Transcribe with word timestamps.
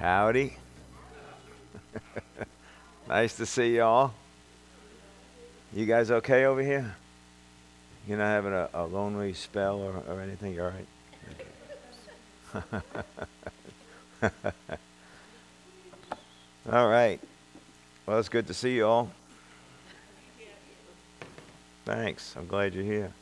Howdy. 0.00 0.56
nice 3.08 3.36
to 3.36 3.44
see 3.44 3.76
y'all. 3.76 4.14
You 5.74 5.84
guys 5.84 6.10
okay 6.10 6.46
over 6.46 6.62
here? 6.62 6.96
You're 8.08 8.16
not 8.16 8.28
having 8.28 8.54
a, 8.54 8.70
a 8.72 8.86
lonely 8.86 9.34
spell 9.34 9.78
or, 9.78 10.02
or 10.08 10.22
anything? 10.22 10.54
You 10.54 10.64
all 10.64 10.72
right? 10.72 10.86
All 16.72 16.88
right. 16.88 17.20
Well, 18.06 18.18
it's 18.18 18.30
good 18.30 18.46
to 18.46 18.54
see 18.54 18.76
you 18.76 18.86
all. 18.86 19.10
Thanks. 21.84 22.34
I'm 22.36 22.46
glad 22.46 22.74
you're 22.74 22.84
here. 22.84 23.12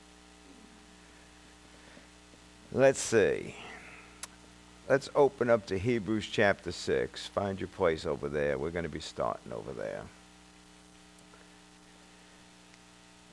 Let's 2.70 3.00
see. 3.00 3.56
Let's 4.89 5.11
open 5.14 5.50
up 5.50 5.66
to 5.66 5.79
Hebrews 5.79 6.27
chapter 6.32 6.73
6. 6.73 7.27
Find 7.27 7.61
your 7.61 7.68
place 7.68 8.07
over 8.07 8.27
there. 8.27 8.57
We're 8.57 8.71
going 8.71 8.85
to 8.85 8.89
be 8.89 9.00
starting 9.00 9.53
over 9.53 9.72
there. 9.72 10.00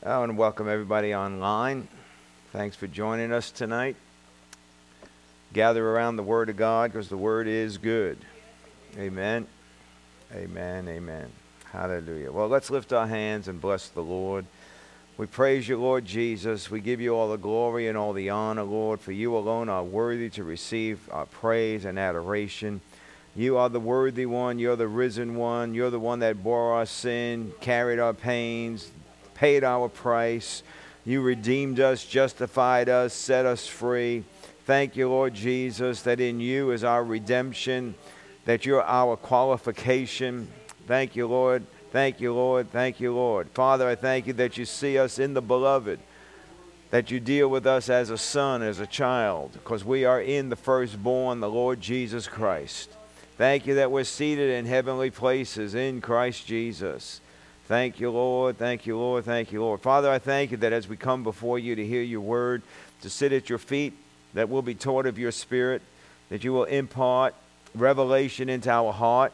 I 0.06 0.20
want 0.20 0.34
to 0.34 0.38
welcome 0.38 0.68
everybody 0.68 1.16
online. 1.16 1.88
Thanks 2.52 2.76
for 2.76 2.88
joining 2.88 3.32
us 3.32 3.52
tonight. 3.52 3.96
Gather 5.54 5.90
around 5.90 6.18
the 6.18 6.24
Word 6.24 6.50
of 6.50 6.58
God 6.58 6.92
because 6.92 7.08
the 7.08 7.16
Word 7.16 7.48
is 7.48 7.78
good. 7.78 8.18
Amen. 8.98 9.48
Amen. 10.34 10.90
Amen. 10.90 11.32
Hallelujah. 11.72 12.34
Well, 12.34 12.50
let's 12.50 12.70
lift 12.70 12.92
our 12.92 13.08
hands 13.08 13.48
and 13.48 13.62
bless 13.62 13.88
the 13.88 14.04
Lord. 14.04 14.46
We 15.18 15.28
praise 15.28 15.66
you, 15.70 15.78
Lord 15.78 16.04
Jesus. 16.04 16.70
We 16.70 16.82
give 16.82 17.00
you 17.00 17.16
all 17.16 17.30
the 17.30 17.38
glory 17.38 17.88
and 17.88 17.98
all 17.98 18.12
the 18.12 18.32
honor, 18.32 18.64
Lord, 18.64 19.00
for 19.00 19.14
you 19.14 19.38
alone 19.38 19.70
are 19.70 19.82
worthy 19.82 20.30
to 20.32 20.44
receive 20.44 21.10
our 21.10 21.26
praise 21.26 21.86
and 21.86 21.98
adoration. 21.98 22.82
You 23.34 23.56
are 23.56 23.70
the 23.70 23.80
worthy 23.80 24.26
one. 24.26 24.60
You're 24.60 24.76
the 24.76 24.90
risen 24.90 25.36
one. 25.36 25.74
You're 25.74 25.90
the 25.90 26.02
one 26.02 26.20
that 26.20 26.44
bore 26.44 26.74
our 26.74 26.86
sin, 26.86 27.54
carried 27.62 27.98
our 27.98 28.14
pains, 28.14 28.92
paid 29.36 29.64
our 29.64 29.88
price. 29.88 30.64
You 31.06 31.22
redeemed 31.22 31.80
us, 31.80 32.04
justified 32.04 32.90
us, 32.90 33.14
set 33.14 33.46
us 33.46 33.66
free. 33.66 34.26
Thank 34.66 34.98
you, 34.98 35.08
Lord 35.08 35.34
Jesus, 35.34 36.02
that 36.02 36.20
in 36.20 36.42
you 36.42 36.72
is 36.72 36.84
our 36.84 37.06
redemption, 37.06 37.96
that 38.44 38.66
you're 38.66 38.84
our 38.84 39.16
qualification. 39.16 40.50
Thank 40.88 41.16
you, 41.16 41.26
Lord. 41.28 41.66
Thank 41.96 42.20
you, 42.20 42.34
Lord. 42.34 42.74
Thank 42.74 43.00
you, 43.00 43.14
Lord. 43.16 43.48
Father, 43.52 43.88
I 43.88 43.96
thank 43.96 44.28
you 44.28 44.34
that 44.34 44.58
you 44.58 44.66
see 44.66 44.98
us 44.98 45.18
in 45.18 45.34
the 45.34 45.42
beloved, 45.42 45.98
that 46.90 47.10
you 47.10 47.22
deal 47.22 47.48
with 47.48 47.66
us 47.66 47.88
as 47.88 48.10
a 48.10 48.18
son, 48.18 48.62
as 48.62 48.82
a 48.82 48.86
child, 48.86 49.54
because 49.54 49.86
we 49.86 50.04
are 50.04 50.20
in 50.20 50.50
the 50.50 50.58
firstborn, 50.58 51.40
the 51.40 51.50
Lord 51.50 51.80
Jesus 51.80 52.28
Christ. 52.28 52.90
Thank 53.38 53.66
you 53.66 53.76
that 53.76 53.92
we're 53.92 54.04
seated 54.04 54.50
in 54.50 54.66
heavenly 54.66 55.10
places 55.10 55.74
in 55.74 56.02
Christ 56.02 56.46
Jesus. 56.46 57.22
Thank 57.70 58.02
you, 58.02 58.12
Lord. 58.12 58.58
Thank 58.58 58.86
you, 58.86 58.98
Lord. 58.98 59.24
Thank 59.24 59.54
you, 59.54 59.62
Lord. 59.62 59.80
Father, 59.80 60.12
I 60.12 60.20
thank 60.20 60.52
you 60.52 60.58
that 60.58 60.74
as 60.74 60.90
we 60.90 60.98
come 60.98 61.24
before 61.24 61.60
you 61.60 61.78
to 61.78 61.88
hear 61.88 62.02
your 62.02 62.20
word, 62.20 62.62
to 63.04 63.10
sit 63.10 63.32
at 63.32 63.48
your 63.50 63.58
feet, 63.58 63.94
that 64.34 64.50
we'll 64.50 64.62
be 64.62 64.76
taught 64.76 65.06
of 65.06 65.18
your 65.18 65.32
spirit, 65.32 65.82
that 66.28 66.44
you 66.44 66.52
will 66.52 66.66
impart 66.66 67.36
revelation 67.74 68.50
into 68.50 68.70
our 68.70 68.92
heart, 68.92 69.32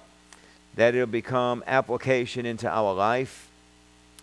that 0.75 0.95
it'll 0.95 1.07
become 1.07 1.63
application 1.67 2.45
into 2.45 2.69
our 2.69 2.93
life. 2.93 3.49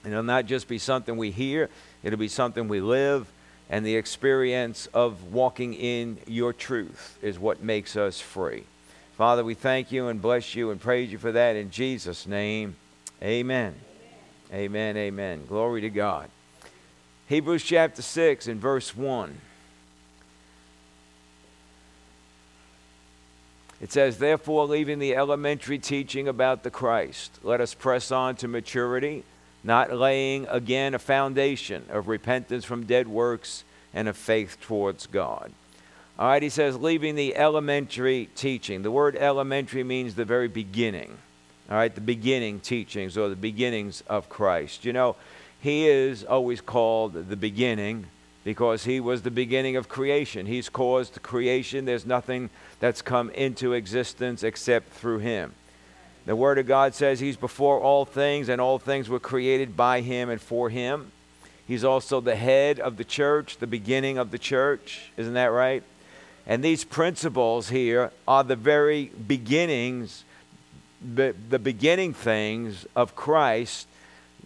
And 0.04 0.12
it'll 0.12 0.22
not 0.22 0.46
just 0.46 0.68
be 0.68 0.78
something 0.78 1.16
we 1.16 1.30
hear, 1.30 1.68
it'll 2.02 2.18
be 2.18 2.28
something 2.28 2.68
we 2.68 2.80
live. 2.80 3.26
And 3.70 3.84
the 3.84 3.96
experience 3.96 4.88
of 4.94 5.32
walking 5.32 5.74
in 5.74 6.18
your 6.26 6.54
truth 6.54 7.18
is 7.20 7.38
what 7.38 7.62
makes 7.62 7.96
us 7.96 8.18
free. 8.18 8.64
Father, 9.18 9.44
we 9.44 9.54
thank 9.54 9.92
you 9.92 10.08
and 10.08 10.22
bless 10.22 10.54
you 10.54 10.70
and 10.70 10.80
praise 10.80 11.12
you 11.12 11.18
for 11.18 11.32
that 11.32 11.56
in 11.56 11.70
Jesus' 11.70 12.26
name. 12.26 12.76
Amen. 13.22 13.74
Amen, 14.52 14.96
amen. 14.96 15.44
Glory 15.46 15.82
to 15.82 15.90
God. 15.90 16.30
Hebrews 17.26 17.62
chapter 17.62 18.00
6 18.00 18.46
and 18.46 18.58
verse 18.58 18.96
1. 18.96 19.38
It 23.80 23.92
says, 23.92 24.18
Therefore, 24.18 24.66
leaving 24.66 24.98
the 24.98 25.14
elementary 25.14 25.78
teaching 25.78 26.28
about 26.28 26.62
the 26.62 26.70
Christ, 26.70 27.38
let 27.42 27.60
us 27.60 27.74
press 27.74 28.10
on 28.10 28.36
to 28.36 28.48
maturity, 28.48 29.24
not 29.62 29.92
laying 29.92 30.46
again 30.48 30.94
a 30.94 30.98
foundation 30.98 31.84
of 31.90 32.08
repentance 32.08 32.64
from 32.64 32.86
dead 32.86 33.08
works 33.08 33.64
and 33.94 34.08
of 34.08 34.16
faith 34.16 34.58
towards 34.60 35.06
God. 35.06 35.52
All 36.18 36.28
right, 36.28 36.42
he 36.42 36.48
says, 36.48 36.76
leaving 36.76 37.14
the 37.14 37.36
elementary 37.36 38.28
teaching. 38.34 38.82
The 38.82 38.90
word 38.90 39.16
elementary 39.16 39.84
means 39.84 40.14
the 40.14 40.24
very 40.24 40.48
beginning 40.48 41.16
all 41.70 41.76
right, 41.76 41.94
the 41.94 42.00
beginning 42.00 42.60
teachings 42.60 43.18
or 43.18 43.28
the 43.28 43.36
beginnings 43.36 44.02
of 44.06 44.30
Christ. 44.30 44.86
You 44.86 44.94
know, 44.94 45.16
he 45.60 45.86
is 45.86 46.24
always 46.24 46.62
called 46.62 47.12
the 47.12 47.36
beginning 47.36 48.06
because 48.48 48.84
he 48.84 48.98
was 48.98 49.20
the 49.20 49.30
beginning 49.30 49.76
of 49.76 49.90
creation. 49.90 50.46
He's 50.46 50.70
caused 50.70 51.20
creation. 51.22 51.84
There's 51.84 52.06
nothing 52.06 52.48
that's 52.80 53.02
come 53.02 53.28
into 53.32 53.74
existence 53.74 54.42
except 54.42 54.90
through 54.90 55.18
him. 55.18 55.52
The 56.24 56.34
Word 56.34 56.58
of 56.58 56.66
God 56.66 56.94
says 56.94 57.20
he's 57.20 57.36
before 57.36 57.78
all 57.78 58.06
things, 58.06 58.48
and 58.48 58.58
all 58.58 58.78
things 58.78 59.10
were 59.10 59.20
created 59.20 59.76
by 59.76 60.00
him 60.00 60.30
and 60.30 60.40
for 60.40 60.70
him. 60.70 61.12
He's 61.66 61.84
also 61.84 62.22
the 62.22 62.36
head 62.36 62.80
of 62.80 62.96
the 62.96 63.04
church, 63.04 63.58
the 63.58 63.66
beginning 63.66 64.16
of 64.16 64.30
the 64.30 64.38
church. 64.38 65.12
Isn't 65.18 65.34
that 65.34 65.52
right? 65.52 65.82
And 66.46 66.64
these 66.64 66.84
principles 66.84 67.68
here 67.68 68.12
are 68.26 68.44
the 68.44 68.56
very 68.56 69.12
beginnings 69.26 70.24
the, 71.02 71.34
the 71.50 71.58
beginning 71.58 72.14
things 72.14 72.86
of 72.96 73.14
Christ, 73.14 73.86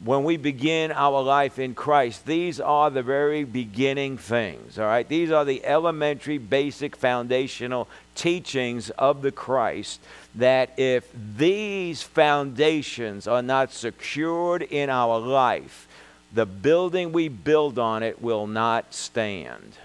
when 0.04 0.24
we 0.24 0.36
begin 0.36 0.90
our 0.90 1.22
life 1.22 1.58
in 1.58 1.74
Christ, 1.74 2.26
these 2.26 2.60
are 2.60 2.90
the 2.90 3.02
very 3.02 3.44
beginning 3.44 4.18
things, 4.18 4.78
all 4.78 4.86
right? 4.86 5.08
These 5.08 5.30
are 5.30 5.44
the 5.44 5.64
elementary, 5.64 6.38
basic, 6.38 6.96
foundational 6.96 7.88
teachings 8.16 8.90
of 8.90 9.22
the 9.22 9.30
Christ 9.30 10.00
that 10.34 10.72
if 10.76 11.08
these 11.36 12.02
foundations 12.02 13.28
are 13.28 13.42
not 13.42 13.72
secured 13.72 14.62
in 14.62 14.90
our 14.90 15.18
life, 15.18 15.86
the 16.32 16.46
building 16.46 17.12
we 17.12 17.28
build 17.28 17.78
on 17.78 18.02
it 18.02 18.20
will 18.20 18.46
not 18.46 18.94
stand. 18.94 19.76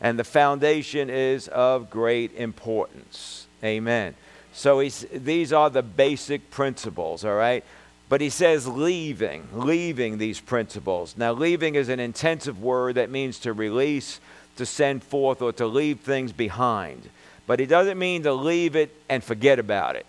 And 0.00 0.18
the 0.18 0.24
foundation 0.24 1.10
is 1.10 1.48
of 1.48 1.90
great 1.90 2.34
importance. 2.36 3.46
Amen. 3.64 4.14
So 4.52 4.80
he's, 4.80 5.06
these 5.12 5.52
are 5.52 5.68
the 5.68 5.82
basic 5.82 6.50
principles, 6.50 7.24
all 7.24 7.34
right? 7.34 7.64
But 8.10 8.20
he 8.20 8.28
says 8.28 8.66
leaving, 8.66 9.46
leaving 9.54 10.18
these 10.18 10.40
principles. 10.40 11.14
Now, 11.16 11.32
leaving 11.32 11.76
is 11.76 11.88
an 11.88 12.00
intensive 12.00 12.60
word 12.60 12.96
that 12.96 13.08
means 13.08 13.38
to 13.38 13.52
release, 13.52 14.18
to 14.56 14.66
send 14.66 15.04
forth, 15.04 15.40
or 15.40 15.52
to 15.52 15.66
leave 15.68 16.00
things 16.00 16.32
behind. 16.32 17.08
But 17.46 17.60
he 17.60 17.66
doesn't 17.66 18.00
mean 18.00 18.24
to 18.24 18.32
leave 18.32 18.74
it 18.74 18.92
and 19.08 19.22
forget 19.22 19.60
about 19.60 19.94
it. 19.94 20.06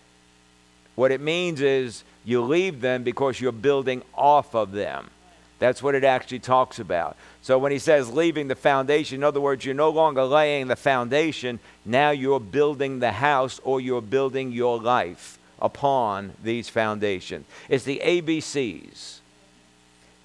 What 0.95 1.11
it 1.11 1.21
means 1.21 1.61
is 1.61 2.03
you 2.25 2.41
leave 2.41 2.81
them 2.81 3.03
because 3.03 3.39
you're 3.39 3.51
building 3.51 4.01
off 4.15 4.55
of 4.55 4.71
them. 4.71 5.11
That's 5.59 5.83
what 5.83 5.93
it 5.93 6.03
actually 6.03 6.39
talks 6.39 6.79
about. 6.79 7.15
So 7.43 7.59
when 7.59 7.71
he 7.71 7.77
says 7.77 8.11
leaving 8.11 8.47
the 8.47 8.55
foundation, 8.55 9.17
in 9.17 9.23
other 9.23 9.39
words, 9.39 9.63
you're 9.63 9.75
no 9.75 9.91
longer 9.91 10.23
laying 10.23 10.69
the 10.69 10.75
foundation, 10.75 11.59
now 11.85 12.09
you're 12.09 12.39
building 12.39 12.97
the 12.97 13.11
house 13.11 13.61
or 13.63 13.79
you're 13.79 14.01
building 14.01 14.51
your 14.51 14.81
life 14.81 15.37
upon 15.61 16.33
these 16.43 16.67
foundations. 16.67 17.45
It's 17.69 17.83
the 17.83 18.01
ABCs. 18.03 19.19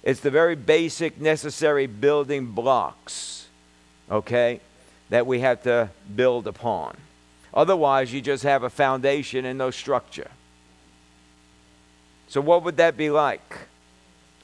It's 0.03 0.19
the 0.19 0.31
very 0.31 0.55
basic 0.55 1.19
necessary 1.19 1.85
building 1.85 2.47
blocks, 2.47 3.47
okay, 4.09 4.61
that 5.09 5.27
we 5.27 5.41
have 5.41 5.63
to 5.63 5.89
build 6.15 6.47
upon. 6.47 6.97
Otherwise, 7.53 8.13
you 8.13 8.21
just 8.21 8.43
have 8.43 8.63
a 8.63 8.69
foundation 8.69 9.45
and 9.45 9.57
no 9.57 9.71
structure. 9.71 10.29
So, 12.29 12.41
what 12.41 12.63
would 12.63 12.77
that 12.77 12.97
be 12.97 13.09
like? 13.09 13.57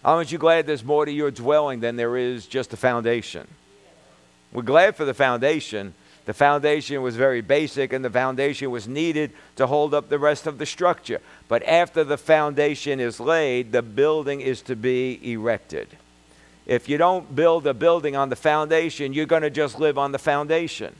Aren't 0.03 0.31
you 0.31 0.38
glad 0.38 0.67
there's 0.67 0.83
more 0.83 1.06
to 1.06 1.12
your 1.12 1.31
dwelling 1.31 1.79
than 1.79 1.95
there 1.95 2.17
is 2.17 2.45
just 2.45 2.73
a 2.73 2.77
foundation? 2.77 3.47
We're 4.51 4.63
glad 4.63 4.95
for 4.95 5.06
the 5.06 5.13
foundation. 5.13 5.94
The 6.25 6.33
foundation 6.33 7.01
was 7.01 7.17
very 7.17 7.41
basic, 7.41 7.91
and 7.91 8.03
the 8.03 8.09
foundation 8.09 8.71
was 8.71 8.87
needed 8.87 9.31
to 9.57 9.67
hold 9.67 9.93
up 9.93 10.07
the 10.07 10.19
rest 10.19 10.47
of 10.47 10.57
the 10.57 10.65
structure. 10.65 11.19
But 11.49 11.63
after 11.63 12.03
the 12.03 12.17
foundation 12.17 12.99
is 13.01 13.19
laid, 13.19 13.73
the 13.73 13.81
building 13.81 14.39
is 14.39 14.61
to 14.63 14.75
be 14.75 15.19
erected. 15.31 15.89
If 16.65 16.87
you 16.87 16.97
don't 16.97 17.35
build 17.35 17.67
a 17.67 17.73
building 17.73 18.15
on 18.15 18.29
the 18.29 18.37
foundation, 18.37 19.11
you're 19.11 19.25
going 19.25 19.41
to 19.41 19.49
just 19.49 19.79
live 19.79 19.97
on 19.97 20.13
the 20.13 20.19
foundation. 20.19 20.95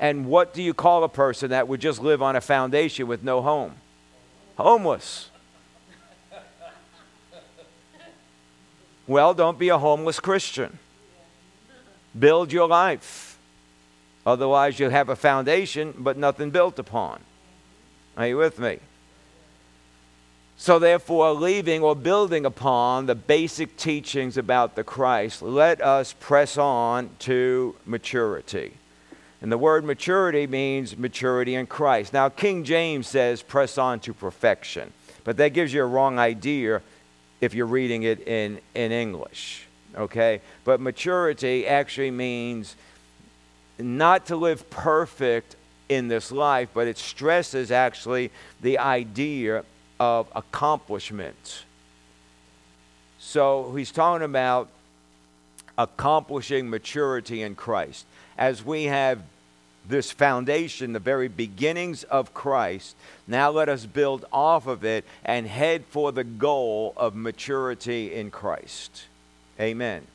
And 0.00 0.26
what 0.26 0.52
do 0.52 0.62
you 0.62 0.74
call 0.74 1.04
a 1.04 1.08
person 1.08 1.50
that 1.50 1.68
would 1.68 1.80
just 1.80 2.00
live 2.00 2.20
on 2.20 2.34
a 2.34 2.40
foundation 2.40 3.06
with 3.06 3.22
no 3.22 3.42
home? 3.42 3.74
Homeless. 4.56 5.30
Well, 9.06 9.34
don't 9.34 9.58
be 9.58 9.68
a 9.68 9.78
homeless 9.78 10.18
Christian. 10.18 10.78
Build 12.18 12.52
your 12.52 12.66
life. 12.66 13.29
Otherwise, 14.26 14.78
you'll 14.78 14.90
have 14.90 15.08
a 15.08 15.16
foundation 15.16 15.94
but 15.98 16.16
nothing 16.16 16.50
built 16.50 16.78
upon. 16.78 17.20
Are 18.16 18.26
you 18.26 18.36
with 18.36 18.58
me? 18.58 18.78
So, 20.56 20.78
therefore, 20.78 21.32
leaving 21.32 21.82
or 21.82 21.96
building 21.96 22.44
upon 22.44 23.06
the 23.06 23.14
basic 23.14 23.78
teachings 23.78 24.36
about 24.36 24.76
the 24.76 24.84
Christ, 24.84 25.40
let 25.40 25.80
us 25.80 26.14
press 26.20 26.58
on 26.58 27.08
to 27.20 27.74
maturity. 27.86 28.74
And 29.40 29.50
the 29.50 29.56
word 29.56 29.86
maturity 29.86 30.46
means 30.46 30.98
maturity 30.98 31.54
in 31.54 31.66
Christ. 31.66 32.12
Now, 32.12 32.28
King 32.28 32.62
James 32.64 33.08
says 33.08 33.40
press 33.40 33.78
on 33.78 34.00
to 34.00 34.12
perfection, 34.12 34.92
but 35.24 35.38
that 35.38 35.54
gives 35.54 35.72
you 35.72 35.82
a 35.82 35.86
wrong 35.86 36.18
idea 36.18 36.82
if 37.40 37.54
you're 37.54 37.64
reading 37.64 38.02
it 38.02 38.20
in, 38.28 38.60
in 38.74 38.92
English. 38.92 39.66
Okay? 39.96 40.42
But 40.64 40.78
maturity 40.78 41.66
actually 41.66 42.10
means 42.10 42.76
not 43.80 44.26
to 44.26 44.36
live 44.36 44.68
perfect 44.70 45.56
in 45.88 46.08
this 46.08 46.30
life, 46.30 46.68
but 46.72 46.86
it 46.86 46.96
stresses 46.96 47.70
actually 47.70 48.30
the 48.60 48.78
idea 48.78 49.64
of 49.98 50.28
accomplishment. 50.34 51.64
So 53.18 53.74
he's 53.74 53.90
talking 53.90 54.24
about 54.24 54.68
accomplishing 55.76 56.70
maturity 56.70 57.42
in 57.42 57.54
Christ. 57.54 58.06
As 58.38 58.64
we 58.64 58.84
have 58.84 59.22
this 59.88 60.10
foundation, 60.10 60.92
the 60.92 60.98
very 60.98 61.28
beginnings 61.28 62.04
of 62.04 62.32
Christ, 62.32 62.94
now 63.26 63.50
let 63.50 63.68
us 63.68 63.86
build 63.86 64.24
off 64.32 64.66
of 64.66 64.84
it 64.84 65.04
and 65.24 65.46
head 65.46 65.84
for 65.90 66.12
the 66.12 66.24
goal 66.24 66.92
of 66.96 67.14
maturity 67.14 68.14
in 68.14 68.30
Christ. 68.30 69.04
Amen. 69.58 70.06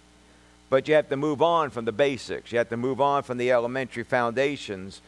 But 0.75 0.89
you 0.89 0.95
have 0.95 1.07
to 1.07 1.15
move 1.15 1.41
on 1.41 1.69
from 1.69 1.85
the 1.85 1.93
basics. 1.93 2.51
You 2.51 2.57
have 2.57 2.67
to 2.67 2.75
move 2.75 2.99
on 2.99 3.23
from 3.23 3.37
the 3.37 3.49
elementary 3.49 4.03
foundations, 4.03 4.99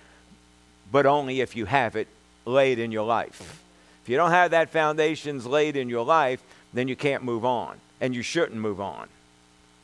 but 0.94 1.06
only 1.06 1.42
if 1.42 1.58
you 1.58 1.66
have 1.66 1.98
it 1.98 2.08
laid 2.46 2.80
in 2.80 2.90
your 2.94 3.06
life. 3.06 3.62
If 4.02 4.08
you 4.08 4.16
don't 4.16 4.32
have 4.32 4.52
that 4.52 4.70
foundations 4.70 5.46
laid 5.46 5.76
in 5.76 5.90
your 5.90 6.06
life, 6.06 6.42
then 6.74 6.88
you 6.88 6.96
can't 6.96 7.22
move 7.22 7.44
on. 7.44 7.82
And 8.00 8.16
you 8.16 8.22
shouldn't 8.22 8.62
move 8.62 8.80
on. 8.80 9.10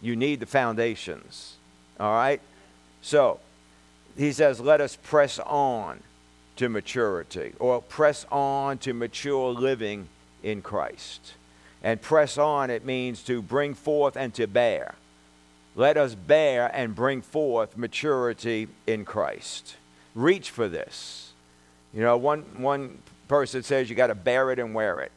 You 0.02 0.16
need 0.16 0.40
the 0.40 0.46
foundations. 0.46 1.56
All 2.00 2.14
right? 2.14 2.40
So, 3.02 3.42
he 4.16 4.32
says, 4.32 4.62
let 4.62 4.80
us 4.80 4.98
press 5.04 5.38
on 5.38 6.00
to 6.56 6.70
maturity 6.70 7.56
or 7.60 7.82
press 7.82 8.26
on 8.32 8.78
to 8.78 8.94
mature 8.94 9.52
living 9.52 10.08
in 10.44 10.62
Christ. 10.62 11.34
And 11.84 12.02
press 12.02 12.38
on, 12.38 12.70
it 12.70 12.86
means 12.86 13.22
to 13.24 13.42
bring 13.42 13.74
forth 13.74 14.16
and 14.16 14.34
to 14.36 14.48
bear. 14.48 14.96
Let 15.76 15.98
us 15.98 16.14
bear 16.14 16.70
and 16.74 16.94
bring 16.94 17.22
forth 17.22 17.78
maturity 17.78 18.68
in 18.86 19.06
Christ. 19.06 19.76
Reach 20.14 20.52
for 20.52 20.68
this. 20.68 21.32
You 21.94 22.02
know, 22.02 22.18
one, 22.18 22.42
one 22.58 23.00
person 23.28 23.64
says 23.64 23.90
you 23.90 23.96
got 23.96 24.08
to 24.08 24.16
bear 24.16 24.52
it 24.52 24.60
and 24.60 24.76
wear 24.76 25.00
it. 25.00 25.12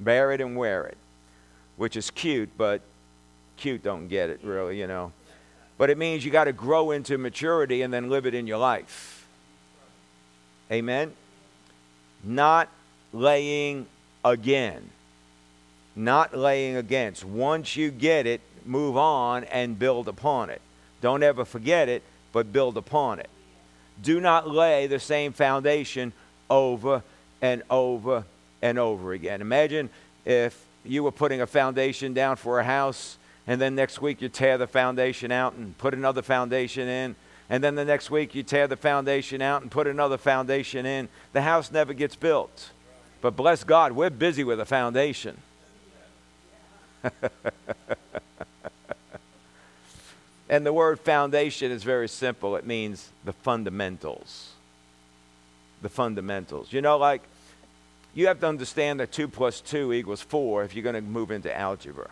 Bear 0.00 0.32
it 0.32 0.40
and 0.40 0.56
wear 0.56 0.86
it, 0.86 0.96
which 1.76 1.96
is 1.96 2.10
cute, 2.10 2.50
but 2.56 2.80
cute 3.56 3.82
don't 3.82 4.08
get 4.08 4.30
it 4.30 4.40
really, 4.42 4.80
you 4.80 4.86
know. 4.86 5.12
But 5.78 5.90
it 5.90 5.98
means 5.98 6.24
you 6.24 6.30
got 6.30 6.44
to 6.44 6.52
grow 6.52 6.90
into 6.90 7.18
maturity 7.18 7.82
and 7.82 7.92
then 7.92 8.10
live 8.10 8.26
it 8.26 8.34
in 8.34 8.46
your 8.46 8.58
life. 8.58 9.26
Amen. 10.72 11.12
Not 12.24 12.68
laying 13.12 13.86
again. 14.24 14.90
Not 15.96 16.36
laying 16.36 16.76
against. 16.76 17.24
Once 17.24 17.76
you 17.76 17.90
get 17.90 18.26
it, 18.26 18.40
move 18.64 18.96
on 18.96 19.44
and 19.44 19.78
build 19.78 20.08
upon 20.08 20.50
it. 20.50 20.60
Don't 21.00 21.22
ever 21.22 21.44
forget 21.44 21.88
it, 21.88 22.02
but 22.32 22.52
build 22.52 22.76
upon 22.76 23.18
it 23.18 23.28
do 24.02 24.20
not 24.20 24.48
lay 24.48 24.86
the 24.86 24.98
same 24.98 25.32
foundation 25.32 26.12
over 26.48 27.02
and 27.42 27.62
over 27.70 28.24
and 28.62 28.78
over 28.78 29.12
again. 29.12 29.40
Imagine 29.40 29.90
if 30.24 30.64
you 30.84 31.02
were 31.02 31.12
putting 31.12 31.40
a 31.40 31.46
foundation 31.46 32.14
down 32.14 32.36
for 32.36 32.60
a 32.60 32.64
house, 32.64 33.18
and 33.46 33.60
then 33.60 33.74
next 33.74 34.00
week 34.00 34.22
you 34.22 34.28
tear 34.28 34.58
the 34.58 34.66
foundation 34.66 35.32
out 35.32 35.54
and 35.54 35.76
put 35.78 35.94
another 35.94 36.22
foundation 36.22 36.88
in, 36.88 37.16
and 37.48 37.64
then 37.64 37.74
the 37.74 37.84
next 37.84 38.10
week 38.10 38.34
you 38.34 38.42
tear 38.42 38.66
the 38.66 38.76
foundation 38.76 39.42
out 39.42 39.62
and 39.62 39.70
put 39.70 39.86
another 39.86 40.18
foundation 40.18 40.86
in. 40.86 41.08
The 41.32 41.42
house 41.42 41.70
never 41.72 41.92
gets 41.92 42.16
built. 42.16 42.70
But 43.20 43.36
bless 43.36 43.64
God, 43.64 43.92
we're 43.92 44.10
busy 44.10 44.44
with 44.44 44.60
a 44.60 44.64
foundation. 44.64 45.36
And 50.50 50.66
the 50.66 50.72
word 50.72 50.98
foundation 50.98 51.70
is 51.70 51.84
very 51.84 52.08
simple 52.08 52.56
it 52.56 52.66
means 52.66 53.08
the 53.24 53.32
fundamentals. 53.32 54.50
The 55.80 55.88
fundamentals. 55.88 56.72
You 56.72 56.82
know, 56.82 56.98
like, 56.98 57.22
you 58.14 58.26
have 58.26 58.40
to 58.40 58.48
understand 58.48 58.98
that 58.98 59.12
2 59.12 59.28
plus 59.28 59.60
2 59.60 59.92
equals 59.92 60.20
4 60.20 60.64
if 60.64 60.74
you're 60.74 60.82
going 60.82 60.96
to 60.96 61.00
move 61.00 61.30
into 61.30 61.56
algebra. 61.56 62.10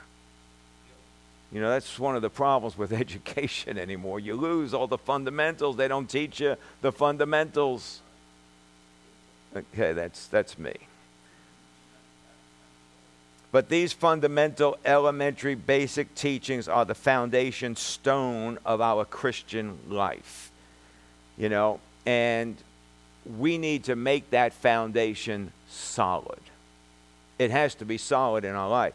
You 1.51 1.61
know, 1.61 1.69
that's 1.69 1.99
one 1.99 2.15
of 2.15 2.23
the 2.23 2.31
problems 2.31 2.79
with 2.79 2.93
education 3.05 3.77
anymore. 3.77 4.21
You 4.21 4.35
lose 4.35 4.73
all 4.73 4.87
the 4.87 4.99
fundamentals. 4.99 5.77
They 5.77 5.89
don't 5.89 6.09
teach 6.09 6.39
you 6.39 6.55
the 6.81 6.93
fundamentals. 6.93 8.03
Okay, 9.57 9.93
that's, 9.93 10.27
that's 10.27 10.57
me. 10.57 10.75
But 13.51 13.69
these 13.69 13.93
fundamental, 13.93 14.77
elementary, 14.85 15.55
basic 15.55 16.15
teachings 16.15 16.69
are 16.69 16.85
the 16.85 16.95
foundation 16.95 17.77
stone 17.77 18.59
of 18.65 18.81
our 18.81 19.05
Christian 19.05 19.79
life. 19.89 20.51
You 21.39 21.49
know, 21.49 21.81
and 22.05 22.57
we 23.39 23.59
need 23.59 23.85
to 23.85 23.97
make 23.97 24.31
that 24.31 24.53
foundation 24.53 25.53
solid. 25.69 26.41
It 27.39 27.51
has 27.51 27.75
to 27.77 27.85
be 27.85 27.97
solid 27.97 28.45
in 28.45 28.55
our 28.55 28.69
life 28.69 28.95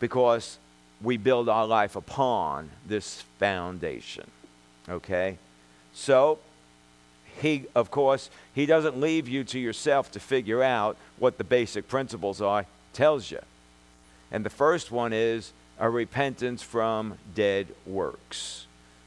because 0.00 0.58
we 1.02 1.16
build 1.16 1.48
our 1.48 1.66
life 1.66 1.94
upon 1.94 2.70
this 2.86 3.22
foundation. 3.38 4.28
Okay? 4.88 5.38
So, 5.92 6.38
he, 7.40 7.66
of 7.74 7.90
course, 7.90 8.30
he 8.54 8.66
doesn't 8.66 9.00
leave 9.00 9.28
you 9.28 9.44
to 9.44 9.58
yourself 9.58 10.10
to 10.12 10.20
figure 10.20 10.62
out 10.62 10.96
what 11.18 11.38
the 11.38 11.44
basic 11.44 11.88
principles 11.88 12.40
are, 12.40 12.66
tells 12.92 13.30
you. 13.30 13.40
And 14.30 14.44
the 14.44 14.50
first 14.50 14.90
one 14.90 15.12
is 15.12 15.52
a 15.78 15.88
repentance 15.88 16.62
from 16.62 17.18
dead 17.34 17.68
works. 17.86 18.66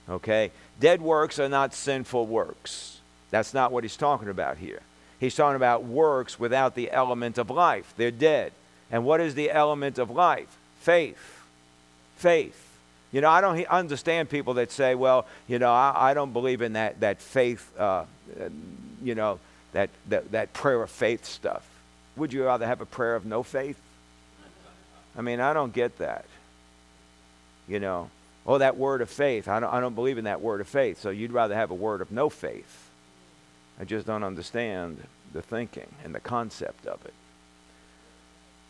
Okay? 0.10 0.52
Dead 0.80 1.02
works 1.02 1.40
are 1.40 1.50
not 1.50 1.74
sinful 1.74 2.26
works. 2.26 3.00
That's 3.30 3.54
not 3.54 3.72
what 3.72 3.84
he's 3.84 3.98
talking 3.98 4.30
about 4.30 4.58
here. 4.58 4.82
He's 5.20 5.36
talking 5.36 5.56
about 5.56 5.84
works 5.84 6.40
without 6.40 6.76
the 6.76 6.92
element 6.92 7.38
of 7.38 7.50
life. 7.50 7.94
They're 7.96 8.12
dead. 8.12 8.52
And 8.92 9.06
what 9.06 9.22
is 9.22 9.36
the 9.36 9.52
element 9.52 10.00
of 10.00 10.10
life? 10.10 10.58
Faith. 10.80 11.44
Faith. 12.18 12.68
You 13.12 13.22
know, 13.22 13.30
I 13.30 13.42
don't 13.42 13.66
understand 13.68 14.30
people 14.30 14.56
that 14.56 14.72
say, 14.72 14.96
well, 14.96 15.28
you 15.48 15.60
know, 15.60 15.72
I, 15.72 16.12
I 16.12 16.14
don't 16.14 16.34
believe 16.34 16.62
in 16.62 16.74
that, 16.74 17.02
that 17.02 17.22
faith, 17.22 17.70
uh, 17.78 18.06
you 19.04 19.16
know, 19.16 19.40
that, 19.74 19.90
that, 20.10 20.32
that 20.32 20.54
prayer 20.54 20.82
of 20.82 20.90
faith 20.90 21.26
stuff. 21.26 21.66
Would 22.16 22.34
you 22.34 22.46
rather 22.46 22.66
have 22.66 22.82
a 22.82 22.86
prayer 22.86 23.16
of 23.16 23.26
no 23.26 23.44
faith? 23.44 23.80
I 25.18 25.22
mean, 25.22 25.40
I 25.40 25.54
don't 25.54 25.74
get 25.74 25.98
that. 25.98 26.26
You 27.68 27.80
know, 27.80 28.10
oh, 28.46 28.58
that 28.58 28.78
word 28.78 29.02
of 29.02 29.10
faith. 29.10 29.48
I 29.48 29.60
don't, 29.60 29.74
I 29.74 29.80
don't 29.80 29.96
believe 29.96 30.18
in 30.18 30.26
that 30.26 30.42
word 30.42 30.62
of 30.62 30.68
faith. 30.68 31.00
So 31.00 31.10
you'd 31.10 31.32
rather 31.32 31.56
have 31.56 31.72
a 31.72 31.76
word 31.76 32.02
of 32.02 32.12
no 32.12 32.30
faith. 32.30 32.90
I 33.80 33.84
just 33.84 34.06
don't 34.06 34.24
understand 34.24 35.02
the 35.34 35.42
thinking 35.42 35.88
and 36.04 36.14
the 36.14 36.20
concept 36.20 36.86
of 36.86 37.04
it. 37.06 37.14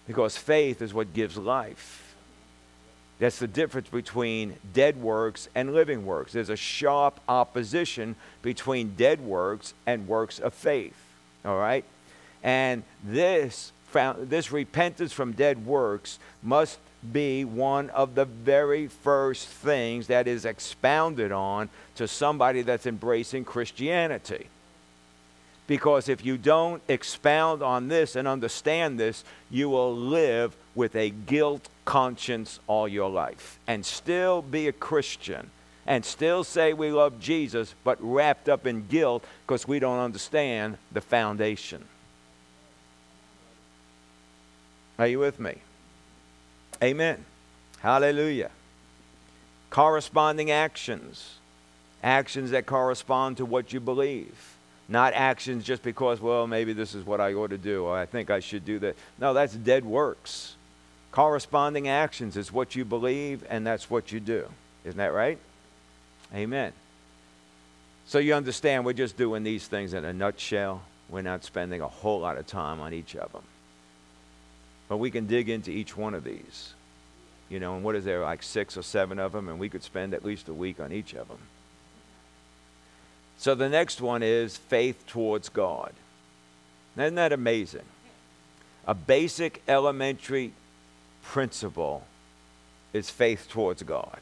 Because 0.07 0.37
faith 0.37 0.81
is 0.81 0.93
what 0.93 1.13
gives 1.13 1.37
life. 1.37 2.15
That's 3.19 3.37
the 3.37 3.47
difference 3.47 3.87
between 3.87 4.55
dead 4.73 4.97
works 4.97 5.47
and 5.53 5.75
living 5.75 6.05
works. 6.05 6.33
There's 6.33 6.49
a 6.49 6.55
sharp 6.55 7.19
opposition 7.29 8.15
between 8.41 8.95
dead 8.95 9.21
works 9.21 9.75
and 9.85 10.07
works 10.07 10.39
of 10.39 10.55
faith. 10.55 10.95
All 11.45 11.57
right? 11.57 11.85
And 12.41 12.83
this 13.03 13.71
found, 13.91 14.29
this 14.29 14.51
repentance 14.51 15.13
from 15.13 15.33
dead 15.33 15.65
works 15.65 16.19
must 16.41 16.79
be 17.11 17.43
one 17.45 17.89
of 17.91 18.15
the 18.15 18.25
very 18.25 18.87
first 18.87 19.47
things 19.47 20.07
that 20.07 20.27
is 20.27 20.45
expounded 20.45 21.31
on 21.31 21.69
to 21.95 22.07
somebody 22.07 22.61
that's 22.61 22.85
embracing 22.85 23.43
Christianity. 23.43 24.47
Because 25.67 26.09
if 26.09 26.25
you 26.25 26.37
don't 26.37 26.81
expound 26.87 27.63
on 27.63 27.87
this 27.87 28.15
and 28.15 28.27
understand 28.27 28.99
this, 28.99 29.23
you 29.49 29.69
will 29.69 29.95
live 29.95 30.55
with 30.75 30.95
a 30.95 31.09
guilt 31.09 31.69
conscience 31.85 32.59
all 32.67 32.87
your 32.87 33.09
life 33.09 33.59
and 33.67 33.85
still 33.85 34.41
be 34.41 34.67
a 34.67 34.73
Christian 34.73 35.49
and 35.87 36.05
still 36.05 36.43
say 36.43 36.73
we 36.73 36.91
love 36.91 37.19
Jesus, 37.19 37.73
but 37.83 37.97
wrapped 37.99 38.47
up 38.47 38.67
in 38.67 38.87
guilt 38.87 39.23
because 39.45 39.67
we 39.67 39.79
don't 39.79 39.99
understand 39.99 40.77
the 40.91 41.01
foundation. 41.01 41.83
Are 45.01 45.07
you 45.07 45.17
with 45.17 45.39
me? 45.39 45.55
Amen. 46.83 47.25
Hallelujah. 47.79 48.51
Corresponding 49.71 50.51
actions. 50.51 51.37
Actions 52.03 52.51
that 52.51 52.67
correspond 52.67 53.37
to 53.37 53.45
what 53.45 53.73
you 53.73 53.79
believe. 53.79 54.55
Not 54.87 55.13
actions 55.13 55.63
just 55.63 55.81
because, 55.81 56.21
well, 56.21 56.45
maybe 56.45 56.73
this 56.73 56.93
is 56.93 57.03
what 57.03 57.19
I 57.19 57.33
ought 57.33 57.49
to 57.49 57.57
do, 57.57 57.85
or 57.85 57.97
I 57.97 58.05
think 58.05 58.29
I 58.29 58.41
should 58.41 58.63
do 58.63 58.77
that. 58.77 58.95
No, 59.17 59.33
that's 59.33 59.55
dead 59.55 59.85
works. 59.85 60.55
Corresponding 61.11 61.87
actions 61.87 62.37
is 62.37 62.51
what 62.51 62.75
you 62.75 62.85
believe, 62.85 63.43
and 63.49 63.65
that's 63.65 63.89
what 63.89 64.11
you 64.11 64.19
do. 64.19 64.47
Isn't 64.85 64.99
that 64.99 65.13
right? 65.13 65.39
Amen. 66.31 66.73
So 68.05 68.19
you 68.19 68.35
understand, 68.35 68.85
we're 68.85 68.93
just 68.93 69.17
doing 69.17 69.41
these 69.41 69.65
things 69.65 69.95
in 69.95 70.05
a 70.05 70.13
nutshell. 70.13 70.83
We're 71.09 71.23
not 71.23 71.43
spending 71.43 71.81
a 71.81 71.87
whole 71.87 72.19
lot 72.19 72.37
of 72.37 72.45
time 72.45 72.79
on 72.79 72.93
each 72.93 73.15
of 73.15 73.31
them. 73.31 73.41
But 74.91 74.97
we 74.97 75.09
can 75.09 75.25
dig 75.25 75.47
into 75.47 75.71
each 75.71 75.95
one 75.95 76.13
of 76.13 76.25
these. 76.25 76.73
You 77.49 77.61
know, 77.61 77.75
and 77.75 77.83
what 77.83 77.95
is 77.95 78.03
there, 78.03 78.23
like 78.23 78.43
six 78.43 78.75
or 78.75 78.81
seven 78.81 79.19
of 79.19 79.31
them, 79.31 79.47
and 79.47 79.57
we 79.57 79.69
could 79.69 79.83
spend 79.83 80.13
at 80.13 80.25
least 80.25 80.49
a 80.49 80.53
week 80.53 80.81
on 80.81 80.91
each 80.91 81.13
of 81.13 81.29
them. 81.29 81.37
So 83.37 83.55
the 83.55 83.69
next 83.69 84.01
one 84.01 84.21
is 84.21 84.57
faith 84.57 85.07
towards 85.07 85.47
God. 85.47 85.93
Isn't 86.97 87.15
that 87.15 87.31
amazing? 87.31 87.85
A 88.85 88.93
basic 88.93 89.61
elementary 89.65 90.51
principle 91.23 92.05
is 92.91 93.09
faith 93.09 93.47
towards 93.49 93.83
God. 93.83 94.19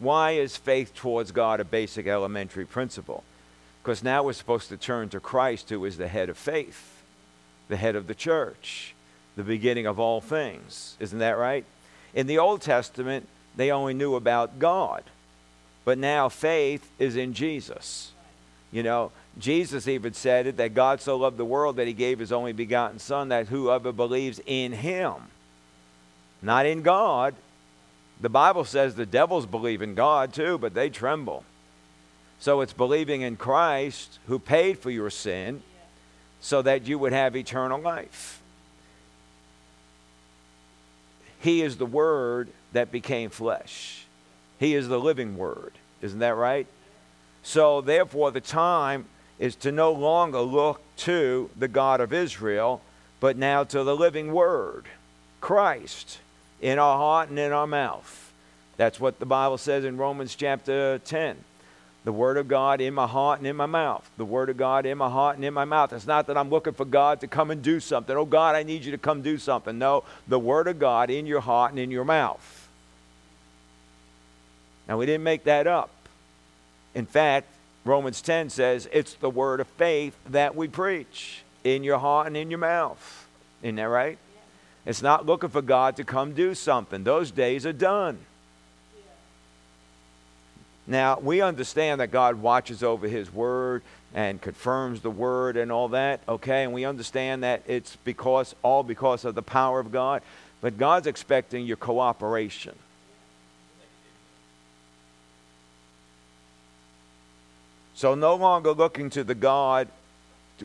Why 0.00 0.32
is 0.32 0.56
faith 0.56 0.92
towards 0.92 1.30
God 1.30 1.60
a 1.60 1.64
basic 1.64 2.08
elementary 2.08 2.64
principle? 2.64 3.22
Because 3.80 4.02
now 4.02 4.24
we're 4.24 4.32
supposed 4.32 4.70
to 4.70 4.76
turn 4.76 5.08
to 5.10 5.20
Christ, 5.20 5.70
who 5.70 5.84
is 5.84 5.98
the 5.98 6.08
head 6.08 6.30
of 6.30 6.36
faith, 6.36 7.00
the 7.68 7.76
head 7.76 7.94
of 7.94 8.08
the 8.08 8.14
church, 8.16 8.96
the 9.36 9.42
beginning 9.42 9.86
of 9.86 9.98
all 9.98 10.20
things. 10.20 10.96
Isn't 11.00 11.20
that 11.20 11.38
right? 11.38 11.64
In 12.14 12.26
the 12.26 12.38
Old 12.38 12.60
Testament, 12.60 13.28
they 13.56 13.70
only 13.70 13.94
knew 13.94 14.14
about 14.14 14.58
God. 14.58 15.04
But 15.84 15.98
now 15.98 16.28
faith 16.28 16.88
is 16.98 17.16
in 17.16 17.34
Jesus. 17.34 18.12
You 18.70 18.82
know, 18.82 19.12
Jesus 19.38 19.88
even 19.88 20.12
said 20.12 20.46
it 20.46 20.56
that 20.58 20.74
God 20.74 21.00
so 21.00 21.16
loved 21.16 21.36
the 21.36 21.44
world 21.44 21.76
that 21.76 21.86
he 21.86 21.92
gave 21.92 22.18
his 22.18 22.32
only 22.32 22.52
begotten 22.52 22.98
Son, 22.98 23.28
that 23.28 23.48
whoever 23.48 23.92
believes 23.92 24.40
in 24.46 24.72
him, 24.72 25.14
not 26.40 26.66
in 26.66 26.82
God, 26.82 27.34
the 28.20 28.28
Bible 28.28 28.64
says 28.64 28.94
the 28.94 29.06
devils 29.06 29.46
believe 29.46 29.82
in 29.82 29.94
God 29.94 30.32
too, 30.32 30.58
but 30.58 30.74
they 30.74 30.90
tremble. 30.90 31.44
So 32.38 32.60
it's 32.60 32.72
believing 32.72 33.22
in 33.22 33.36
Christ 33.36 34.18
who 34.26 34.38
paid 34.38 34.78
for 34.78 34.90
your 34.90 35.10
sin 35.10 35.62
so 36.40 36.60
that 36.62 36.86
you 36.86 36.98
would 36.98 37.12
have 37.12 37.36
eternal 37.36 37.80
life. 37.80 38.41
He 41.42 41.60
is 41.60 41.76
the 41.76 41.86
Word 41.86 42.50
that 42.72 42.92
became 42.92 43.28
flesh, 43.28 44.04
He 44.58 44.74
is 44.74 44.88
the 44.88 45.00
living 45.00 45.36
Word. 45.36 45.72
Isn't 46.00 46.20
that 46.20 46.36
right? 46.36 46.66
So, 47.42 47.80
therefore, 47.80 48.30
the 48.30 48.40
time 48.40 49.06
is 49.38 49.56
to 49.56 49.72
no 49.72 49.92
longer 49.92 50.40
look 50.40 50.80
to 50.98 51.50
the 51.56 51.68
God 51.68 52.00
of 52.00 52.12
Israel, 52.12 52.80
but 53.18 53.36
now 53.36 53.64
to 53.64 53.82
the 53.82 53.96
living 53.96 54.32
Word, 54.32 54.84
Christ 55.40 56.20
in 56.60 56.78
our 56.78 56.96
heart 56.96 57.28
and 57.28 57.38
in 57.38 57.52
our 57.52 57.66
mouth. 57.66 58.32
That's 58.76 59.00
what 59.00 59.18
the 59.18 59.26
Bible 59.26 59.58
says 59.58 59.84
in 59.84 59.96
Romans 59.96 60.36
chapter 60.36 60.98
10. 60.98 61.36
The 62.04 62.12
Word 62.12 62.36
of 62.36 62.48
God 62.48 62.80
in 62.80 62.94
my 62.94 63.06
heart 63.06 63.38
and 63.38 63.46
in 63.46 63.54
my 63.54 63.66
mouth. 63.66 64.08
The 64.16 64.24
Word 64.24 64.50
of 64.50 64.56
God 64.56 64.86
in 64.86 64.98
my 64.98 65.08
heart 65.08 65.36
and 65.36 65.44
in 65.44 65.54
my 65.54 65.64
mouth. 65.64 65.92
It's 65.92 66.06
not 66.06 66.26
that 66.26 66.36
I'm 66.36 66.50
looking 66.50 66.72
for 66.72 66.84
God 66.84 67.20
to 67.20 67.28
come 67.28 67.50
and 67.50 67.62
do 67.62 67.78
something. 67.78 68.16
Oh, 68.16 68.24
God, 68.24 68.56
I 68.56 68.64
need 68.64 68.84
you 68.84 68.90
to 68.90 68.98
come 68.98 69.22
do 69.22 69.38
something. 69.38 69.78
No, 69.78 70.02
the 70.26 70.38
Word 70.38 70.66
of 70.66 70.78
God 70.78 71.10
in 71.10 71.26
your 71.26 71.40
heart 71.40 71.70
and 71.70 71.78
in 71.78 71.90
your 71.90 72.04
mouth. 72.04 72.68
Now, 74.88 74.98
we 74.98 75.06
didn't 75.06 75.22
make 75.22 75.44
that 75.44 75.66
up. 75.66 75.90
In 76.94 77.06
fact, 77.06 77.46
Romans 77.84 78.20
10 78.20 78.50
says 78.50 78.88
it's 78.92 79.14
the 79.14 79.30
word 79.30 79.60
of 79.60 79.66
faith 79.66 80.16
that 80.30 80.54
we 80.54 80.68
preach 80.68 81.42
in 81.64 81.82
your 81.82 81.98
heart 81.98 82.26
and 82.26 82.36
in 82.36 82.50
your 82.50 82.58
mouth. 82.58 83.28
Isn't 83.62 83.76
that 83.76 83.84
right? 83.84 84.18
It's 84.84 85.02
not 85.02 85.26
looking 85.26 85.48
for 85.48 85.62
God 85.62 85.96
to 85.96 86.04
come 86.04 86.32
do 86.32 86.54
something. 86.54 87.04
Those 87.04 87.30
days 87.30 87.64
are 87.66 87.72
done. 87.72 88.18
Now, 90.86 91.18
we 91.20 91.40
understand 91.40 92.00
that 92.00 92.10
God 92.10 92.36
watches 92.36 92.82
over 92.82 93.06
His 93.06 93.32
Word 93.32 93.82
and 94.14 94.40
confirms 94.40 95.00
the 95.00 95.10
Word 95.10 95.56
and 95.56 95.70
all 95.70 95.88
that, 95.88 96.20
okay? 96.28 96.64
And 96.64 96.72
we 96.72 96.84
understand 96.84 97.44
that 97.44 97.62
it's 97.66 97.96
because, 98.04 98.54
all 98.62 98.82
because 98.82 99.24
of 99.24 99.34
the 99.34 99.42
power 99.42 99.78
of 99.78 99.92
God. 99.92 100.22
But 100.60 100.78
God's 100.78 101.06
expecting 101.06 101.66
your 101.66 101.76
cooperation. 101.76 102.74
So, 107.94 108.14
no 108.14 108.34
longer 108.34 108.72
looking 108.72 109.10
to 109.10 109.22
the 109.22 109.34
God, 109.34 109.88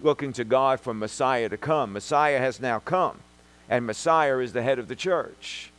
looking 0.01 0.33
to 0.33 0.43
God 0.43 0.79
for 0.79 0.93
Messiah 0.93 1.49
to 1.49 1.57
come. 1.57 1.93
Messiah 1.93 2.39
has 2.39 2.59
now 2.59 2.79
come 2.79 3.19
and 3.69 3.85
Messiah 3.85 4.39
is 4.39 4.53
the 4.53 4.63
head 4.63 4.79
of 4.79 4.87
the 4.87 4.95
church. 4.95 5.71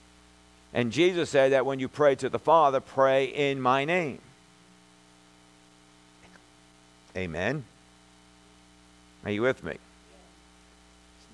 And 0.75 0.93
Jesus 0.93 1.31
said 1.31 1.53
that 1.53 1.65
when 1.65 1.79
you 1.79 1.89
pray 1.89 2.15
to 2.17 2.29
the 2.29 2.39
Father, 2.39 2.81
pray 2.81 3.25
in 3.25 3.61
my 3.61 3.85
name. 3.85 4.21
Amen. 7.17 7.65
Are 9.25 9.31
you 9.31 9.43
with 9.43 9.65
me? 9.65 9.77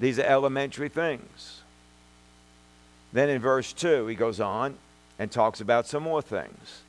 These 0.00 0.18
are 0.18 0.24
elementary 0.24 0.88
things. 0.88 1.60
Then 3.12 3.28
in 3.28 3.40
verse 3.40 3.72
2, 3.72 4.06
he 4.06 4.14
goes 4.14 4.40
on 4.40 4.76
and 5.18 5.30
talks 5.30 5.60
about 5.60 5.86
some 5.86 6.02
more 6.02 6.22
things. 6.22 6.82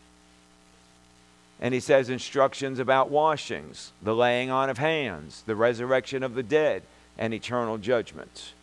And 1.61 1.73
he 1.73 1.79
says 1.79 2.09
instructions 2.09 2.79
about 2.79 3.09
washings, 3.09 3.91
the 4.01 4.15
laying 4.15 4.49
on 4.49 4.69
of 4.69 4.77
hands, 4.77 5.43
the 5.45 5.55
resurrection 5.55 6.23
of 6.23 6.35
the 6.35 6.43
dead, 6.43 6.83
and 7.17 7.33
eternal 7.33 7.77
judgment. 7.77 8.53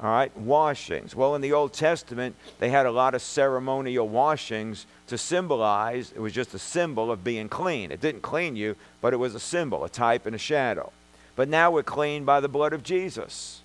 All 0.00 0.10
right, 0.10 0.36
washings. 0.36 1.14
Well, 1.14 1.36
in 1.36 1.40
the 1.40 1.52
Old 1.52 1.72
Testament, 1.72 2.34
they 2.58 2.68
had 2.68 2.84
a 2.84 2.90
lot 2.90 3.14
of 3.14 3.22
ceremonial 3.22 4.08
washings 4.08 4.86
to 5.06 5.16
symbolize, 5.16 6.12
it 6.12 6.20
was 6.20 6.32
just 6.32 6.54
a 6.54 6.58
symbol 6.58 7.12
of 7.12 7.22
being 7.22 7.48
clean. 7.48 7.92
It 7.92 8.00
didn't 8.00 8.22
clean 8.22 8.56
you, 8.56 8.74
but 9.00 9.12
it 9.12 9.18
was 9.18 9.34
a 9.34 9.40
symbol, 9.40 9.84
a 9.84 9.88
type, 9.88 10.26
and 10.26 10.34
a 10.34 10.38
shadow. 10.38 10.92
But 11.36 11.48
now 11.48 11.70
we're 11.70 11.82
clean 11.82 12.24
by 12.24 12.40
the 12.40 12.48
blood 12.48 12.72
of 12.72 12.82
Jesus. 12.82 13.60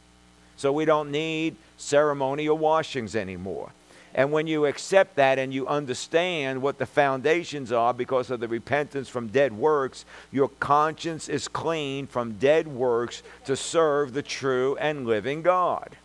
So 0.55 0.71
we 0.71 0.85
don't 0.85 1.09
need 1.09 1.55
ceremonial 1.77 2.57
washings 2.57 3.15
anymore. 3.15 3.71
And 4.13 4.31
when 4.31 4.47
you 4.47 4.65
accept 4.65 5.15
that 5.15 5.39
and 5.39 5.53
you 5.53 5.67
understand 5.67 6.61
what 6.61 6.77
the 6.77 6.85
foundations 6.85 7.71
are 7.71 7.93
because 7.93 8.29
of 8.29 8.39
the 8.39 8.47
repentance 8.47 9.07
from 9.07 9.27
dead 9.27 9.53
works, 9.53 10.03
your 10.31 10.49
conscience 10.59 11.29
is 11.29 11.47
clean 11.47 12.05
from 12.05 12.33
dead 12.33 12.67
works 12.67 13.23
to 13.45 13.55
serve 13.55 14.13
the 14.13 14.21
true 14.21 14.75
and 14.77 15.07
living 15.07 15.41
God. 15.41 15.95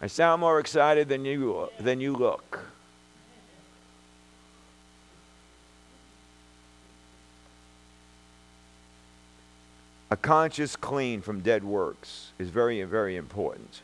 I 0.00 0.06
sound 0.06 0.40
more 0.40 0.60
excited 0.60 1.08
than 1.08 1.24
you, 1.24 1.68
than 1.80 2.00
you 2.00 2.14
look. 2.14 2.60
A 10.10 10.16
conscious 10.16 10.76
clean 10.76 11.20
from 11.20 11.40
dead 11.40 11.64
works 11.64 12.30
is 12.38 12.48
very, 12.48 12.82
very 12.84 13.16
important. 13.16 13.82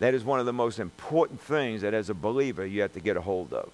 That 0.00 0.12
is 0.12 0.24
one 0.24 0.40
of 0.40 0.46
the 0.46 0.52
most 0.52 0.78
important 0.78 1.40
things 1.40 1.80
that 1.80 1.94
as 1.94 2.10
a 2.10 2.14
believer 2.14 2.66
you 2.66 2.82
have 2.82 2.92
to 2.92 3.00
get 3.00 3.16
a 3.16 3.22
hold 3.22 3.54
of. 3.54 3.70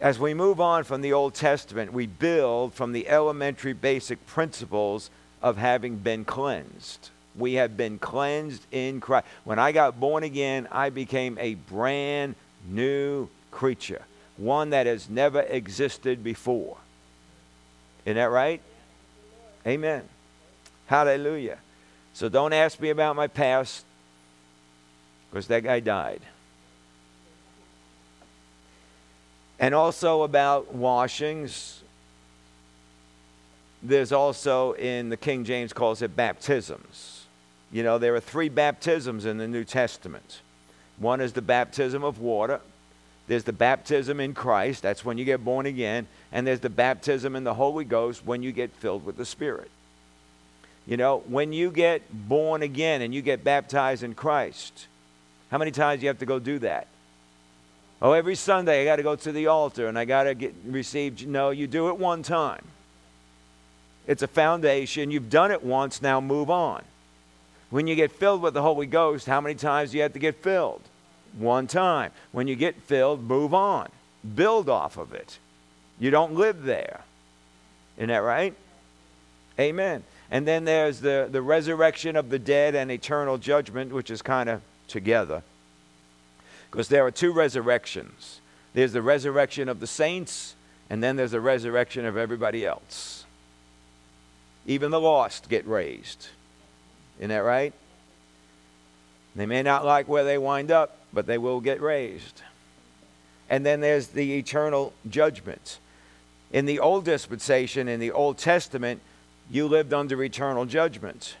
As 0.00 0.18
we 0.18 0.34
move 0.34 0.60
on 0.60 0.84
from 0.84 1.00
the 1.00 1.12
Old 1.12 1.34
Testament, 1.34 1.92
we 1.92 2.06
build 2.06 2.74
from 2.74 2.92
the 2.92 3.08
elementary 3.08 3.72
basic 3.72 4.24
principles 4.26 5.10
of 5.42 5.56
having 5.56 5.96
been 5.96 6.24
cleansed. 6.24 7.10
We 7.38 7.54
have 7.54 7.76
been 7.76 7.98
cleansed 7.98 8.66
in 8.72 9.00
Christ. 9.00 9.26
When 9.44 9.58
I 9.58 9.72
got 9.72 10.00
born 10.00 10.24
again, 10.24 10.68
I 10.72 10.90
became 10.90 11.38
a 11.38 11.54
brand 11.54 12.34
new 12.68 13.28
creature, 13.50 14.02
one 14.36 14.70
that 14.70 14.86
has 14.86 15.08
never 15.08 15.40
existed 15.40 16.24
before. 16.24 16.76
Isn't 18.04 18.16
that 18.16 18.30
right? 18.30 18.60
Amen. 19.66 20.02
Hallelujah. 20.86 21.58
So 22.14 22.28
don't 22.28 22.52
ask 22.52 22.80
me 22.80 22.90
about 22.90 23.14
my 23.14 23.26
past 23.26 23.84
because 25.30 25.46
that 25.48 25.62
guy 25.62 25.80
died. 25.80 26.22
And 29.60 29.74
also 29.74 30.22
about 30.22 30.74
washings. 30.74 31.82
There's 33.82 34.12
also 34.12 34.72
in 34.72 35.08
the 35.08 35.16
King 35.16 35.44
James 35.44 35.72
calls 35.72 36.00
it 36.00 36.16
baptisms. 36.16 37.17
You 37.70 37.82
know, 37.82 37.98
there 37.98 38.14
are 38.14 38.20
three 38.20 38.48
baptisms 38.48 39.24
in 39.24 39.38
the 39.38 39.48
New 39.48 39.64
Testament. 39.64 40.40
One 40.98 41.20
is 41.20 41.32
the 41.32 41.42
baptism 41.42 42.02
of 42.02 42.18
water. 42.18 42.60
There's 43.26 43.44
the 43.44 43.52
baptism 43.52 44.20
in 44.20 44.32
Christ, 44.32 44.82
that's 44.82 45.04
when 45.04 45.18
you 45.18 45.24
get 45.26 45.44
born 45.44 45.66
again. 45.66 46.06
And 46.32 46.46
there's 46.46 46.60
the 46.60 46.70
baptism 46.70 47.36
in 47.36 47.44
the 47.44 47.54
Holy 47.54 47.84
Ghost 47.84 48.24
when 48.24 48.42
you 48.42 48.52
get 48.52 48.72
filled 48.72 49.04
with 49.04 49.18
the 49.18 49.26
Spirit. 49.26 49.70
You 50.86 50.96
know, 50.96 51.22
when 51.26 51.52
you 51.52 51.70
get 51.70 52.02
born 52.10 52.62
again 52.62 53.02
and 53.02 53.14
you 53.14 53.20
get 53.20 53.44
baptized 53.44 54.02
in 54.02 54.14
Christ, 54.14 54.86
how 55.50 55.58
many 55.58 55.70
times 55.70 56.00
do 56.00 56.04
you 56.04 56.08
have 56.08 56.20
to 56.20 56.26
go 56.26 56.38
do 56.38 56.58
that? 56.60 56.86
Oh, 58.00 58.12
every 58.12 58.34
Sunday 58.34 58.80
I 58.80 58.84
got 58.86 58.96
to 58.96 59.02
go 59.02 59.16
to 59.16 59.32
the 59.32 59.48
altar 59.48 59.88
and 59.88 59.98
I 59.98 60.06
got 60.06 60.22
to 60.22 60.34
get 60.34 60.54
received. 60.64 61.26
No, 61.26 61.50
you 61.50 61.66
do 61.66 61.88
it 61.88 61.98
one 61.98 62.22
time. 62.22 62.64
It's 64.06 64.22
a 64.22 64.26
foundation. 64.26 65.10
You've 65.10 65.28
done 65.28 65.50
it 65.50 65.62
once, 65.62 66.00
now 66.00 66.20
move 66.20 66.48
on. 66.48 66.82
When 67.70 67.86
you 67.86 67.94
get 67.94 68.12
filled 68.12 68.42
with 68.42 68.54
the 68.54 68.62
Holy 68.62 68.86
Ghost, 68.86 69.26
how 69.26 69.40
many 69.40 69.54
times 69.54 69.90
do 69.90 69.98
you 69.98 70.02
have 70.02 70.14
to 70.14 70.18
get 70.18 70.36
filled? 70.36 70.82
One 71.36 71.66
time. 71.66 72.12
When 72.32 72.48
you 72.48 72.56
get 72.56 72.80
filled, 72.82 73.22
move 73.22 73.52
on. 73.52 73.90
Build 74.34 74.68
off 74.68 74.96
of 74.96 75.12
it. 75.12 75.38
You 75.98 76.10
don't 76.10 76.34
live 76.34 76.62
there. 76.62 77.02
Isn't 77.96 78.08
that 78.08 78.18
right? 78.18 78.54
Amen. 79.58 80.04
And 80.30 80.46
then 80.46 80.64
there's 80.64 81.00
the, 81.00 81.28
the 81.30 81.42
resurrection 81.42 82.16
of 82.16 82.30
the 82.30 82.38
dead 82.38 82.74
and 82.74 82.90
eternal 82.90 83.38
judgment, 83.38 83.92
which 83.92 84.10
is 84.10 84.22
kind 84.22 84.48
of 84.48 84.62
together. 84.86 85.42
Because 86.70 86.88
there 86.88 87.04
are 87.04 87.10
two 87.10 87.32
resurrections 87.32 88.40
there's 88.74 88.92
the 88.92 89.02
resurrection 89.02 89.68
of 89.68 89.80
the 89.80 89.86
saints, 89.86 90.54
and 90.88 91.02
then 91.02 91.16
there's 91.16 91.32
the 91.32 91.40
resurrection 91.40 92.04
of 92.04 92.16
everybody 92.16 92.64
else. 92.64 93.24
Even 94.66 94.90
the 94.90 95.00
lost 95.00 95.48
get 95.48 95.66
raised. 95.66 96.28
Isn't 97.18 97.30
that 97.30 97.38
right? 97.38 97.72
They 99.36 99.46
may 99.46 99.62
not 99.62 99.84
like 99.84 100.08
where 100.08 100.24
they 100.24 100.38
wind 100.38 100.70
up, 100.70 100.98
but 101.12 101.26
they 101.26 101.38
will 101.38 101.60
get 101.60 101.80
raised. 101.80 102.42
And 103.50 103.64
then 103.64 103.80
there's 103.80 104.08
the 104.08 104.36
eternal 104.38 104.92
judgments. 105.08 105.78
In 106.52 106.66
the 106.66 106.80
Old 106.80 107.04
Dispensation, 107.04 107.88
in 107.88 108.00
the 108.00 108.10
Old 108.10 108.38
Testament, 108.38 109.00
you 109.50 109.66
lived 109.66 109.92
under 109.92 110.22
eternal 110.22 110.64
judgments. 110.64 111.34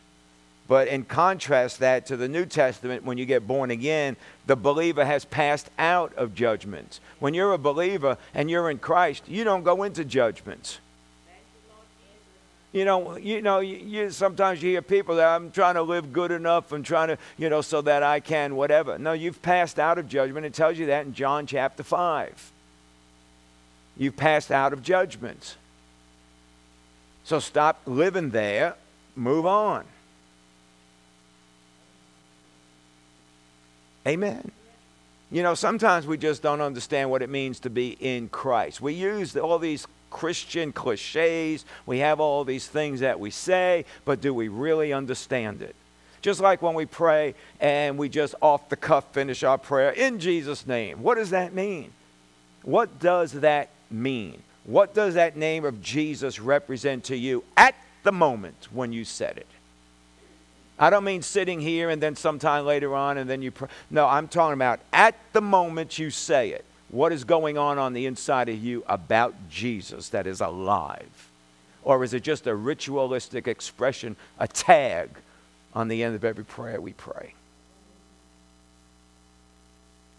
But 0.66 0.88
in 0.88 1.04
contrast 1.04 1.78
that 1.80 2.06
to 2.06 2.16
the 2.16 2.28
New 2.28 2.44
Testament, 2.44 3.04
when 3.04 3.16
you 3.16 3.24
get 3.24 3.46
born 3.46 3.70
again, 3.70 4.16
the 4.46 4.56
believer 4.56 5.04
has 5.04 5.24
passed 5.24 5.70
out 5.78 6.14
of 6.14 6.34
judgments. 6.34 7.00
When 7.18 7.32
you're 7.32 7.54
a 7.54 7.58
believer 7.58 8.18
and 8.34 8.50
you're 8.50 8.70
in 8.70 8.78
Christ, 8.78 9.24
you 9.26 9.44
don't 9.44 9.64
go 9.64 9.82
into 9.82 10.04
judgment. 10.04 10.80
You 12.72 12.84
know, 12.84 13.16
you 13.16 13.40
know, 13.40 13.60
you, 13.60 13.76
you, 13.76 14.10
sometimes 14.10 14.62
you 14.62 14.70
hear 14.70 14.82
people 14.82 15.16
that 15.16 15.26
I'm 15.26 15.50
trying 15.50 15.76
to 15.76 15.82
live 15.82 16.12
good 16.12 16.30
enough 16.30 16.72
and 16.72 16.84
trying 16.84 17.08
to, 17.08 17.18
you 17.38 17.48
know, 17.48 17.62
so 17.62 17.80
that 17.82 18.02
I 18.02 18.20
can 18.20 18.56
whatever. 18.56 18.98
No, 18.98 19.12
you've 19.12 19.40
passed 19.40 19.78
out 19.78 19.96
of 19.96 20.08
judgment. 20.08 20.44
It 20.44 20.52
tells 20.52 20.78
you 20.78 20.86
that 20.86 21.06
in 21.06 21.14
John 21.14 21.46
chapter 21.46 21.82
5. 21.82 22.52
You've 23.96 24.16
passed 24.16 24.50
out 24.50 24.72
of 24.72 24.82
judgment. 24.82 25.56
So 27.24 27.40
stop 27.40 27.80
living 27.86 28.30
there, 28.30 28.74
move 29.16 29.46
on. 29.46 29.84
Amen. 34.06 34.50
You 35.30 35.42
know, 35.42 35.54
sometimes 35.54 36.06
we 36.06 36.16
just 36.16 36.42
don't 36.42 36.62
understand 36.62 37.10
what 37.10 37.20
it 37.20 37.28
means 37.28 37.60
to 37.60 37.70
be 37.70 37.90
in 38.00 38.28
Christ. 38.30 38.80
We 38.80 38.94
use 38.94 39.36
all 39.36 39.58
these 39.58 39.86
Christian 40.10 40.72
cliches, 40.72 41.64
we 41.86 41.98
have 41.98 42.20
all 42.20 42.44
these 42.44 42.66
things 42.66 43.00
that 43.00 43.20
we 43.20 43.30
say, 43.30 43.84
but 44.04 44.20
do 44.20 44.32
we 44.32 44.48
really 44.48 44.92
understand 44.92 45.62
it? 45.62 45.74
Just 46.20 46.40
like 46.40 46.62
when 46.62 46.74
we 46.74 46.86
pray 46.86 47.34
and 47.60 47.96
we 47.96 48.08
just 48.08 48.34
off 48.42 48.68
the 48.68 48.76
cuff 48.76 49.04
finish 49.12 49.42
our 49.42 49.58
prayer 49.58 49.90
in 49.90 50.18
Jesus' 50.18 50.66
name. 50.66 51.02
What 51.02 51.14
does 51.16 51.30
that 51.30 51.54
mean? 51.54 51.92
What 52.62 52.98
does 52.98 53.32
that 53.32 53.70
mean? 53.90 54.42
What 54.64 54.94
does 54.94 55.14
that 55.14 55.36
name 55.36 55.64
of 55.64 55.80
Jesus 55.80 56.40
represent 56.40 57.04
to 57.04 57.16
you 57.16 57.44
at 57.56 57.74
the 58.02 58.12
moment 58.12 58.68
when 58.72 58.92
you 58.92 59.04
said 59.04 59.38
it? 59.38 59.46
I 60.78 60.90
don't 60.90 61.04
mean 61.04 61.22
sitting 61.22 61.60
here 61.60 61.90
and 61.90 62.02
then 62.02 62.14
sometime 62.14 62.64
later 62.64 62.94
on 62.94 63.18
and 63.18 63.28
then 63.28 63.42
you 63.42 63.50
pray. 63.50 63.68
No, 63.90 64.06
I'm 64.06 64.28
talking 64.28 64.54
about 64.54 64.80
at 64.92 65.16
the 65.32 65.40
moment 65.40 65.98
you 65.98 66.10
say 66.10 66.50
it. 66.50 66.64
What 66.90 67.12
is 67.12 67.24
going 67.24 67.58
on 67.58 67.78
on 67.78 67.92
the 67.92 68.06
inside 68.06 68.48
of 68.48 68.62
you 68.62 68.82
about 68.86 69.34
Jesus 69.50 70.08
that 70.10 70.26
is 70.26 70.40
alive? 70.40 71.28
Or 71.82 72.02
is 72.02 72.14
it 72.14 72.22
just 72.22 72.46
a 72.46 72.54
ritualistic 72.54 73.46
expression, 73.46 74.16
a 74.38 74.48
tag 74.48 75.10
on 75.74 75.88
the 75.88 76.02
end 76.02 76.14
of 76.14 76.24
every 76.24 76.44
prayer 76.44 76.80
we 76.80 76.92
pray? 76.92 77.34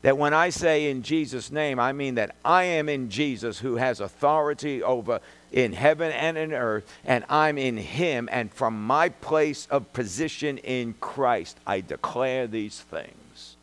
That 0.01 0.17
when 0.17 0.33
I 0.33 0.49
say 0.49 0.89
in 0.89 1.03
Jesus' 1.03 1.51
name, 1.51 1.79
I 1.79 1.91
mean 1.91 2.15
that 2.15 2.35
I 2.45 2.63
am 2.63 2.87
in 2.87 3.09
Jesus 3.09 3.59
who 3.59 3.75
has 3.75 3.99
authority 3.99 4.81
over 4.81 5.19
in 5.51 5.73
heaven 5.73 6.11
and 6.11 6.37
in 6.37 6.53
earth, 6.53 6.89
and 7.03 7.25
I'm 7.27 7.57
in 7.57 7.75
Him, 7.75 8.29
and 8.31 8.53
from 8.53 8.85
my 8.85 9.09
place 9.09 9.67
of 9.69 9.91
position 9.91 10.57
in 10.59 10.93
Christ, 11.01 11.57
I 11.67 11.81
declare 11.81 12.47
these 12.47 12.79
things. 12.79 13.55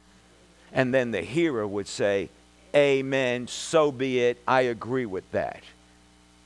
And 0.72 0.92
then 0.92 1.12
the 1.12 1.22
hearer 1.22 1.66
would 1.66 1.86
say, 1.86 2.28
Amen, 2.76 3.48
so 3.48 3.90
be 3.90 4.20
it, 4.20 4.42
I 4.46 4.62
agree 4.62 5.06
with 5.06 5.30
that. 5.32 5.62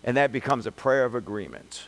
And 0.05 0.16
that 0.16 0.31
becomes 0.31 0.66
a 0.66 0.73
prayer 0.73 1.05
of 1.05 1.16
agreement. 1.16 1.83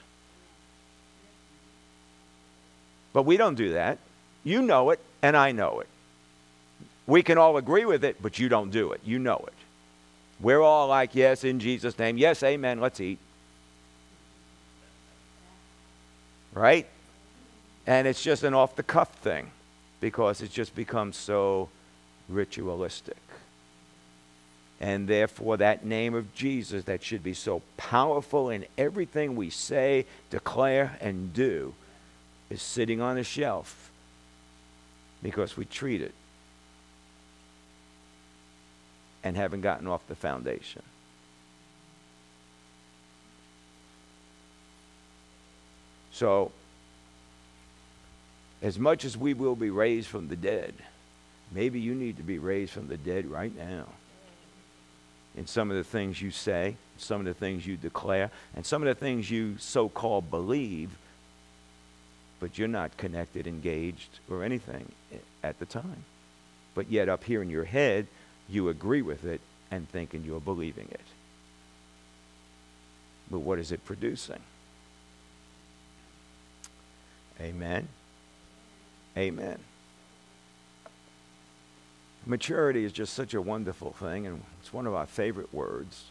But 3.12 3.22
we 3.22 3.36
don't 3.36 3.54
do 3.54 3.74
that. 3.74 3.98
You 4.42 4.62
know 4.62 4.90
it, 4.90 4.98
and 5.22 5.36
I 5.36 5.52
know 5.52 5.78
it. 5.80 5.86
We 7.06 7.22
can 7.22 7.38
all 7.38 7.56
agree 7.56 7.84
with 7.84 8.04
it, 8.04 8.20
but 8.20 8.38
you 8.40 8.48
don't 8.48 8.70
do 8.70 8.92
it. 8.92 9.00
You 9.04 9.20
know 9.20 9.44
it. 9.46 9.54
We're 10.40 10.60
all 10.60 10.88
like, 10.88 11.14
yes, 11.14 11.44
in 11.44 11.60
Jesus' 11.60 11.96
name. 11.98 12.16
Yes, 12.16 12.42
amen, 12.42 12.80
let's 12.80 13.00
eat. 13.00 13.18
Right? 16.52 16.88
And 17.86 18.08
it's 18.08 18.22
just 18.22 18.42
an 18.42 18.54
off 18.54 18.74
the 18.74 18.82
cuff 18.82 19.12
thing 19.18 19.52
because 20.00 20.42
it's 20.42 20.52
just 20.52 20.74
become 20.74 21.12
so 21.12 21.68
ritualistic. 22.28 23.16
And 24.82 25.06
therefore, 25.06 25.58
that 25.58 25.86
name 25.86 26.12
of 26.12 26.34
Jesus 26.34 26.84
that 26.84 27.04
should 27.04 27.22
be 27.22 27.34
so 27.34 27.62
powerful 27.76 28.50
in 28.50 28.66
everything 28.76 29.36
we 29.36 29.48
say, 29.48 30.06
declare, 30.28 30.98
and 31.00 31.32
do 31.32 31.72
is 32.50 32.60
sitting 32.60 33.00
on 33.00 33.16
a 33.16 33.22
shelf 33.22 33.92
because 35.22 35.56
we 35.56 35.66
treat 35.66 36.02
it 36.02 36.12
and 39.22 39.36
haven't 39.36 39.60
gotten 39.60 39.86
off 39.86 40.04
the 40.08 40.16
foundation. 40.16 40.82
So, 46.10 46.50
as 48.60 48.80
much 48.80 49.04
as 49.04 49.16
we 49.16 49.32
will 49.32 49.54
be 49.54 49.70
raised 49.70 50.08
from 50.08 50.26
the 50.26 50.34
dead, 50.34 50.74
maybe 51.52 51.78
you 51.78 51.94
need 51.94 52.16
to 52.16 52.24
be 52.24 52.40
raised 52.40 52.72
from 52.72 52.88
the 52.88 52.96
dead 52.96 53.26
right 53.26 53.56
now. 53.56 53.86
In 55.36 55.46
some 55.46 55.70
of 55.70 55.76
the 55.76 55.84
things 55.84 56.20
you 56.20 56.30
say, 56.30 56.76
some 56.98 57.20
of 57.20 57.26
the 57.26 57.34
things 57.34 57.66
you 57.66 57.76
declare, 57.76 58.30
and 58.54 58.66
some 58.66 58.82
of 58.82 58.88
the 58.88 58.94
things 58.94 59.30
you 59.30 59.56
so 59.58 59.88
called 59.88 60.30
believe, 60.30 60.90
but 62.38 62.58
you're 62.58 62.68
not 62.68 62.96
connected, 62.96 63.46
engaged, 63.46 64.18
or 64.30 64.42
anything 64.42 64.92
at 65.42 65.58
the 65.58 65.66
time. 65.66 66.04
But 66.74 66.90
yet, 66.90 67.08
up 67.08 67.24
here 67.24 67.42
in 67.42 67.50
your 67.50 67.64
head, 67.64 68.06
you 68.48 68.68
agree 68.68 69.02
with 69.02 69.24
it 69.24 69.40
and 69.70 69.88
thinking 69.88 70.24
you're 70.24 70.40
believing 70.40 70.88
it. 70.90 71.00
But 73.30 73.40
what 73.40 73.58
is 73.58 73.72
it 73.72 73.84
producing? 73.84 74.40
Amen. 77.40 77.88
Amen. 79.16 79.58
Maturity 82.24 82.84
is 82.84 82.92
just 82.92 83.14
such 83.14 83.34
a 83.34 83.42
wonderful 83.42 83.92
thing, 83.92 84.26
and 84.26 84.42
it's 84.60 84.72
one 84.72 84.86
of 84.86 84.94
our 84.94 85.06
favorite 85.06 85.52
words. 85.52 86.04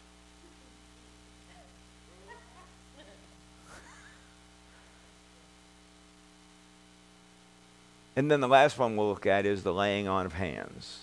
and 8.14 8.30
then 8.30 8.40
the 8.40 8.48
last 8.48 8.78
one 8.78 8.96
we'll 8.96 9.08
look 9.08 9.24
at 9.24 9.46
is 9.46 9.62
the 9.62 9.72
laying 9.72 10.06
on 10.06 10.26
of 10.26 10.34
hands 10.34 11.00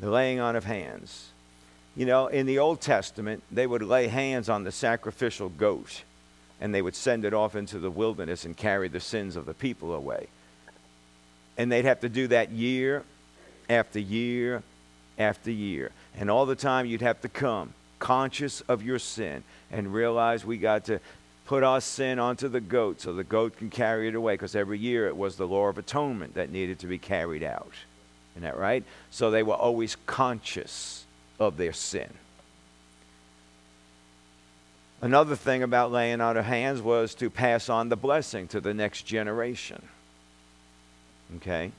the 0.00 0.10
laying 0.10 0.40
on 0.40 0.56
of 0.56 0.64
hands. 0.64 1.30
You 1.96 2.06
know, 2.06 2.28
in 2.28 2.46
the 2.46 2.58
Old 2.58 2.80
Testament, 2.80 3.42
they 3.50 3.66
would 3.66 3.82
lay 3.82 4.06
hands 4.08 4.48
on 4.48 4.64
the 4.64 4.72
sacrificial 4.72 5.48
goat 5.48 6.02
and 6.60 6.74
they 6.74 6.82
would 6.82 6.96
send 6.96 7.24
it 7.24 7.34
off 7.34 7.54
into 7.54 7.78
the 7.78 7.90
wilderness 7.90 8.44
and 8.44 8.56
carry 8.56 8.88
the 8.88 9.00
sins 9.00 9.36
of 9.36 9.46
the 9.46 9.54
people 9.54 9.92
away. 9.92 10.28
And 11.56 11.70
they'd 11.70 11.84
have 11.84 12.00
to 12.00 12.08
do 12.08 12.28
that 12.28 12.50
year 12.50 13.04
after 13.68 13.98
year 13.98 14.62
after 15.18 15.50
year. 15.50 15.90
And 16.16 16.30
all 16.30 16.46
the 16.46 16.56
time 16.56 16.86
you'd 16.86 17.02
have 17.02 17.20
to 17.22 17.28
come 17.28 17.74
conscious 17.98 18.60
of 18.62 18.82
your 18.82 18.98
sin 18.98 19.42
and 19.70 19.92
realize 19.92 20.44
we 20.44 20.56
got 20.56 20.84
to 20.84 21.00
put 21.46 21.62
our 21.62 21.80
sin 21.80 22.18
onto 22.18 22.46
the 22.48 22.60
goat 22.60 23.00
so 23.00 23.12
the 23.12 23.24
goat 23.24 23.56
can 23.56 23.70
carry 23.70 24.06
it 24.08 24.14
away 24.14 24.34
because 24.34 24.54
every 24.54 24.78
year 24.78 25.08
it 25.08 25.16
was 25.16 25.36
the 25.36 25.46
law 25.46 25.66
of 25.66 25.78
atonement 25.78 26.34
that 26.34 26.50
needed 26.50 26.78
to 26.78 26.86
be 26.86 26.98
carried 26.98 27.42
out. 27.42 27.72
Isn't 28.34 28.42
that 28.42 28.58
right? 28.58 28.84
So 29.10 29.30
they 29.30 29.42
were 29.42 29.54
always 29.54 29.96
conscious 30.06 31.04
of 31.40 31.56
their 31.56 31.72
sin. 31.72 32.12
Another 35.00 35.36
thing 35.36 35.62
about 35.62 35.92
laying 35.92 36.20
out 36.20 36.36
of 36.36 36.44
hands 36.44 36.82
was 36.82 37.14
to 37.16 37.30
pass 37.30 37.68
on 37.68 37.88
the 37.88 37.96
blessing 37.96 38.48
to 38.48 38.60
the 38.60 38.74
next 38.74 39.02
generation. 39.02 39.82
Okay? 41.36 41.72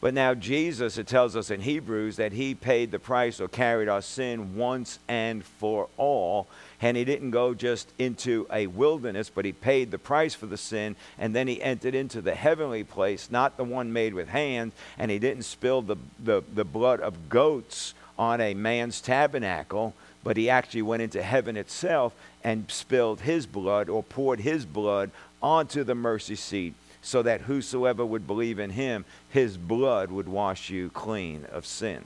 But 0.00 0.14
now, 0.14 0.32
Jesus, 0.32 0.96
it 0.96 1.06
tells 1.06 1.36
us 1.36 1.50
in 1.50 1.60
Hebrews 1.60 2.16
that 2.16 2.32
he 2.32 2.54
paid 2.54 2.90
the 2.90 2.98
price 2.98 3.38
or 3.38 3.48
carried 3.48 3.88
our 3.88 4.00
sin 4.00 4.56
once 4.56 4.98
and 5.08 5.44
for 5.44 5.88
all. 5.98 6.48
And 6.80 6.96
he 6.96 7.04
didn't 7.04 7.32
go 7.32 7.52
just 7.52 7.92
into 7.98 8.46
a 8.50 8.66
wilderness, 8.66 9.28
but 9.28 9.44
he 9.44 9.52
paid 9.52 9.90
the 9.90 9.98
price 9.98 10.34
for 10.34 10.46
the 10.46 10.56
sin. 10.56 10.96
And 11.18 11.34
then 11.34 11.48
he 11.48 11.62
entered 11.62 11.94
into 11.94 12.22
the 12.22 12.34
heavenly 12.34 12.82
place, 12.82 13.30
not 13.30 13.58
the 13.58 13.64
one 13.64 13.92
made 13.92 14.14
with 14.14 14.28
hands. 14.28 14.72
And 14.98 15.10
he 15.10 15.18
didn't 15.18 15.42
spill 15.42 15.82
the, 15.82 15.96
the, 16.18 16.42
the 16.54 16.64
blood 16.64 17.00
of 17.00 17.28
goats 17.28 17.92
on 18.18 18.40
a 18.40 18.54
man's 18.54 19.02
tabernacle, 19.02 19.94
but 20.24 20.38
he 20.38 20.48
actually 20.48 20.82
went 20.82 21.02
into 21.02 21.22
heaven 21.22 21.58
itself 21.58 22.14
and 22.42 22.70
spilled 22.70 23.20
his 23.20 23.46
blood 23.46 23.90
or 23.90 24.02
poured 24.02 24.40
his 24.40 24.64
blood 24.64 25.10
onto 25.42 25.84
the 25.84 25.94
mercy 25.94 26.34
seat 26.34 26.74
so 27.02 27.22
that 27.22 27.42
whosoever 27.42 28.04
would 28.04 28.26
believe 28.26 28.58
in 28.58 28.70
him, 28.70 29.04
his 29.30 29.56
blood 29.56 30.10
would 30.10 30.28
wash 30.28 30.70
you 30.70 30.90
clean 30.90 31.46
of 31.50 31.64
sin. 31.64 32.04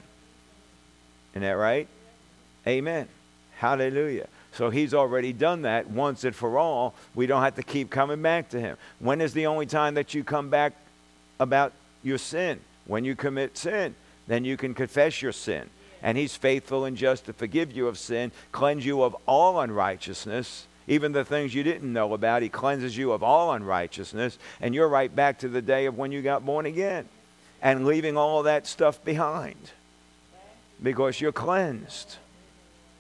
Isn't 1.33 1.43
that 1.43 1.53
right? 1.53 1.89
Amen. 2.67 3.09
Hallelujah. 3.57 4.29
So 4.53 4.71
he's 4.71 4.95
already 4.95 5.33
done 5.33 5.63
that 5.63 5.91
once 5.91 6.23
and 6.23 6.35
for 6.35 6.59
all. 6.59 6.95
We 7.15 7.27
don't 7.27 7.43
have 7.43 7.57
to 7.57 7.63
keep 7.63 7.91
coming 7.91 8.23
back 8.23 8.51
to 8.51 8.61
him. 8.61 8.77
When 9.01 9.21
is 9.21 9.33
the 9.33 9.47
only 9.47 9.67
time 9.67 9.95
that 9.95 10.15
you 10.15 10.23
come 10.23 10.49
back 10.49 10.75
about 11.41 11.73
your 12.05 12.19
sin? 12.19 12.61
When 12.87 13.05
you 13.05 13.17
commit 13.17 13.59
sin, 13.59 13.97
then 14.29 14.45
you 14.45 14.57
can 14.57 14.75
confess 14.75 15.23
your 15.23 15.33
sin. 15.33 15.69
And 16.03 16.17
he's 16.17 16.37
faithful 16.37 16.85
and 16.85 16.97
just 16.97 17.25
to 17.27 17.33
forgive 17.33 17.73
you 17.73 17.89
of 17.89 17.99
sin, 17.99 18.31
cleanse 18.53 18.87
you 18.87 19.03
of 19.03 19.17
all 19.27 19.59
unrighteousness 19.59 20.67
even 20.87 21.13
the 21.13 21.25
things 21.25 21.55
you 21.55 21.63
didn't 21.63 21.93
know 21.93 22.13
about. 22.15 22.43
He 22.43 22.49
cleanses 22.49 22.97
you 22.97 23.13
of 23.13 23.23
all 23.23 23.53
unrighteousness, 23.53 24.39
and 24.61 24.75
you're 24.75 24.89
right 24.89 25.15
back 25.15 25.39
to 25.41 25.49
the 25.49 25.63
day 25.63 25.87
of 25.87 25.97
when 25.97 26.13
you 26.13 26.23
got 26.23 26.45
born 26.45 26.67
again 26.67 27.09
and 27.63 27.87
leaving 27.87 28.17
all 28.17 28.43
that 28.43 28.67
stuff 28.67 29.03
behind 29.05 29.71
because 30.83 31.21
you're 31.21 31.33
cleansed. 31.33 32.17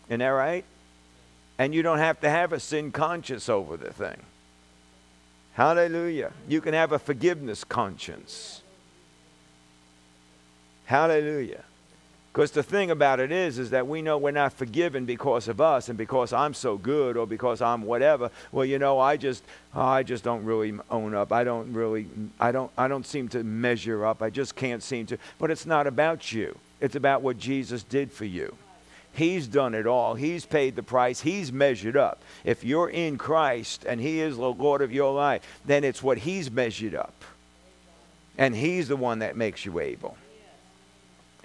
Isn't 0.08 0.20
that 0.20 0.28
right? 0.28 0.64
And 1.58 1.74
you 1.74 1.82
don't 1.82 1.98
have 1.98 2.20
to 2.20 2.30
have 2.30 2.52
a 2.52 2.60
sin 2.60 2.90
conscience 2.90 3.48
over 3.48 3.76
the 3.76 3.92
thing. 3.92 4.16
Hallelujah. 5.54 6.32
You 6.48 6.60
can 6.60 6.74
have 6.74 6.92
a 6.92 6.98
forgiveness 6.98 7.62
conscience. 7.62 8.62
Hallelujah. 10.86 11.64
Because 12.34 12.50
the 12.50 12.64
thing 12.64 12.90
about 12.90 13.20
it 13.20 13.30
is, 13.30 13.60
is 13.60 13.70
that 13.70 13.86
we 13.86 14.02
know 14.02 14.18
we're 14.18 14.32
not 14.32 14.52
forgiven 14.52 15.04
because 15.04 15.46
of 15.46 15.60
us 15.60 15.88
and 15.88 15.96
because 15.96 16.32
I'm 16.32 16.52
so 16.52 16.76
good 16.76 17.16
or 17.16 17.28
because 17.28 17.62
I'm 17.62 17.82
whatever. 17.82 18.28
Well, 18.50 18.64
you 18.64 18.80
know, 18.80 18.98
I 18.98 19.16
just, 19.16 19.44
oh, 19.72 19.80
I 19.80 20.02
just 20.02 20.24
don't 20.24 20.44
really 20.44 20.76
own 20.90 21.14
up. 21.14 21.32
I 21.32 21.44
don't 21.44 21.72
really, 21.72 22.08
I 22.40 22.50
don't, 22.50 22.72
I 22.76 22.88
don't 22.88 23.06
seem 23.06 23.28
to 23.28 23.44
measure 23.44 24.04
up. 24.04 24.20
I 24.20 24.30
just 24.30 24.56
can't 24.56 24.82
seem 24.82 25.06
to. 25.06 25.18
But 25.38 25.52
it's 25.52 25.64
not 25.64 25.86
about 25.86 26.32
you. 26.32 26.58
It's 26.80 26.96
about 26.96 27.22
what 27.22 27.38
Jesus 27.38 27.84
did 27.84 28.10
for 28.10 28.24
you. 28.24 28.52
He's 29.12 29.46
done 29.46 29.72
it 29.72 29.86
all. 29.86 30.16
He's 30.16 30.44
paid 30.44 30.74
the 30.74 30.82
price. 30.82 31.20
He's 31.20 31.52
measured 31.52 31.96
up. 31.96 32.20
If 32.44 32.64
you're 32.64 32.90
in 32.90 33.16
Christ 33.16 33.84
and 33.88 34.00
He 34.00 34.18
is 34.18 34.36
the 34.36 34.50
Lord 34.50 34.82
of 34.82 34.92
your 34.92 35.14
life, 35.14 35.60
then 35.64 35.84
it's 35.84 36.02
what 36.02 36.18
He's 36.18 36.50
measured 36.50 36.96
up. 36.96 37.14
And 38.36 38.56
He's 38.56 38.88
the 38.88 38.96
one 38.96 39.20
that 39.20 39.36
makes 39.36 39.64
you 39.64 39.78
able. 39.78 40.16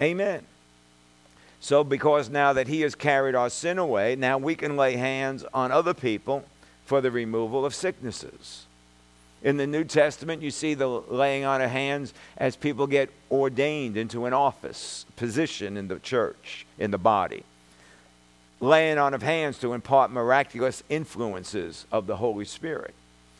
Amen. 0.02 0.44
So, 1.60 1.84
because 1.84 2.30
now 2.30 2.54
that 2.54 2.68
He 2.68 2.80
has 2.80 2.94
carried 2.94 3.34
our 3.34 3.50
sin 3.50 3.78
away, 3.78 4.16
now 4.16 4.38
we 4.38 4.54
can 4.54 4.76
lay 4.76 4.96
hands 4.96 5.44
on 5.52 5.70
other 5.70 5.94
people 5.94 6.44
for 6.86 7.00
the 7.00 7.10
removal 7.10 7.66
of 7.66 7.74
sicknesses. 7.74 8.66
In 9.42 9.56
the 9.56 9.66
New 9.66 9.84
Testament, 9.84 10.42
you 10.42 10.50
see 10.50 10.74
the 10.74 10.88
laying 10.88 11.44
on 11.44 11.62
of 11.62 11.70
hands 11.70 12.12
as 12.36 12.56
people 12.56 12.86
get 12.86 13.10
ordained 13.30 13.96
into 13.96 14.26
an 14.26 14.32
office 14.32 15.06
position 15.16 15.76
in 15.76 15.88
the 15.88 15.98
church, 15.98 16.66
in 16.78 16.90
the 16.90 16.98
body. 16.98 17.44
Laying 18.60 18.98
on 18.98 19.14
of 19.14 19.22
hands 19.22 19.58
to 19.60 19.72
impart 19.72 20.10
miraculous 20.10 20.82
influences 20.90 21.86
of 21.90 22.06
the 22.06 22.16
Holy 22.16 22.44
Spirit, 22.44 22.94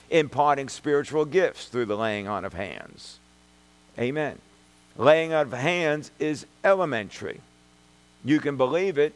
imparting 0.08 0.70
spiritual 0.70 1.26
gifts 1.26 1.66
through 1.66 1.84
the 1.86 1.96
laying 1.96 2.28
on 2.28 2.46
of 2.46 2.54
hands. 2.54 3.18
Amen. 3.98 4.38
Laying 4.96 5.34
on 5.34 5.46
of 5.46 5.52
hands 5.52 6.10
is 6.18 6.46
elementary. 6.64 7.40
You 8.24 8.40
can 8.40 8.56
believe 8.56 8.98
it 8.98 9.14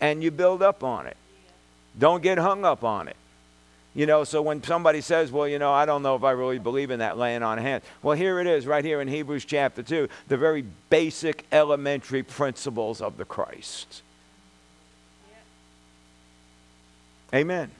and 0.00 0.22
you 0.22 0.30
build 0.30 0.62
up 0.62 0.82
on 0.82 1.06
it. 1.06 1.16
Don't 1.98 2.22
get 2.22 2.38
hung 2.38 2.64
up 2.64 2.84
on 2.84 3.08
it. 3.08 3.16
You 3.94 4.06
know, 4.06 4.22
so 4.22 4.40
when 4.40 4.62
somebody 4.62 5.00
says, 5.00 5.32
well, 5.32 5.48
you 5.48 5.58
know, 5.58 5.72
I 5.72 5.84
don't 5.84 6.02
know 6.02 6.14
if 6.14 6.22
I 6.22 6.30
really 6.30 6.60
believe 6.60 6.92
in 6.92 7.00
that 7.00 7.18
laying 7.18 7.42
on 7.42 7.58
hands. 7.58 7.82
Well, 8.02 8.16
here 8.16 8.38
it 8.38 8.46
is, 8.46 8.66
right 8.66 8.84
here 8.84 9.00
in 9.00 9.08
Hebrews 9.08 9.44
chapter 9.44 9.82
2, 9.82 10.08
the 10.28 10.36
very 10.36 10.64
basic 10.90 11.44
elementary 11.50 12.22
principles 12.22 13.00
of 13.00 13.16
the 13.16 13.24
Christ. 13.24 14.02
Amen. 17.34 17.70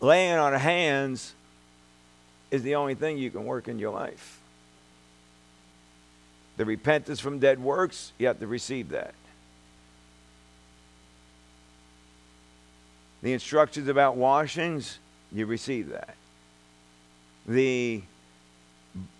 Laying 0.00 0.36
on 0.36 0.52
hands 0.54 1.34
is 2.50 2.64
the 2.64 2.74
only 2.74 2.96
thing 2.96 3.18
you 3.18 3.30
can 3.30 3.44
work 3.44 3.68
in 3.68 3.78
your 3.78 3.92
life 3.92 4.39
the 6.60 6.66
repentance 6.66 7.20
from 7.20 7.38
dead 7.38 7.58
works, 7.58 8.12
you 8.18 8.26
have 8.26 8.38
to 8.38 8.46
receive 8.46 8.90
that. 8.90 9.14
The 13.22 13.32
instructions 13.32 13.88
about 13.88 14.16
washings, 14.16 14.98
you 15.32 15.46
receive 15.46 15.88
that. 15.88 16.16
The 17.46 18.02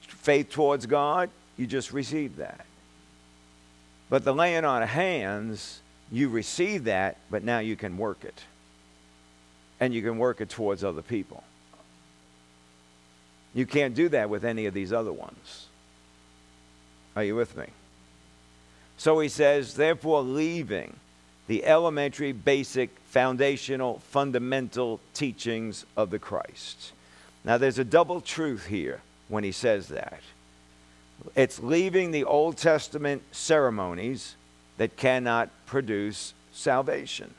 faith 0.03 0.50
towards 0.50 0.85
God, 0.85 1.31
you 1.57 1.66
just 1.66 1.94
receive 1.94 2.37
that. 2.37 2.66
But 4.11 4.22
the 4.22 4.35
laying 4.35 4.66
on 4.66 4.83
of 4.83 4.90
hands, 4.90 5.81
you 6.12 6.29
receive 6.29 6.85
that, 6.85 7.16
but 7.31 7.42
now 7.42 7.61
you 7.61 7.74
can 7.74 7.96
work 7.96 8.22
it. 8.22 8.44
And 9.81 9.94
you 9.94 10.03
can 10.03 10.18
work 10.18 10.42
it 10.42 10.50
towards 10.50 10.85
other 10.85 11.00
people. 11.00 11.42
You 13.55 13.64
can't 13.64 13.94
do 13.94 14.11
that 14.11 14.29
with 14.29 14.44
any 14.44 14.66
of 14.66 14.74
these 14.74 14.92
other 14.92 15.11
ones. 15.11 15.68
Are 17.20 17.24
you 17.24 17.37
with 17.37 17.54
me? 17.54 17.66
So 18.96 19.20
he 19.20 19.28
says, 19.28 19.74
therefore, 19.74 20.22
leaving 20.22 20.96
the 21.48 21.66
elementary, 21.66 22.33
basic, 22.33 22.88
foundational, 23.11 23.98
fundamental 24.09 25.00
teachings 25.12 25.85
of 25.98 26.09
the 26.09 26.18
Christ. 26.18 26.92
Now, 27.44 27.59
there's 27.59 27.78
a 27.78 27.85
double 27.85 28.22
truth 28.22 28.64
here 28.64 29.02
when 29.28 29.44
he 29.44 29.52
says 29.52 29.88
that. 29.88 30.22
It's 31.35 31.61
leaving 31.61 32.11
the 32.11 32.24
Old 32.24 32.56
Testament 32.56 33.22
ceremonies 33.33 34.35
that 34.78 34.96
cannot 34.96 35.50
produce 35.66 36.33
salvation. 36.54 37.35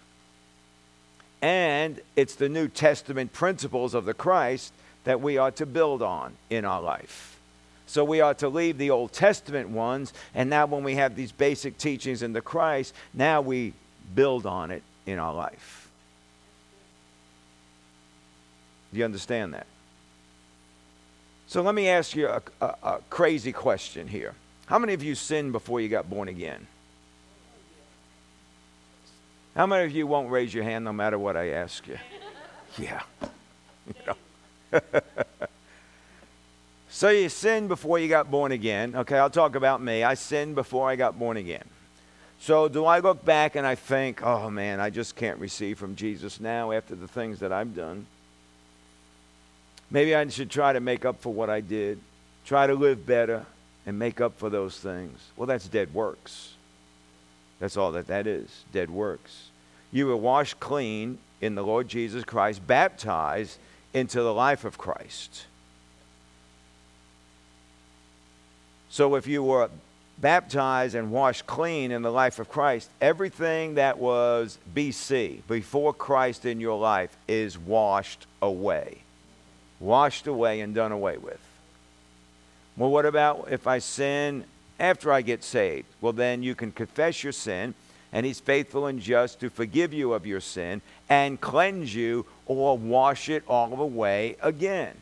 And 1.42 2.00
it's 2.16 2.36
the 2.36 2.50
New 2.50 2.68
Testament 2.68 3.34
principles 3.34 3.96
of 3.96 4.06
the 4.06 4.14
Christ 4.14 4.74
that 5.06 5.22
we 5.22 5.40
are 5.40 5.50
to 5.50 5.66
build 5.66 6.04
on 6.04 6.34
in 6.52 6.66
our 6.66 6.84
life. 6.84 7.40
So 7.88 8.04
we 8.04 8.22
ought 8.22 8.40
to 8.40 8.50
leave 8.50 8.78
the 8.78 8.92
Old 8.92 9.12
Testament 9.12 9.70
ones, 9.70 10.14
and 10.34 10.50
now 10.50 10.66
when 10.66 10.84
we 10.84 10.96
have 10.96 11.16
these 11.16 11.32
basic 11.32 11.78
teachings 11.78 12.22
in 12.22 12.34
the 12.34 12.42
Christ, 12.42 12.94
now 13.14 13.42
we 13.42 13.74
build 14.16 14.46
on 14.46 14.72
it 14.72 14.84
in 15.06 15.20
our 15.20 15.34
life. 15.34 15.90
Do 18.94 19.00
you 19.00 19.06
understand 19.06 19.54
that? 19.54 19.68
So 21.48 21.62
let 21.62 21.76
me 21.76 21.90
ask 21.90 22.16
you 22.16 22.28
a, 22.28 22.42
a, 22.62 22.76
a 22.84 23.00
crazy 23.10 23.52
question 23.52 24.08
here. 24.08 24.34
How 24.68 24.80
many 24.80 24.94
of 24.94 25.04
you 25.04 25.16
sinned 25.16 25.52
before 25.52 25.82
you 25.82 25.90
got 25.90 26.10
born 26.10 26.30
again? 26.30 26.66
How 29.56 29.66
many 29.66 29.84
of 29.84 29.92
you 29.92 30.08
won't 30.08 30.32
raise 30.32 30.54
your 30.54 30.64
hand 30.64 30.86
no 30.86 30.94
matter 30.94 31.20
what 31.20 31.36
I 31.36 31.50
ask 31.50 31.88
you? 31.88 31.98
Yeah. 32.80 33.02
You 33.88 34.16
know. 34.72 34.82
So 36.94 37.08
you 37.08 37.30
sinned 37.30 37.70
before 37.70 38.00
you 38.00 38.10
got 38.10 38.30
born 38.30 38.52
again. 38.52 38.96
Okay, 38.96 39.18
I'll 39.18 39.30
talk 39.30 39.56
about 39.56 39.82
me. 39.82 40.04
I 40.04 40.14
sinned 40.14 40.56
before 40.56 40.90
I 40.90 40.98
got 40.98 41.18
born 41.18 41.38
again. 41.38 41.64
So 42.42 42.68
do 42.68 42.84
I 42.84 43.00
look 43.00 43.24
back 43.24 43.56
and 43.56 43.66
I 43.66 43.76
think, 43.76 44.22
oh 44.22 44.50
man, 44.50 44.82
I 44.82 44.90
just 44.90 45.16
can't 45.16 45.40
receive 45.40 45.80
from 45.80 45.96
Jesus 45.96 46.42
now 46.42 46.74
after 46.74 46.94
the 46.94 47.08
things 47.08 47.40
that 47.40 47.54
I've 47.54 47.74
done? 47.74 48.08
Maybe 49.90 50.14
I 50.14 50.28
should 50.28 50.52
try 50.52 50.74
to 50.74 50.82
make 50.82 51.06
up 51.06 51.22
for 51.22 51.34
what 51.34 51.50
I 51.50 51.62
did, 51.62 51.98
try 52.46 52.68
to 52.68 52.74
live 52.74 53.06
better, 53.06 53.46
and 53.86 53.98
make 53.98 54.20
up 54.20 54.38
for 54.38 54.50
those 54.50 54.78
things. 54.78 55.18
Well, 55.38 55.48
that's 55.48 55.70
dead 55.70 55.94
works. 55.94 56.56
That's 57.60 57.78
all 57.78 57.94
that 57.94 58.08
that 58.08 58.28
is 58.28 58.66
dead 58.74 58.90
works. 58.90 59.50
You 59.94 60.08
were 60.08 60.18
washed 60.18 60.60
clean 60.60 61.20
in 61.40 61.56
the 61.56 61.64
Lord 61.64 61.88
Jesus 61.88 62.26
Christ, 62.26 62.68
baptized 62.68 63.60
into 63.94 64.22
the 64.22 64.34
life 64.34 64.66
of 64.66 64.78
Christ. 64.78 65.46
So 68.92 69.16
if 69.16 69.26
you 69.26 69.42
were 69.42 69.70
baptized 70.18 70.96
and 70.96 71.12
washed 71.12 71.48
clean 71.48 71.92
in 71.92 72.02
the 72.02 72.12
life 72.12 72.40
of 72.40 72.50
Christ, 72.50 72.90
everything 73.00 73.76
that 73.76 73.98
was 73.98 74.58
BC, 74.76 75.48
before 75.48 75.94
Christ 75.94 76.46
in 76.46 76.60
your 76.60 76.78
life, 76.78 77.16
is 77.26 77.58
washed 77.58 78.28
away. 78.42 78.98
Washed 79.80 80.28
away 80.28 80.60
and 80.60 80.76
done 80.76 80.92
away 80.92 81.18
with. 81.18 81.40
Well, 82.76 82.92
what 82.92 83.06
about 83.06 83.48
if 83.50 83.66
I 83.66 83.80
sin 83.80 84.44
after 84.78 85.10
I 85.10 85.22
get 85.22 85.46
saved? 85.46 85.88
Well, 86.02 86.14
then 86.14 86.44
you 86.44 86.54
can 86.54 86.74
confess 86.74 87.24
your 87.24 87.34
sin, 87.34 87.74
and 88.12 88.26
He's 88.26 88.42
faithful 88.42 88.88
and 88.88 89.00
just 89.00 89.40
to 89.40 89.50
forgive 89.50 89.94
you 89.94 90.12
of 90.12 90.26
your 90.26 90.42
sin 90.42 90.82
and 91.08 91.40
cleanse 91.40 91.96
you 91.96 92.26
or 92.46 92.78
wash 92.78 93.30
it 93.30 93.44
all 93.48 93.80
away 93.80 94.36
again. 94.42 95.01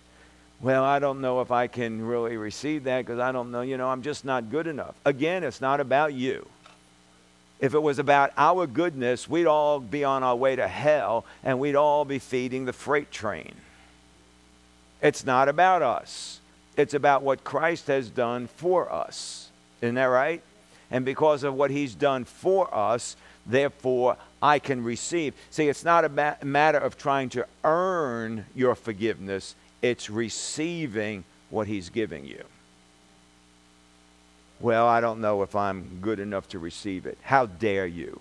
Well, 0.62 0.84
I 0.84 1.00
don't 1.00 1.22
know 1.22 1.40
if 1.40 1.52
I 1.52 1.68
can 1.68 2.06
really 2.06 2.36
receive 2.36 2.84
that 2.84 3.06
because 3.06 3.20
I 3.20 3.32
don't 3.32 3.52
know, 3.52 3.62
you 3.62 3.78
know, 3.78 3.88
I'm 3.88 4.02
just 4.02 4.26
not 4.26 4.50
good 4.50 4.68
enough. 4.68 4.94
Again, 5.06 5.44
it's 5.44 5.62
not 5.62 5.80
about 5.80 6.14
you. 6.14 6.48
If 7.62 7.74
it 7.74 7.80
was 7.80 8.00
about 8.00 8.32
our 8.38 8.68
goodness, 8.68 9.30
we'd 9.30 9.46
all 9.46 9.80
be 9.80 10.04
on 10.04 10.24
our 10.24 10.36
way 10.36 10.56
to 10.56 10.68
hell 10.68 11.26
and 11.44 11.60
we'd 11.60 11.76
all 11.76 12.04
be 12.04 12.20
feeding 12.20 12.66
the 12.66 12.74
freight 12.74 13.12
train. 13.12 13.54
It's 15.02 15.26
not 15.26 15.48
about 15.48 15.82
us, 15.82 16.40
it's 16.76 16.94
about 16.94 17.22
what 17.24 17.44
Christ 17.44 17.88
has 17.88 18.10
done 18.10 18.48
for 18.48 18.92
us. 18.92 19.50
Isn't 19.82 19.96
that 19.96 20.06
right? 20.06 20.42
And 20.92 21.06
because 21.06 21.44
of 21.44 21.54
what 21.54 21.72
he's 21.72 21.96
done 21.96 22.26
for 22.26 22.74
us, 22.74 23.16
therefore 23.46 24.18
I 24.42 24.60
can 24.60 24.84
receive. 24.84 25.34
See, 25.52 25.70
it's 25.70 25.86
not 25.86 26.04
a 26.04 26.38
matter 26.44 26.80
of 26.80 26.98
trying 26.98 27.30
to 27.30 27.46
earn 27.64 28.46
your 28.56 28.76
forgiveness, 28.76 29.56
it's 29.82 30.10
receiving 30.10 31.24
what 31.50 31.68
He's 31.68 31.90
giving 31.90 32.26
you. 32.26 32.44
Well, 34.60 34.88
I 34.88 35.00
don't 35.00 35.22
know 35.22 35.42
if 35.42 35.56
I'm 35.56 36.00
good 36.02 36.20
enough 36.20 36.50
to 36.50 36.60
receive 36.60 37.06
it. 37.06 37.18
How 37.22 37.46
dare 37.46 37.88
you? 37.88 38.20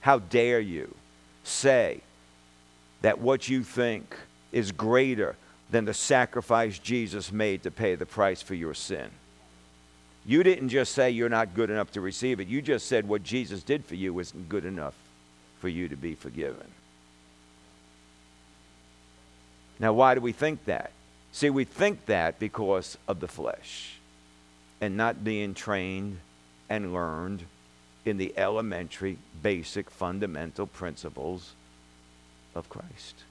How 0.00 0.18
dare 0.18 0.60
you 0.60 0.94
say 1.44 2.00
that 3.02 3.20
what 3.20 3.48
you 3.48 3.62
think 3.62 4.16
is 4.52 4.72
greater 4.72 5.36
than 5.70 5.84
the 5.84 5.92
sacrifice 5.94 6.78
Jesus 6.78 7.32
made 7.32 7.64
to 7.64 7.70
pay 7.70 7.96
the 7.96 8.06
price 8.06 8.40
for 8.40 8.54
your 8.54 8.72
sin? 8.72 9.10
You 10.24 10.42
didn't 10.42 10.70
just 10.70 10.92
say 10.92 11.10
you're 11.10 11.28
not 11.28 11.54
good 11.54 11.70
enough 11.70 11.92
to 11.92 12.00
receive 12.00 12.40
it. 12.40 12.48
You 12.48 12.62
just 12.62 12.86
said 12.86 13.06
what 13.06 13.22
Jesus 13.22 13.62
did 13.62 13.84
for 13.84 13.94
you 13.94 14.14
wasn't 14.14 14.48
good 14.48 14.64
enough 14.64 14.94
for 15.60 15.68
you 15.68 15.88
to 15.88 15.96
be 15.96 16.14
forgiven. 16.14 16.66
Now, 19.78 19.92
why 19.92 20.14
do 20.14 20.20
we 20.20 20.32
think 20.32 20.64
that? 20.64 20.90
See, 21.32 21.50
we 21.50 21.64
think 21.64 22.06
that 22.06 22.38
because 22.38 22.96
of 23.06 23.20
the 23.20 23.28
flesh 23.28 23.96
and 24.80 24.96
not 24.96 25.24
being 25.24 25.54
trained 25.54 26.18
and 26.68 26.92
learned 26.92 27.44
in 28.04 28.16
the 28.16 28.32
elementary, 28.36 29.18
basic, 29.42 29.90
fundamental 29.90 30.66
principles 30.66 31.52
of 32.54 32.68
Christ. 32.68 33.24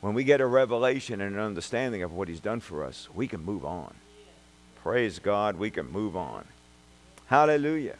When 0.00 0.14
we 0.14 0.24
get 0.24 0.40
a 0.40 0.46
revelation 0.46 1.20
and 1.20 1.34
an 1.34 1.40
understanding 1.40 2.02
of 2.02 2.12
what 2.12 2.28
He's 2.28 2.40
done 2.40 2.60
for 2.60 2.84
us, 2.84 3.08
we 3.14 3.26
can 3.28 3.44
move 3.44 3.64
on. 3.64 3.92
Praise 4.82 5.18
God, 5.18 5.56
we 5.56 5.70
can 5.70 5.90
move 5.90 6.16
on. 6.16 6.44
Hallelujah. 7.26 7.96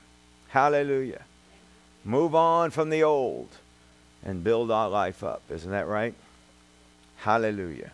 Hallelujah. 0.49 1.23
Move 2.05 2.35
on 2.35 2.71
from 2.71 2.91
the 2.91 3.03
old 3.03 3.49
and 4.25 4.45
build 4.45 4.71
our 4.71 4.89
life 4.89 5.23
up. 5.23 5.43
Isn't 5.51 5.71
that 5.71 5.87
right? 5.87 6.15
Hallelujah. 7.19 7.93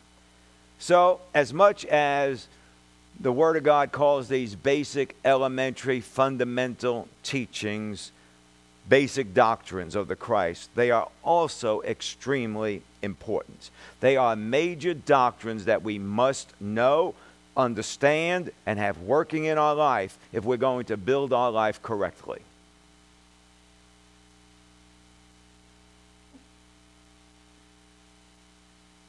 So, 0.79 1.21
as 1.35 1.53
much 1.53 1.85
as 1.87 2.47
the 3.19 3.33
Word 3.33 3.57
of 3.57 3.65
God 3.65 3.93
calls 3.93 4.29
these 4.29 4.55
basic, 4.55 5.17
elementary, 5.25 6.01
fundamental 6.01 7.09
teachings, 7.23 8.13
basic 8.89 9.35
doctrines 9.35 9.95
of 9.97 10.07
the 10.07 10.17
Christ, 10.17 10.71
they 10.75 10.91
are 10.91 11.09
also 11.25 11.83
extremely 11.83 12.83
important. 13.03 13.71
They 14.01 14.17
are 14.17 14.37
major 14.37 14.95
doctrines 14.95 15.65
that 15.65 15.83
we 15.83 15.99
must 15.99 16.53
know, 16.61 17.15
understand, 17.57 18.51
and 18.67 18.79
have 18.79 18.99
working 18.99 19.47
in 19.47 19.59
our 19.59 19.75
life 19.75 20.19
if 20.33 20.45
we're 20.45 20.57
going 20.57 20.85
to 20.87 20.97
build 20.97 21.33
our 21.33 21.51
life 21.51 21.83
correctly. 21.83 22.43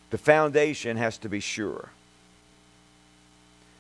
The 0.10 0.18
foundation 0.18 0.98
has 0.98 1.18
to 1.20 1.30
be 1.30 1.40
sure. 1.40 1.90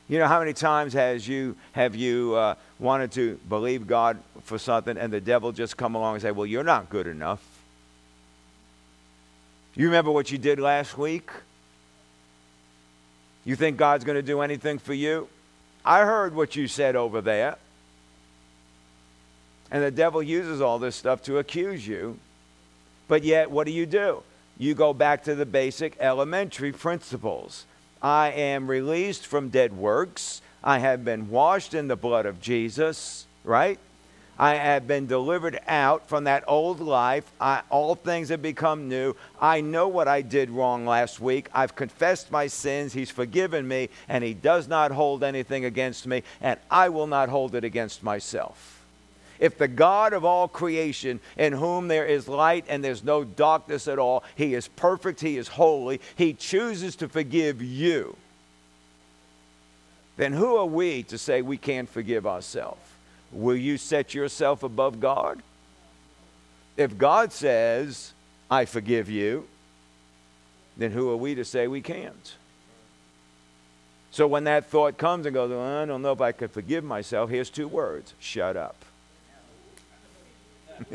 You 0.09 0.19
know 0.19 0.27
how 0.27 0.39
many 0.39 0.53
times 0.53 0.93
has 0.93 1.27
you 1.27 1.55
have 1.73 1.95
you 1.95 2.35
uh, 2.35 2.55
wanted 2.79 3.11
to 3.13 3.39
believe 3.49 3.87
God 3.87 4.17
for 4.43 4.57
something, 4.57 4.97
and 4.97 5.11
the 5.11 5.19
devil 5.19 5.51
just 5.51 5.75
come 5.75 5.95
along 5.95 6.15
and 6.15 6.21
say, 6.21 6.31
"Well, 6.31 6.45
you're 6.45 6.63
not 6.63 6.89
good 6.89 7.07
enough." 7.07 7.41
You 9.75 9.85
remember 9.85 10.11
what 10.11 10.31
you 10.31 10.37
did 10.37 10.59
last 10.59 10.97
week? 10.97 11.29
You 13.45 13.55
think 13.55 13.77
God's 13.77 14.03
going 14.03 14.15
to 14.15 14.23
do 14.23 14.41
anything 14.41 14.79
for 14.79 14.93
you? 14.93 15.27
I 15.85 16.03
heard 16.03 16.33
what 16.33 16.55
you 16.55 16.67
said 16.67 16.95
over 16.95 17.21
there. 17.21 17.57
And 19.69 19.83
the 19.83 19.91
devil 19.91 20.23
uses 20.23 20.61
all 20.61 20.79
this 20.79 20.95
stuff 20.95 21.21
to 21.23 21.37
accuse 21.37 21.87
you. 21.87 22.17
But 23.07 23.23
yet, 23.23 23.51
what 23.51 23.67
do 23.67 23.71
you 23.71 23.85
do? 23.85 24.23
You 24.57 24.73
go 24.73 24.93
back 24.93 25.23
to 25.23 25.35
the 25.35 25.45
basic 25.45 25.97
elementary 25.99 26.71
principles. 26.71 27.65
I 28.01 28.31
am 28.31 28.69
released 28.69 29.25
from 29.25 29.49
dead 29.49 29.73
works. 29.73 30.41
I 30.63 30.79
have 30.79 31.05
been 31.05 31.29
washed 31.29 31.73
in 31.73 31.87
the 31.87 31.95
blood 31.95 32.25
of 32.25 32.41
Jesus, 32.41 33.25
right? 33.43 33.79
I 34.39 34.55
have 34.55 34.87
been 34.87 35.07
delivered 35.07 35.59
out 35.67 36.07
from 36.07 36.25
that 36.25 36.43
old 36.47 36.79
life. 36.79 37.31
I, 37.41 37.61
all 37.69 37.95
things 37.95 38.29
have 38.29 38.41
become 38.41 38.87
new. 38.87 39.15
I 39.41 39.61
know 39.61 39.87
what 39.87 40.07
I 40.07 40.21
did 40.21 40.51
wrong 40.51 40.85
last 40.85 41.19
week. 41.19 41.49
I've 41.53 41.75
confessed 41.75 42.31
my 42.31 42.45
sins. 42.45 42.93
He's 42.93 43.09
forgiven 43.09 43.67
me, 43.67 43.89
and 44.07 44.23
He 44.23 44.35
does 44.35 44.67
not 44.67 44.91
hold 44.91 45.23
anything 45.23 45.65
against 45.65 46.05
me, 46.05 46.21
and 46.39 46.59
I 46.69 46.89
will 46.89 47.07
not 47.07 47.29
hold 47.29 47.55
it 47.55 47.63
against 47.63 48.03
myself. 48.03 48.76
If 49.39 49.57
the 49.57 49.67
God 49.67 50.13
of 50.13 50.25
all 50.25 50.47
creation, 50.47 51.19
in 51.37 51.53
whom 51.53 51.87
there 51.87 52.05
is 52.05 52.27
light 52.27 52.65
and 52.67 52.83
there's 52.83 53.03
no 53.03 53.23
darkness 53.23 53.87
at 53.87 53.99
all, 53.99 54.23
He 54.35 54.53
is 54.53 54.67
perfect, 54.67 55.21
He 55.21 55.37
is 55.37 55.47
holy, 55.47 56.01
He 56.15 56.33
chooses 56.33 56.95
to 56.97 57.07
forgive 57.07 57.61
you, 57.61 58.15
then 60.17 60.33
who 60.33 60.57
are 60.57 60.65
we 60.65 61.03
to 61.03 61.17
say 61.17 61.41
we 61.41 61.57
can't 61.57 61.89
forgive 61.89 62.25
ourselves? 62.25 62.81
Will 63.31 63.55
you 63.55 63.77
set 63.77 64.13
yourself 64.13 64.63
above 64.63 64.99
God? 64.99 65.41
If 66.75 66.97
God 66.97 67.31
says, 67.31 68.13
I 68.49 68.65
forgive 68.65 69.09
you, 69.09 69.47
then 70.77 70.91
who 70.91 71.09
are 71.09 71.17
we 71.17 71.35
to 71.35 71.45
say 71.45 71.67
we 71.67 71.81
can't? 71.81 72.35
So 74.11 74.27
when 74.27 74.45
that 74.45 74.65
thought 74.65 74.97
comes 74.97 75.25
and 75.25 75.33
goes, 75.33 75.51
well, 75.51 75.61
I 75.61 75.85
don't 75.85 76.01
know 76.01 76.11
if 76.11 76.21
I 76.21 76.31
could 76.31 76.51
forgive 76.51 76.83
myself, 76.83 77.29
here's 77.29 77.49
two 77.49 77.67
words 77.67 78.13
shut 78.19 78.57
up. 78.57 78.75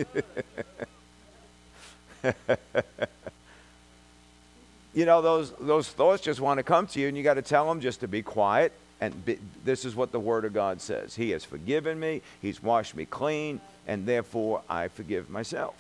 you 4.94 5.06
know, 5.06 5.22
those, 5.22 5.52
those 5.60 5.88
thoughts 5.88 6.22
just 6.22 6.40
want 6.40 6.58
to 6.58 6.62
come 6.62 6.86
to 6.88 7.00
you, 7.00 7.08
and 7.08 7.16
you 7.16 7.22
got 7.22 7.34
to 7.34 7.42
tell 7.42 7.68
them 7.68 7.80
just 7.80 8.00
to 8.00 8.08
be 8.08 8.22
quiet. 8.22 8.72
And 9.00 9.24
be, 9.24 9.38
this 9.64 9.84
is 9.84 9.96
what 9.96 10.12
the 10.12 10.20
Word 10.20 10.44
of 10.44 10.52
God 10.52 10.80
says 10.80 11.16
He 11.16 11.30
has 11.30 11.44
forgiven 11.44 11.98
me, 11.98 12.22
He's 12.40 12.62
washed 12.62 12.94
me 12.94 13.04
clean, 13.04 13.60
and 13.86 14.06
therefore 14.06 14.62
I 14.68 14.88
forgive 14.88 15.28
myself. 15.28 15.74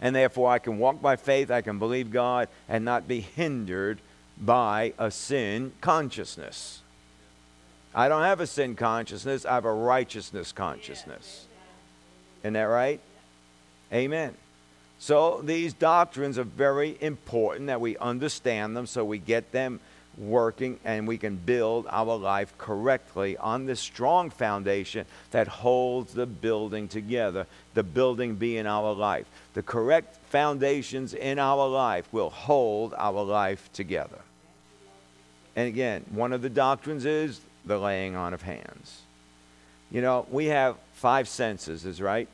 And 0.00 0.14
therefore 0.14 0.50
I 0.50 0.58
can 0.58 0.78
walk 0.78 1.02
by 1.02 1.16
faith, 1.16 1.50
I 1.50 1.60
can 1.60 1.78
believe 1.78 2.10
God, 2.10 2.48
and 2.68 2.84
not 2.84 3.06
be 3.06 3.20
hindered 3.20 3.98
by 4.40 4.92
a 4.98 5.10
sin 5.10 5.72
consciousness. 5.80 6.80
I 7.94 8.08
don't 8.08 8.22
have 8.22 8.40
a 8.40 8.46
sin 8.46 8.76
consciousness, 8.76 9.44
I 9.44 9.54
have 9.54 9.64
a 9.64 9.72
righteousness 9.72 10.52
consciousness. 10.52 11.47
Isn't 12.42 12.54
that 12.54 12.62
right? 12.62 13.00
Amen. 13.92 14.34
So 14.98 15.40
these 15.42 15.72
doctrines 15.72 16.38
are 16.38 16.44
very 16.44 16.96
important 17.00 17.68
that 17.68 17.80
we 17.80 17.96
understand 17.98 18.76
them 18.76 18.86
so 18.86 19.04
we 19.04 19.18
get 19.18 19.52
them 19.52 19.80
working 20.18 20.80
and 20.84 21.06
we 21.06 21.16
can 21.16 21.36
build 21.36 21.86
our 21.88 22.16
life 22.16 22.56
correctly 22.58 23.36
on 23.36 23.66
this 23.66 23.78
strong 23.78 24.30
foundation 24.30 25.06
that 25.30 25.46
holds 25.46 26.12
the 26.12 26.26
building 26.26 26.88
together, 26.88 27.46
the 27.74 27.84
building 27.84 28.34
being 28.34 28.66
our 28.66 28.92
life. 28.92 29.26
The 29.54 29.62
correct 29.62 30.16
foundations 30.30 31.14
in 31.14 31.38
our 31.38 31.68
life 31.68 32.08
will 32.12 32.30
hold 32.30 32.94
our 32.94 33.22
life 33.22 33.70
together. 33.72 34.18
And 35.54 35.68
again, 35.68 36.04
one 36.10 36.32
of 36.32 36.42
the 36.42 36.50
doctrines 36.50 37.04
is 37.04 37.40
the 37.64 37.78
laying 37.78 38.16
on 38.16 38.34
of 38.34 38.42
hands. 38.42 39.02
You 39.90 40.02
know, 40.02 40.26
we 40.30 40.46
have 40.46 40.76
five 40.94 41.28
senses, 41.28 41.84
is 41.84 42.00
right? 42.00 42.28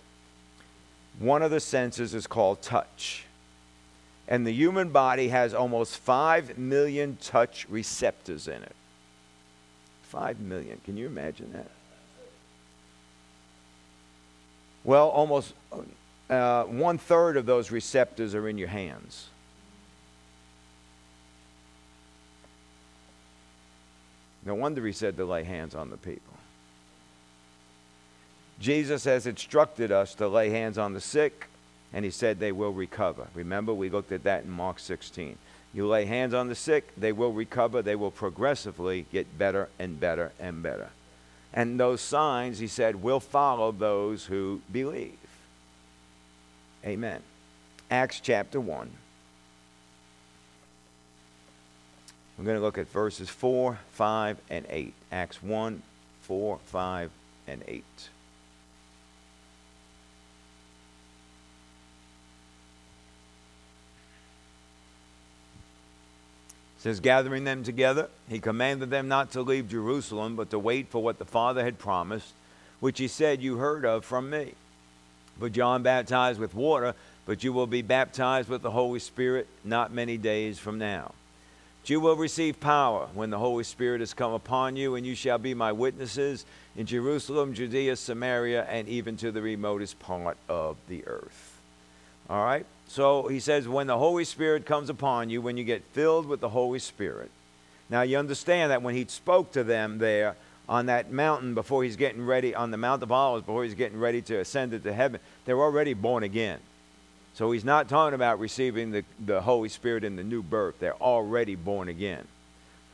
One 1.18 1.42
of 1.42 1.50
the 1.50 1.60
senses 1.60 2.14
is 2.14 2.26
called 2.26 2.62
touch. 2.62 3.24
And 4.26 4.46
the 4.46 4.52
human 4.52 4.88
body 4.88 5.28
has 5.28 5.54
almost 5.54 5.98
5 5.98 6.58
million 6.58 7.18
touch 7.20 7.66
receptors 7.68 8.48
in 8.48 8.62
it. 8.62 8.74
5 10.04 10.40
million. 10.40 10.80
Can 10.84 10.96
you 10.96 11.06
imagine 11.06 11.52
that? 11.52 11.70
Well, 14.82 15.08
almost 15.08 15.54
uh, 16.28 16.64
one 16.64 16.98
third 16.98 17.36
of 17.36 17.46
those 17.46 17.70
receptors 17.70 18.34
are 18.34 18.48
in 18.48 18.58
your 18.58 18.68
hands. 18.68 19.28
No 24.44 24.54
wonder 24.54 24.84
he 24.86 24.92
said 24.92 25.16
to 25.16 25.24
lay 25.24 25.44
hands 25.44 25.74
on 25.74 25.90
the 25.90 25.96
people. 25.96 26.34
Jesus 28.58 29.04
has 29.04 29.26
instructed 29.26 29.90
us 29.90 30.14
to 30.14 30.28
lay 30.28 30.50
hands 30.50 30.78
on 30.78 30.94
the 30.94 31.00
sick, 31.00 31.48
and 31.92 32.04
he 32.04 32.10
said 32.10 32.38
they 32.38 32.52
will 32.52 32.72
recover. 32.72 33.28
Remember, 33.34 33.74
we 33.74 33.90
looked 33.90 34.12
at 34.12 34.24
that 34.24 34.44
in 34.44 34.50
Mark 34.50 34.78
16. 34.78 35.36
You 35.72 35.88
lay 35.88 36.04
hands 36.04 36.34
on 36.34 36.48
the 36.48 36.54
sick, 36.54 36.94
they 36.96 37.12
will 37.12 37.32
recover, 37.32 37.82
they 37.82 37.96
will 37.96 38.12
progressively 38.12 39.06
get 39.10 39.36
better 39.36 39.68
and 39.78 39.98
better 39.98 40.32
and 40.38 40.62
better. 40.62 40.90
And 41.52 41.78
those 41.78 42.00
signs, 42.00 42.58
he 42.58 42.68
said, 42.68 43.02
will 43.02 43.20
follow 43.20 43.72
those 43.72 44.26
who 44.26 44.60
believe. 44.72 45.18
Amen. 46.84 47.22
Acts 47.90 48.20
chapter 48.20 48.60
1. 48.60 48.90
We're 52.36 52.44
going 52.44 52.56
to 52.56 52.62
look 52.62 52.78
at 52.78 52.88
verses 52.88 53.28
4, 53.28 53.78
5, 53.92 54.38
and 54.50 54.66
8. 54.68 54.94
Acts 55.12 55.42
1, 55.42 55.82
4, 56.22 56.58
5, 56.64 57.10
and 57.46 57.62
8. 57.66 57.84
Says, 66.84 67.00
gathering 67.00 67.44
them 67.44 67.64
together, 67.64 68.10
he 68.28 68.38
commanded 68.38 68.90
them 68.90 69.08
not 69.08 69.30
to 69.30 69.40
leave 69.40 69.70
Jerusalem, 69.70 70.36
but 70.36 70.50
to 70.50 70.58
wait 70.58 70.88
for 70.90 71.02
what 71.02 71.18
the 71.18 71.24
Father 71.24 71.64
had 71.64 71.78
promised, 71.78 72.34
which 72.78 72.98
he 72.98 73.08
said, 73.08 73.40
You 73.40 73.56
heard 73.56 73.86
of 73.86 74.04
from 74.04 74.28
me. 74.28 74.52
But 75.40 75.52
John 75.52 75.82
baptized 75.82 76.38
with 76.38 76.54
water, 76.54 76.94
but 77.24 77.42
you 77.42 77.54
will 77.54 77.66
be 77.66 77.80
baptized 77.80 78.50
with 78.50 78.60
the 78.60 78.70
Holy 78.70 78.98
Spirit 78.98 79.48
not 79.64 79.94
many 79.94 80.18
days 80.18 80.58
from 80.58 80.76
now. 80.76 81.12
But 81.80 81.88
you 81.88 82.00
will 82.00 82.16
receive 82.16 82.60
power 82.60 83.08
when 83.14 83.30
the 83.30 83.38
Holy 83.38 83.64
Spirit 83.64 84.00
has 84.00 84.12
come 84.12 84.34
upon 84.34 84.76
you, 84.76 84.94
and 84.94 85.06
you 85.06 85.14
shall 85.14 85.38
be 85.38 85.54
my 85.54 85.72
witnesses 85.72 86.44
in 86.76 86.84
Jerusalem, 86.84 87.54
Judea, 87.54 87.96
Samaria, 87.96 88.66
and 88.68 88.88
even 88.88 89.16
to 89.16 89.32
the 89.32 89.40
remotest 89.40 89.98
part 90.00 90.36
of 90.50 90.76
the 90.88 91.06
earth. 91.06 91.62
All 92.28 92.44
right? 92.44 92.66
So 92.94 93.26
he 93.26 93.40
says, 93.40 93.66
when 93.66 93.88
the 93.88 93.98
Holy 93.98 94.22
Spirit 94.22 94.66
comes 94.66 94.88
upon 94.88 95.28
you, 95.28 95.42
when 95.42 95.56
you 95.56 95.64
get 95.64 95.82
filled 95.94 96.26
with 96.26 96.38
the 96.38 96.50
Holy 96.50 96.78
Spirit. 96.78 97.28
Now 97.90 98.02
you 98.02 98.16
understand 98.16 98.70
that 98.70 98.82
when 98.82 98.94
he 98.94 99.04
spoke 99.06 99.50
to 99.54 99.64
them 99.64 99.98
there 99.98 100.36
on 100.68 100.86
that 100.86 101.10
mountain 101.10 101.54
before 101.54 101.82
he's 101.82 101.96
getting 101.96 102.24
ready, 102.24 102.54
on 102.54 102.70
the 102.70 102.76
Mount 102.76 103.02
of 103.02 103.10
Olives, 103.10 103.46
before 103.46 103.64
he's 103.64 103.74
getting 103.74 103.98
ready 103.98 104.22
to 104.22 104.36
ascend 104.36 104.74
into 104.74 104.92
heaven, 104.92 105.18
they're 105.44 105.60
already 105.60 105.92
born 105.92 106.22
again. 106.22 106.60
So 107.34 107.50
he's 107.50 107.64
not 107.64 107.88
talking 107.88 108.14
about 108.14 108.38
receiving 108.38 108.92
the, 108.92 109.02
the 109.18 109.40
Holy 109.40 109.70
Spirit 109.70 110.04
in 110.04 110.14
the 110.14 110.22
new 110.22 110.40
birth. 110.40 110.76
They're 110.78 110.94
already 110.94 111.56
born 111.56 111.88
again. 111.88 112.24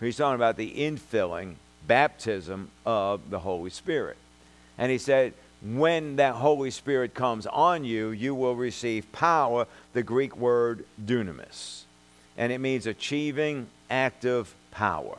He's 0.00 0.16
talking 0.16 0.34
about 0.34 0.56
the 0.56 0.72
infilling, 0.76 1.56
baptism 1.86 2.70
of 2.86 3.28
the 3.28 3.40
Holy 3.40 3.68
Spirit. 3.68 4.16
And 4.78 4.90
he 4.90 4.96
said, 4.96 5.34
when 5.62 6.16
that 6.16 6.36
Holy 6.36 6.70
Spirit 6.70 7.14
comes 7.14 7.46
on 7.46 7.84
you, 7.84 8.10
you 8.10 8.34
will 8.34 8.56
receive 8.56 9.10
power, 9.12 9.66
the 9.92 10.02
Greek 10.02 10.36
word 10.36 10.84
dunamis. 11.02 11.82
And 12.38 12.50
it 12.52 12.58
means 12.58 12.86
achieving 12.86 13.66
active 13.90 14.54
power. 14.70 15.18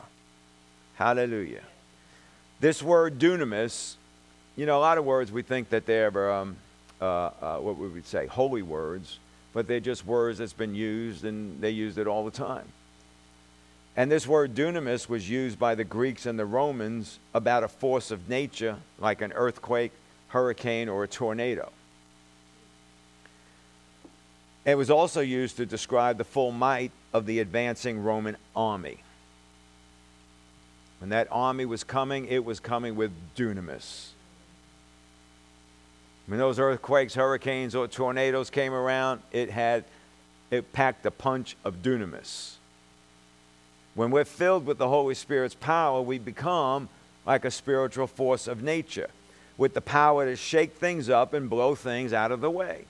Hallelujah. 0.96 1.62
This 2.60 2.82
word 2.82 3.18
dunamis, 3.18 3.94
you 4.56 4.66
know, 4.66 4.78
a 4.78 4.80
lot 4.80 4.98
of 4.98 5.04
words 5.04 5.30
we 5.30 5.42
think 5.42 5.68
that 5.70 5.86
they're, 5.86 6.32
um, 6.32 6.56
uh, 7.00 7.30
uh, 7.40 7.56
what 7.58 7.76
we 7.76 7.88
would 7.88 8.06
say, 8.06 8.26
holy 8.26 8.62
words, 8.62 9.18
but 9.52 9.68
they're 9.68 9.80
just 9.80 10.06
words 10.06 10.38
that's 10.38 10.52
been 10.52 10.74
used 10.74 11.24
and 11.24 11.60
they 11.60 11.70
used 11.70 11.98
it 11.98 12.06
all 12.06 12.24
the 12.24 12.30
time. 12.30 12.66
And 13.96 14.10
this 14.10 14.26
word 14.26 14.54
dunamis 14.54 15.08
was 15.08 15.28
used 15.28 15.58
by 15.58 15.74
the 15.74 15.84
Greeks 15.84 16.24
and 16.24 16.38
the 16.38 16.46
Romans 16.46 17.18
about 17.34 17.62
a 17.62 17.68
force 17.68 18.10
of 18.10 18.28
nature, 18.28 18.76
like 18.98 19.20
an 19.20 19.32
earthquake, 19.32 19.92
hurricane, 20.32 20.88
or 20.88 21.04
a 21.04 21.08
tornado. 21.08 21.70
It 24.64 24.76
was 24.76 24.90
also 24.90 25.20
used 25.20 25.58
to 25.58 25.66
describe 25.66 26.18
the 26.18 26.24
full 26.24 26.52
might 26.52 26.90
of 27.12 27.26
the 27.26 27.40
advancing 27.40 28.02
Roman 28.02 28.36
army. 28.56 29.02
When 31.00 31.10
that 31.10 31.28
army 31.30 31.66
was 31.66 31.84
coming, 31.84 32.26
it 32.26 32.44
was 32.44 32.60
coming 32.60 32.96
with 32.96 33.12
dunamis. 33.36 34.10
When 36.26 36.38
those 36.38 36.58
earthquakes, 36.58 37.14
hurricanes, 37.14 37.74
or 37.74 37.86
tornadoes 37.88 38.48
came 38.48 38.72
around, 38.72 39.20
it 39.32 39.50
had 39.50 39.84
it 40.50 40.72
packed 40.72 41.04
a 41.04 41.10
punch 41.10 41.56
of 41.64 41.82
dunamis. 41.82 42.54
When 43.94 44.10
we're 44.10 44.24
filled 44.24 44.64
with 44.64 44.78
the 44.78 44.88
Holy 44.88 45.14
Spirit's 45.14 45.54
power, 45.54 46.00
we 46.00 46.18
become 46.18 46.88
like 47.26 47.44
a 47.44 47.50
spiritual 47.50 48.06
force 48.06 48.46
of 48.46 48.62
nature 48.62 49.10
with 49.62 49.74
the 49.74 49.80
power 49.80 50.24
to 50.26 50.34
shake 50.34 50.72
things 50.72 51.08
up 51.08 51.32
and 51.32 51.48
blow 51.48 51.76
things 51.76 52.12
out 52.12 52.32
of 52.32 52.40
the 52.40 52.50
way. 52.50 52.84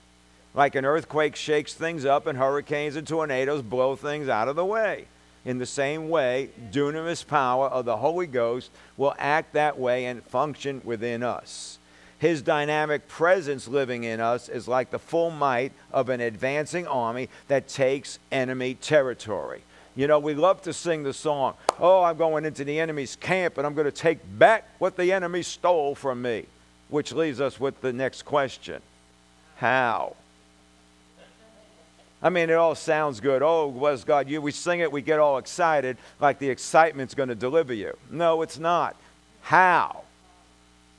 Like 0.55 0.73
an 0.73 0.85
earthquake 0.85 1.35
shakes 1.35 1.75
things 1.75 2.03
up, 2.03 2.25
and 2.25 2.35
hurricanes 2.35 2.95
and 2.95 3.07
tornadoes 3.07 3.61
blow 3.61 3.95
things 3.95 4.27
out 4.27 4.47
of 4.47 4.55
the 4.55 4.65
way. 4.65 5.05
In 5.45 5.59
the 5.59 5.67
same 5.67 6.09
way, 6.09 6.49
dunamis 6.71 7.27
power 7.27 7.67
of 7.67 7.85
the 7.85 7.97
Holy 7.97 8.25
Ghost 8.25 8.71
will 8.97 9.13
act 9.19 9.53
that 9.53 9.77
way 9.77 10.05
and 10.05 10.23
function 10.23 10.81
within 10.83 11.21
us. 11.21 11.77
His 12.17 12.41
dynamic 12.41 13.07
presence 13.07 13.67
living 13.67 14.03
in 14.03 14.19
us 14.19 14.49
is 14.49 14.67
like 14.67 14.89
the 14.89 14.97
full 14.97 15.29
might 15.29 15.73
of 15.91 16.09
an 16.09 16.21
advancing 16.21 16.87
army 16.87 17.29
that 17.49 17.67
takes 17.67 18.17
enemy 18.31 18.73
territory. 18.73 19.61
You 19.95 20.07
know, 20.07 20.17
we 20.17 20.33
love 20.33 20.63
to 20.63 20.73
sing 20.73 21.03
the 21.03 21.13
song, 21.13 21.53
Oh, 21.79 22.01
I'm 22.01 22.17
going 22.17 22.45
into 22.45 22.63
the 22.63 22.79
enemy's 22.79 23.15
camp 23.15 23.59
and 23.59 23.67
I'm 23.67 23.75
going 23.75 23.85
to 23.85 23.91
take 23.91 24.17
back 24.39 24.67
what 24.79 24.97
the 24.97 25.11
enemy 25.11 25.43
stole 25.43 25.93
from 25.93 26.23
me 26.23 26.47
which 26.93 27.11
leaves 27.11 27.41
us 27.41 27.59
with 27.59 27.81
the 27.81 27.91
next 27.91 28.21
question 28.23 28.81
How? 29.57 30.15
I 32.21 32.29
mean, 32.29 32.49
it 32.49 32.53
all 32.53 32.75
sounds 32.75 33.19
good. 33.19 33.41
Oh, 33.41 33.67
was 33.67 34.05
God 34.05 34.29
you? 34.29 34.41
We 34.41 34.51
sing 34.51 34.79
it, 34.79 34.89
we 34.89 35.01
get 35.01 35.19
all 35.19 35.39
excited, 35.39 35.97
like 36.21 36.39
the 36.39 36.49
excitement's 36.49 37.15
going 37.15 37.27
to 37.27 37.35
deliver 37.35 37.73
you. 37.73 37.97
No, 38.09 38.43
it's 38.43 38.57
not. 38.57 38.95
How? 39.41 40.03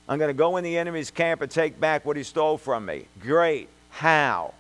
I'm 0.07 0.19
going 0.19 0.29
to 0.29 0.37
go 0.37 0.59
in 0.59 0.65
the 0.65 0.77
enemy's 0.77 1.11
camp 1.11 1.41
and 1.41 1.51
take 1.51 1.81
back 1.81 2.05
what 2.05 2.19
he 2.19 2.25
stole 2.25 2.59
from 2.59 2.85
me. 2.85 3.07
Great. 3.21 3.71
How? 3.89 4.53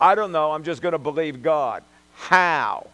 I 0.00 0.16
don't 0.16 0.32
know. 0.32 0.50
I'm 0.50 0.64
just 0.64 0.82
going 0.82 0.92
to 0.92 0.98
believe 0.98 1.40
God. 1.40 1.84
How? 2.16 2.88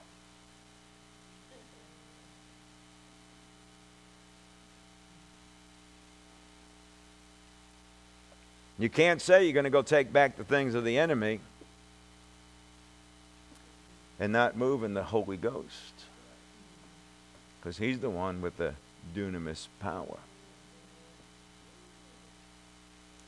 You 8.80 8.88
can't 8.88 9.20
say 9.20 9.44
you're 9.44 9.52
going 9.52 9.64
to 9.64 9.70
go 9.70 9.82
take 9.82 10.10
back 10.10 10.38
the 10.38 10.44
things 10.44 10.74
of 10.74 10.84
the 10.84 10.96
enemy 10.96 11.40
and 14.18 14.32
not 14.32 14.56
move 14.56 14.82
in 14.84 14.94
the 14.94 15.02
Holy 15.02 15.36
Ghost. 15.36 15.92
Because 17.60 17.76
he's 17.76 18.00
the 18.00 18.08
one 18.08 18.40
with 18.40 18.56
the 18.56 18.72
dunamis 19.14 19.66
power. 19.80 20.16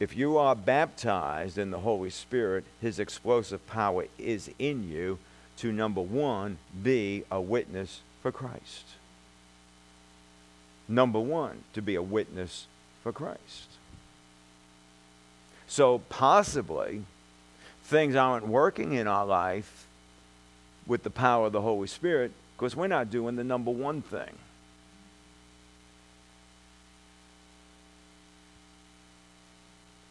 If 0.00 0.16
you 0.16 0.38
are 0.38 0.56
baptized 0.56 1.58
in 1.58 1.70
the 1.70 1.80
Holy 1.80 2.08
Spirit, 2.08 2.64
his 2.80 2.98
explosive 2.98 3.66
power 3.66 4.06
is 4.18 4.50
in 4.58 4.90
you 4.90 5.18
to, 5.58 5.70
number 5.70 6.00
one, 6.00 6.56
be 6.82 7.24
a 7.30 7.42
witness 7.42 8.00
for 8.22 8.32
Christ. 8.32 8.86
Number 10.88 11.20
one, 11.20 11.64
to 11.74 11.82
be 11.82 11.94
a 11.94 12.02
witness 12.02 12.66
for 13.02 13.12
Christ. 13.12 13.71
So 15.72 16.00
possibly 16.10 17.02
things 17.84 18.14
aren't 18.14 18.46
working 18.46 18.92
in 18.92 19.06
our 19.06 19.24
life 19.24 19.86
with 20.86 21.02
the 21.02 21.08
power 21.08 21.46
of 21.46 21.52
the 21.52 21.62
Holy 21.62 21.88
Spirit 21.88 22.32
because 22.54 22.76
we're 22.76 22.88
not 22.88 23.10
doing 23.10 23.36
the 23.36 23.42
number 23.42 23.70
one 23.70 24.02
thing. 24.02 24.36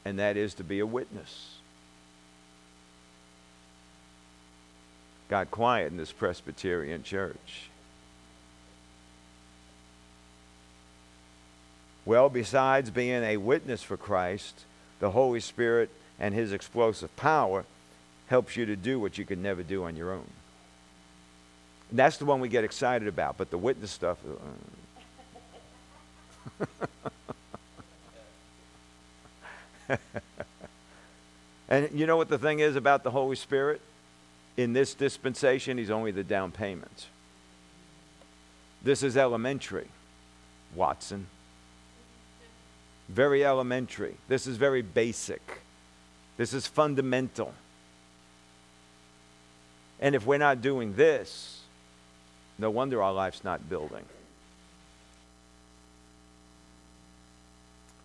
And 0.03 0.17
that 0.17 0.35
is 0.35 0.55
to 0.55 0.63
be 0.63 0.79
a 0.79 0.85
witness. 0.87 1.57
Got 5.29 5.51
quiet 5.51 5.91
in 5.91 5.97
this 5.97 6.11
Presbyterian 6.11 7.03
church. 7.03 7.69
Well, 12.03 12.29
besides 12.29 12.89
being 12.89 13.23
a 13.23 13.37
witness 13.37 13.83
for 13.83 13.95
Christ, 13.95 14.63
the 15.01 15.11
Holy 15.11 15.41
Spirit 15.41 15.89
and 16.17 16.33
His 16.33 16.53
explosive 16.53 17.13
power 17.17 17.65
helps 18.27 18.55
you 18.55 18.65
to 18.67 18.77
do 18.77 18.97
what 18.97 19.17
you 19.17 19.25
could 19.25 19.39
never 19.39 19.61
do 19.61 19.83
on 19.83 19.97
your 19.97 20.13
own. 20.13 20.27
And 21.89 21.99
that's 21.99 22.15
the 22.15 22.23
one 22.23 22.39
we 22.39 22.47
get 22.47 22.63
excited 22.63 23.09
about, 23.09 23.37
but 23.37 23.51
the 23.51 23.57
witness 23.57 23.91
stuff. 23.91 24.17
Uh, 29.89 29.97
and 31.67 31.89
you 31.93 32.05
know 32.05 32.15
what 32.15 32.29
the 32.29 32.37
thing 32.37 32.59
is 32.59 32.77
about 32.77 33.03
the 33.03 33.11
Holy 33.11 33.35
Spirit? 33.35 33.81
In 34.55 34.71
this 34.71 34.93
dispensation, 34.93 35.77
He's 35.77 35.89
only 35.89 36.11
the 36.11 36.23
down 36.23 36.51
payment. 36.51 37.07
This 38.81 39.03
is 39.03 39.17
elementary. 39.17 39.87
Watson. 40.75 41.27
Very 43.11 43.45
elementary. 43.45 44.15
This 44.29 44.47
is 44.47 44.55
very 44.55 44.81
basic. 44.81 45.41
This 46.37 46.53
is 46.53 46.65
fundamental. 46.65 47.53
And 49.99 50.15
if 50.15 50.25
we're 50.25 50.37
not 50.37 50.61
doing 50.61 50.95
this, 50.95 51.59
no 52.57 52.69
wonder 52.69 53.03
our 53.03 53.11
life's 53.11 53.43
not 53.43 53.69
building. 53.69 54.05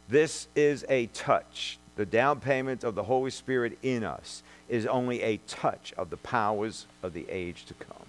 This 0.09 0.49
is 0.57 0.85
a 0.89 1.07
touch. 1.07 1.79
The 1.95 2.07
down 2.07 2.41
payment 2.41 2.83
of 2.83 2.97
the 2.97 3.05
Holy 3.05 3.31
Spirit 3.31 3.79
in 3.83 4.03
us 4.03 4.43
is 4.69 4.87
only 4.87 5.23
a 5.23 5.37
touch 5.47 5.95
of 5.97 6.11
the 6.11 6.17
powers 6.17 6.87
of 7.05 7.13
the 7.13 7.27
age 7.31 7.65
to 7.67 7.75
come. 7.75 8.07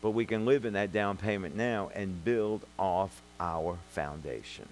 But 0.00 0.10
we 0.10 0.26
can 0.26 0.46
live 0.46 0.64
in 0.64 0.74
that 0.74 0.92
down 0.92 1.16
payment 1.16 1.56
now 1.56 1.90
and 1.92 2.24
build 2.24 2.64
off 2.78 3.20
our 3.40 3.78
foundation. 3.90 4.68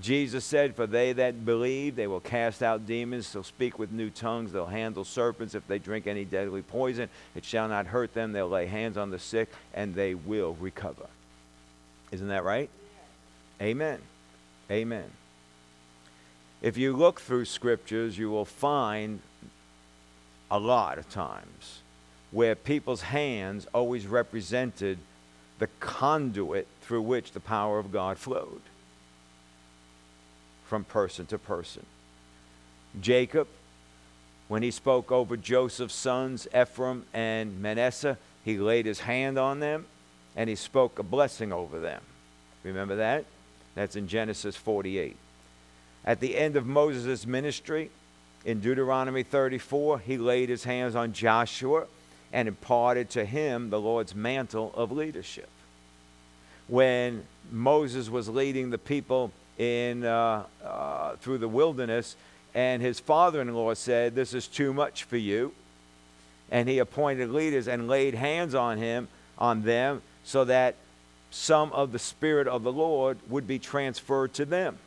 Jesus 0.00 0.44
said, 0.44 0.76
For 0.76 0.86
they 0.86 1.12
that 1.14 1.44
believe, 1.44 1.96
they 1.96 2.06
will 2.06 2.20
cast 2.20 2.62
out 2.62 2.86
demons, 2.86 3.32
they'll 3.32 3.42
speak 3.42 3.78
with 3.78 3.90
new 3.90 4.10
tongues, 4.10 4.52
they'll 4.52 4.66
handle 4.66 5.04
serpents. 5.04 5.54
If 5.54 5.66
they 5.66 5.78
drink 5.78 6.06
any 6.06 6.24
deadly 6.24 6.62
poison, 6.62 7.08
it 7.34 7.44
shall 7.44 7.68
not 7.68 7.86
hurt 7.86 8.14
them. 8.14 8.32
They'll 8.32 8.48
lay 8.48 8.66
hands 8.66 8.96
on 8.96 9.10
the 9.10 9.18
sick, 9.18 9.50
and 9.74 9.94
they 9.94 10.14
will 10.14 10.56
recover. 10.60 11.06
Isn't 12.12 12.28
that 12.28 12.44
right? 12.44 12.70
Amen. 13.60 14.00
Amen. 14.70 15.10
If 16.60 16.76
you 16.76 16.96
look 16.96 17.20
through 17.20 17.46
scriptures, 17.46 18.18
you 18.18 18.30
will 18.30 18.44
find 18.44 19.20
a 20.50 20.58
lot 20.58 20.98
of 20.98 21.08
times 21.08 21.80
where 22.30 22.54
people's 22.54 23.02
hands 23.02 23.66
always 23.72 24.06
represented 24.06 24.98
the 25.58 25.68
conduit 25.80 26.66
through 26.82 27.02
which 27.02 27.32
the 27.32 27.40
power 27.40 27.78
of 27.78 27.90
God 27.90 28.18
flowed 28.18 28.60
from 30.68 30.84
person 30.84 31.26
to 31.26 31.38
person. 31.38 31.84
Jacob, 33.00 33.48
when 34.48 34.62
he 34.62 34.70
spoke 34.70 35.10
over 35.10 35.36
Joseph's 35.36 35.94
sons, 35.94 36.46
Ephraim 36.54 37.04
and 37.12 37.60
Manasseh, 37.60 38.18
he 38.44 38.58
laid 38.58 38.86
his 38.86 39.00
hand 39.00 39.38
on 39.38 39.60
them 39.60 39.86
and 40.36 40.48
he 40.48 40.54
spoke 40.54 40.98
a 40.98 41.02
blessing 41.02 41.52
over 41.52 41.80
them. 41.80 42.02
Remember 42.62 42.96
that? 42.96 43.24
That's 43.74 43.96
in 43.96 44.08
Genesis 44.08 44.56
48. 44.56 45.16
At 46.04 46.20
the 46.20 46.36
end 46.36 46.56
of 46.56 46.66
Moses' 46.66 47.26
ministry, 47.26 47.90
in 48.44 48.60
Deuteronomy 48.60 49.22
34, 49.22 50.00
he 50.00 50.16
laid 50.16 50.48
his 50.48 50.64
hands 50.64 50.94
on 50.94 51.12
Joshua 51.12 51.86
and 52.32 52.46
imparted 52.46 53.10
to 53.10 53.24
him 53.24 53.70
the 53.70 53.80
Lord's 53.80 54.14
mantle 54.14 54.72
of 54.74 54.92
leadership. 54.92 55.48
When 56.66 57.24
Moses 57.50 58.10
was 58.10 58.28
leading 58.28 58.70
the 58.70 58.78
people 58.78 59.32
in, 59.58 60.04
uh, 60.04 60.44
uh, 60.64 61.16
through 61.16 61.38
the 61.38 61.48
wilderness, 61.48 62.16
and 62.54 62.80
his 62.80 63.00
father 63.00 63.40
in 63.40 63.52
law 63.52 63.74
said, 63.74 64.14
This 64.14 64.32
is 64.32 64.46
too 64.46 64.72
much 64.72 65.04
for 65.04 65.16
you. 65.16 65.52
And 66.50 66.68
he 66.68 66.78
appointed 66.78 67.30
leaders 67.30 67.68
and 67.68 67.88
laid 67.88 68.14
hands 68.14 68.54
on 68.54 68.78
him, 68.78 69.08
on 69.36 69.62
them, 69.62 70.00
so 70.24 70.44
that 70.46 70.76
some 71.30 71.72
of 71.72 71.92
the 71.92 71.98
Spirit 71.98 72.48
of 72.48 72.62
the 72.62 72.72
Lord 72.72 73.18
would 73.28 73.46
be 73.46 73.58
transferred 73.58 74.32
to 74.34 74.46
them. 74.46 74.78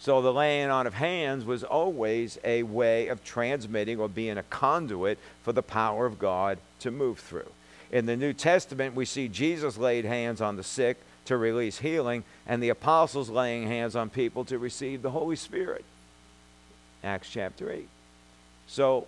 So 0.00 0.22
the 0.22 0.32
laying 0.32 0.70
on 0.70 0.86
of 0.86 0.94
hands 0.94 1.44
was 1.44 1.64
always 1.64 2.38
a 2.44 2.62
way 2.62 3.08
of 3.08 3.24
transmitting 3.24 3.98
or 3.98 4.08
being 4.08 4.38
a 4.38 4.44
conduit 4.44 5.18
for 5.42 5.52
the 5.52 5.62
power 5.62 6.06
of 6.06 6.20
God 6.20 6.58
to 6.80 6.92
move 6.92 7.18
through. 7.18 7.50
In 7.90 8.06
the 8.06 8.16
New 8.16 8.32
Testament, 8.32 8.94
we 8.94 9.04
see 9.04 9.26
Jesus 9.26 9.76
laid 9.76 10.04
hands 10.04 10.40
on 10.40 10.56
the 10.56 10.62
sick 10.62 10.98
to 11.28 11.36
release 11.36 11.78
healing, 11.78 12.24
and 12.46 12.62
the 12.62 12.70
apostles 12.70 13.30
laying 13.30 13.66
hands 13.66 13.94
on 13.94 14.10
people 14.10 14.44
to 14.46 14.58
receive 14.58 15.02
the 15.02 15.10
Holy 15.10 15.36
Spirit. 15.36 15.84
Acts 17.04 17.30
chapter 17.30 17.70
8. 17.70 17.88
So 18.66 19.06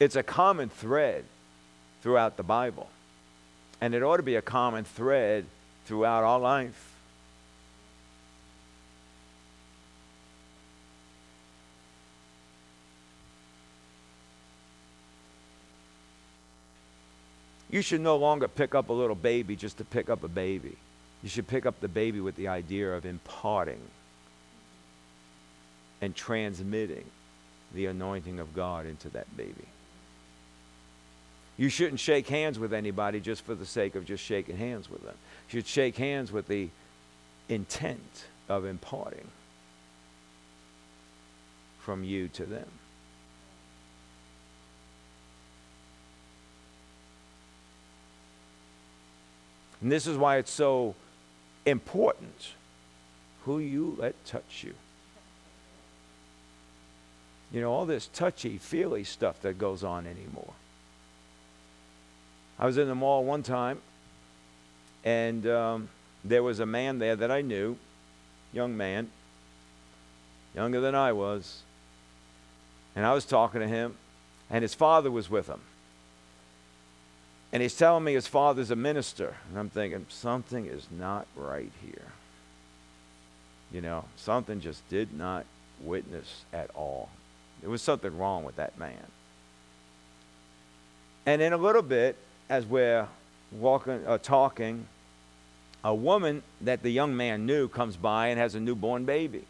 it's 0.00 0.16
a 0.16 0.22
common 0.22 0.68
thread 0.68 1.24
throughout 2.02 2.36
the 2.36 2.42
Bible. 2.42 2.88
And 3.80 3.94
it 3.94 4.02
ought 4.02 4.18
to 4.18 4.22
be 4.22 4.36
a 4.36 4.42
common 4.42 4.84
thread 4.84 5.44
throughout 5.86 6.24
our 6.24 6.38
life. 6.38 6.93
You 17.74 17.82
should 17.82 18.02
no 18.02 18.14
longer 18.14 18.46
pick 18.46 18.76
up 18.76 18.88
a 18.88 18.92
little 18.92 19.16
baby 19.16 19.56
just 19.56 19.78
to 19.78 19.84
pick 19.84 20.08
up 20.08 20.22
a 20.22 20.28
baby. 20.28 20.76
You 21.24 21.28
should 21.28 21.48
pick 21.48 21.66
up 21.66 21.80
the 21.80 21.88
baby 21.88 22.20
with 22.20 22.36
the 22.36 22.46
idea 22.46 22.94
of 22.94 23.04
imparting 23.04 23.80
and 26.00 26.14
transmitting 26.14 27.04
the 27.74 27.86
anointing 27.86 28.38
of 28.38 28.54
God 28.54 28.86
into 28.86 29.08
that 29.08 29.36
baby. 29.36 29.66
You 31.56 31.68
shouldn't 31.68 31.98
shake 31.98 32.28
hands 32.28 32.60
with 32.60 32.72
anybody 32.72 33.18
just 33.18 33.42
for 33.42 33.56
the 33.56 33.66
sake 33.66 33.96
of 33.96 34.04
just 34.04 34.22
shaking 34.22 34.56
hands 34.56 34.88
with 34.88 35.02
them. 35.02 35.16
You 35.48 35.58
should 35.58 35.66
shake 35.66 35.96
hands 35.96 36.30
with 36.30 36.46
the 36.46 36.68
intent 37.48 38.26
of 38.48 38.66
imparting 38.66 39.26
from 41.80 42.04
you 42.04 42.28
to 42.28 42.44
them. 42.44 42.68
And 49.84 49.92
this 49.92 50.06
is 50.06 50.16
why 50.16 50.38
it's 50.38 50.50
so 50.50 50.94
important 51.66 52.52
who 53.44 53.58
you 53.58 53.94
let 53.98 54.14
touch 54.24 54.64
you. 54.64 54.72
You 57.52 57.60
know, 57.60 57.70
all 57.70 57.84
this 57.84 58.06
touchy 58.06 58.56
feely 58.56 59.04
stuff 59.04 59.42
that 59.42 59.58
goes 59.58 59.84
on 59.84 60.06
anymore. 60.06 60.54
I 62.58 62.64
was 62.64 62.78
in 62.78 62.88
the 62.88 62.94
mall 62.94 63.24
one 63.24 63.42
time, 63.42 63.82
and 65.04 65.46
um, 65.46 65.90
there 66.24 66.42
was 66.42 66.60
a 66.60 66.66
man 66.66 66.98
there 66.98 67.16
that 67.16 67.30
I 67.30 67.42
knew, 67.42 67.76
young 68.54 68.78
man, 68.78 69.10
younger 70.54 70.80
than 70.80 70.94
I 70.94 71.12
was. 71.12 71.60
And 72.96 73.04
I 73.04 73.12
was 73.12 73.26
talking 73.26 73.60
to 73.60 73.68
him, 73.68 73.96
and 74.48 74.62
his 74.62 74.72
father 74.72 75.10
was 75.10 75.28
with 75.28 75.46
him. 75.46 75.60
And 77.54 77.62
he's 77.62 77.76
telling 77.76 78.02
me 78.02 78.14
his 78.14 78.26
father's 78.26 78.72
a 78.72 78.76
minister. 78.76 79.36
And 79.48 79.56
I'm 79.60 79.70
thinking, 79.70 80.06
something 80.08 80.66
is 80.66 80.88
not 80.90 81.28
right 81.36 81.70
here. 81.86 82.08
You 83.72 83.80
know, 83.80 84.06
something 84.16 84.60
just 84.60 84.86
did 84.88 85.16
not 85.16 85.46
witness 85.80 86.42
at 86.52 86.68
all. 86.74 87.10
There 87.60 87.70
was 87.70 87.80
something 87.80 88.18
wrong 88.18 88.42
with 88.42 88.56
that 88.56 88.76
man. 88.76 89.06
And 91.26 91.40
in 91.40 91.52
a 91.52 91.56
little 91.56 91.80
bit, 91.82 92.16
as 92.50 92.66
we're 92.66 93.06
walking, 93.52 94.04
uh, 94.04 94.18
talking, 94.18 94.88
a 95.84 95.94
woman 95.94 96.42
that 96.62 96.82
the 96.82 96.90
young 96.90 97.16
man 97.16 97.46
knew 97.46 97.68
comes 97.68 97.96
by 97.96 98.28
and 98.28 98.38
has 98.40 98.56
a 98.56 98.60
newborn 98.60 99.04
baby. 99.04 99.44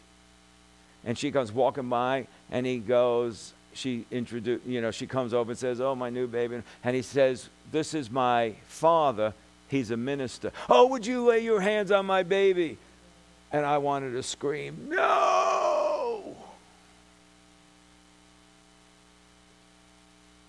And 1.03 1.17
she 1.17 1.31
comes 1.31 1.51
walking 1.51 1.89
by, 1.89 2.27
and 2.51 2.67
he 2.67 2.77
goes, 2.77 3.53
she 3.75 4.05
introduce, 4.09 4.61
you 4.65 4.81
know, 4.81 4.89
she 4.89 5.05
comes 5.05 5.33
over 5.33 5.51
and 5.51 5.57
says, 5.57 5.81
"Oh, 5.81 5.95
my 5.95 6.09
new 6.09 6.27
baby," 6.27 6.61
and 6.83 6.95
he 6.95 7.01
says, 7.01 7.49
"This 7.71 7.93
is 7.93 8.09
my 8.09 8.55
father. 8.67 9.33
He's 9.67 9.91
a 9.91 9.97
minister. 9.97 10.51
Oh, 10.69 10.87
would 10.87 11.05
you 11.05 11.25
lay 11.25 11.39
your 11.43 11.59
hands 11.61 11.91
on 11.91 12.05
my 12.05 12.23
baby?" 12.23 12.77
And 13.51 13.65
I 13.65 13.77
wanted 13.77 14.11
to 14.13 14.23
scream, 14.23 14.87
"No!" 14.89 16.35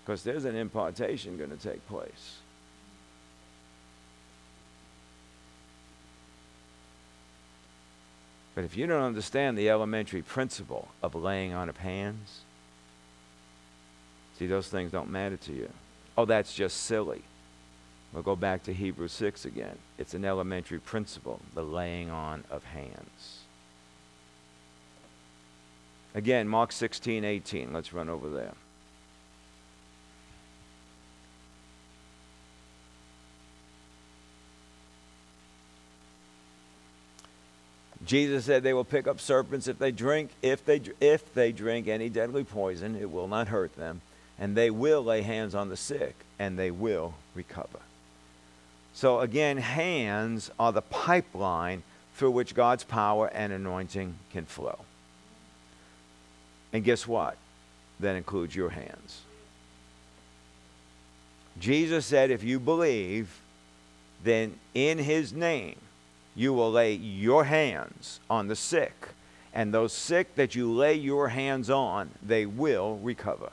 Because 0.05 0.23
there's 0.23 0.45
an 0.45 0.55
impartation 0.55 1.37
going 1.37 1.49
to 1.49 1.57
take 1.57 1.85
place. 1.87 2.37
But 8.55 8.63
if 8.63 8.75
you 8.75 8.87
don't 8.87 9.03
understand 9.03 9.57
the 9.57 9.69
elementary 9.69 10.21
principle 10.21 10.87
of 11.03 11.13
laying 11.13 11.53
on 11.53 11.69
of 11.69 11.77
hands, 11.77 12.39
see, 14.37 14.47
those 14.47 14.67
things 14.67 14.91
don't 14.91 15.09
matter 15.09 15.37
to 15.37 15.53
you. 15.53 15.69
Oh, 16.17 16.25
that's 16.25 16.53
just 16.53 16.83
silly. 16.83 17.21
We'll 18.13 18.23
go 18.23 18.35
back 18.35 18.63
to 18.63 18.73
Hebrews 18.73 19.11
6 19.11 19.45
again. 19.45 19.77
It's 19.97 20.13
an 20.13 20.25
elementary 20.25 20.79
principle, 20.79 21.39
the 21.53 21.63
laying 21.63 22.09
on 22.09 22.43
of 22.49 22.63
hands. 22.63 23.41
Again, 26.15 26.47
Mark 26.47 26.71
16, 26.71 27.23
18. 27.23 27.73
Let's 27.73 27.93
run 27.93 28.09
over 28.09 28.29
there. 28.29 28.53
Jesus 38.05 38.45
said 38.45 38.63
they 38.63 38.73
will 38.73 38.85
pick 38.85 39.05
up 39.05 39.19
serpents 39.19 39.67
if 39.67 39.77
they 39.77 39.91
drink 39.91 40.31
if 40.41 40.63
they 40.63 40.81
if 41.01 41.33
they 41.33 41.51
drink 41.51 41.89
any 41.89 42.07
deadly 42.07 42.45
poison 42.45 42.95
it 42.95 43.11
will 43.11 43.27
not 43.27 43.49
hurt 43.49 43.75
them 43.75 43.99
and 44.39 44.55
they 44.55 44.69
will 44.69 45.03
lay 45.03 45.21
hands 45.21 45.55
on 45.55 45.69
the 45.69 45.77
sick 45.77 46.15
and 46.39 46.57
they 46.57 46.71
will 46.71 47.13
recover. 47.35 47.79
So, 48.93 49.19
again, 49.19 49.57
hands 49.57 50.49
are 50.59 50.71
the 50.71 50.81
pipeline 50.81 51.83
through 52.15 52.31
which 52.31 52.55
God's 52.55 52.83
power 52.83 53.27
and 53.27 53.53
anointing 53.53 54.15
can 54.31 54.45
flow. 54.45 54.79
And 56.73 56.83
guess 56.83 57.07
what? 57.07 57.37
That 57.99 58.15
includes 58.15 58.55
your 58.55 58.69
hands. 58.69 59.21
Jesus 61.59 62.05
said, 62.05 62.31
if 62.31 62.43
you 62.43 62.59
believe, 62.59 63.39
then 64.23 64.55
in 64.73 64.97
his 64.97 65.33
name 65.33 65.75
you 66.35 66.53
will 66.53 66.71
lay 66.71 66.93
your 66.93 67.45
hands 67.45 68.19
on 68.29 68.47
the 68.47 68.55
sick. 68.55 69.09
And 69.53 69.73
those 69.73 69.93
sick 69.93 70.35
that 70.35 70.53
you 70.53 70.71
lay 70.71 70.93
your 70.93 71.29
hands 71.29 71.69
on, 71.69 72.11
they 72.21 72.45
will 72.45 72.97
recover. 73.01 73.51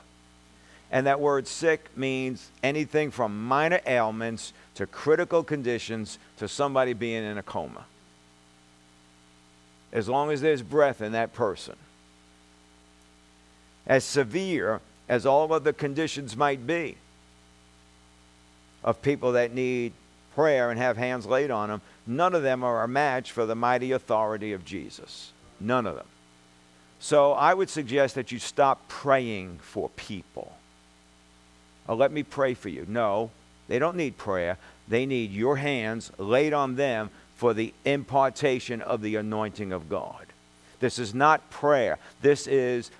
And 0.90 1.06
that 1.06 1.20
word 1.20 1.48
sick 1.48 1.88
means 1.96 2.50
anything 2.62 3.10
from 3.10 3.46
minor 3.46 3.80
ailments 3.86 4.52
to 4.74 4.86
critical 4.86 5.42
conditions 5.42 6.18
to 6.36 6.48
somebody 6.48 6.92
being 6.92 7.24
in 7.24 7.38
a 7.38 7.42
coma. 7.42 7.86
As 9.92 10.08
long 10.08 10.30
as 10.30 10.40
there's 10.40 10.62
breath 10.62 11.00
in 11.00 11.12
that 11.12 11.32
person. 11.32 11.76
As 13.86 14.04
severe 14.04 14.80
as 15.08 15.26
all 15.26 15.52
of 15.52 15.64
the 15.64 15.72
conditions 15.72 16.36
might 16.36 16.66
be 16.66 16.96
of 18.82 19.02
people 19.02 19.32
that 19.32 19.52
need 19.52 19.92
prayer 20.34 20.70
and 20.70 20.78
have 20.78 20.96
hands 20.96 21.26
laid 21.26 21.50
on 21.50 21.68
them, 21.68 21.80
none 22.06 22.34
of 22.34 22.42
them 22.42 22.64
are 22.64 22.82
a 22.82 22.88
match 22.88 23.32
for 23.32 23.46
the 23.46 23.54
mighty 23.54 23.92
authority 23.92 24.52
of 24.52 24.64
Jesus. 24.64 25.32
None 25.60 25.86
of 25.86 25.96
them. 25.96 26.06
So 26.98 27.32
I 27.32 27.54
would 27.54 27.68
suggest 27.68 28.14
that 28.14 28.32
you 28.32 28.38
stop 28.38 28.88
praying 28.88 29.58
for 29.60 29.90
people 29.90 30.52
oh, 31.88 31.94
let 31.94 32.12
me 32.12 32.22
pray 32.22 32.54
for 32.54 32.68
you. 32.68 32.84
No, 32.88 33.30
they 33.68 33.78
don't 33.78 33.96
need 33.96 34.16
prayer. 34.16 34.58
They 34.88 35.06
need 35.06 35.32
your 35.32 35.56
hands 35.56 36.10
laid 36.18 36.52
on 36.52 36.76
them 36.76 37.10
for 37.36 37.54
the 37.54 37.72
impartation 37.84 38.82
of 38.82 39.00
the 39.02 39.16
anointing 39.16 39.72
of 39.72 39.88
God. 39.88 40.26
This 40.80 40.98
is 40.98 41.14
not 41.14 41.50
prayer. 41.50 41.98
This 42.20 42.46
is 42.46 42.90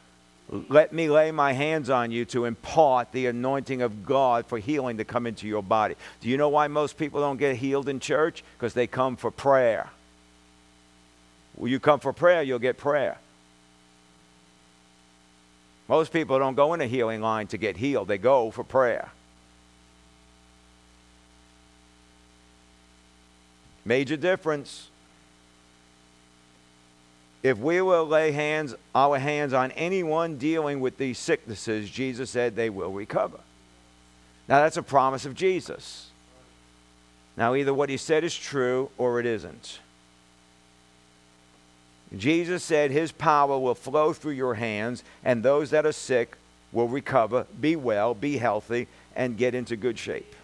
let 0.50 0.92
me 0.92 1.08
lay 1.08 1.30
my 1.30 1.52
hands 1.52 1.88
on 1.88 2.10
you 2.10 2.24
to 2.26 2.44
impart 2.44 3.12
the 3.12 3.26
anointing 3.26 3.80
of 3.80 4.04
God 4.04 4.46
for 4.46 4.58
healing 4.58 4.98
to 4.98 5.04
come 5.04 5.26
into 5.26 5.46
your 5.46 5.62
body. 5.62 5.94
Do 6.20 6.28
you 6.28 6.36
know 6.36 6.50
why 6.50 6.68
most 6.68 6.98
people 6.98 7.20
don't 7.20 7.38
get 7.38 7.56
healed 7.56 7.88
in 7.88 7.98
church? 7.98 8.44
Because 8.56 8.74
they 8.74 8.86
come 8.86 9.16
for 9.16 9.30
prayer. 9.30 9.88
When 11.56 11.70
you 11.70 11.80
come 11.80 12.00
for 12.00 12.12
prayer, 12.12 12.42
you'll 12.42 12.58
get 12.58 12.76
prayer. 12.76 13.18
Most 15.88 16.12
people 16.12 16.38
don't 16.38 16.54
go 16.54 16.72
in 16.74 16.80
a 16.80 16.86
healing 16.86 17.20
line 17.20 17.46
to 17.48 17.58
get 17.58 17.76
healed, 17.76 18.08
they 18.08 18.18
go 18.18 18.50
for 18.50 18.64
prayer. 18.64 19.10
Major 23.84 24.16
difference. 24.16 24.88
If 27.42 27.58
we 27.58 27.82
will 27.82 28.06
lay 28.06 28.32
hands, 28.32 28.74
our 28.94 29.18
hands 29.18 29.52
on 29.52 29.70
anyone 29.72 30.38
dealing 30.38 30.80
with 30.80 30.96
these 30.96 31.18
sicknesses, 31.18 31.90
Jesus 31.90 32.30
said 32.30 32.56
they 32.56 32.70
will 32.70 32.90
recover. 32.90 33.38
Now, 34.48 34.60
that's 34.62 34.78
a 34.78 34.82
promise 34.82 35.26
of 35.26 35.34
Jesus. 35.34 36.10
Now, 37.36 37.54
either 37.54 37.74
what 37.74 37.90
he 37.90 37.98
said 37.98 38.24
is 38.24 38.34
true 38.34 38.90
or 38.96 39.20
it 39.20 39.26
isn't. 39.26 39.80
Jesus 42.18 42.62
said 42.62 42.90
his 42.90 43.12
power 43.12 43.58
will 43.58 43.74
flow 43.74 44.12
through 44.12 44.32
your 44.32 44.54
hands, 44.54 45.02
and 45.24 45.42
those 45.42 45.70
that 45.70 45.86
are 45.86 45.92
sick 45.92 46.36
will 46.72 46.88
recover, 46.88 47.46
be 47.60 47.76
well, 47.76 48.14
be 48.14 48.36
healthy, 48.36 48.88
and 49.14 49.36
get 49.36 49.54
into 49.54 49.76
good 49.76 49.98
shape. 49.98 50.34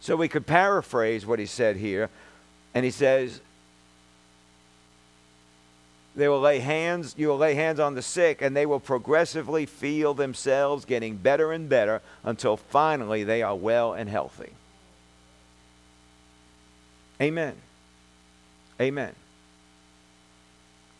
So 0.00 0.16
we 0.16 0.28
could 0.28 0.46
paraphrase 0.46 1.24
what 1.24 1.38
he 1.38 1.46
said 1.46 1.76
here, 1.76 2.10
and 2.74 2.84
he 2.84 2.90
says, 2.90 3.40
they 6.16 6.28
will 6.28 6.40
lay 6.40 6.60
hands, 6.60 7.14
you 7.18 7.28
will 7.28 7.36
lay 7.36 7.54
hands 7.54 7.78
on 7.78 7.94
the 7.94 8.02
sick, 8.02 8.40
and 8.40 8.56
they 8.56 8.64
will 8.66 8.80
progressively 8.80 9.66
feel 9.66 10.14
themselves 10.14 10.86
getting 10.86 11.16
better 11.16 11.52
and 11.52 11.68
better 11.68 12.00
until 12.24 12.56
finally 12.56 13.22
they 13.22 13.42
are 13.42 13.54
well 13.54 13.92
and 13.92 14.08
healthy. 14.08 14.50
Amen. 17.20 17.54
Amen. 18.80 19.14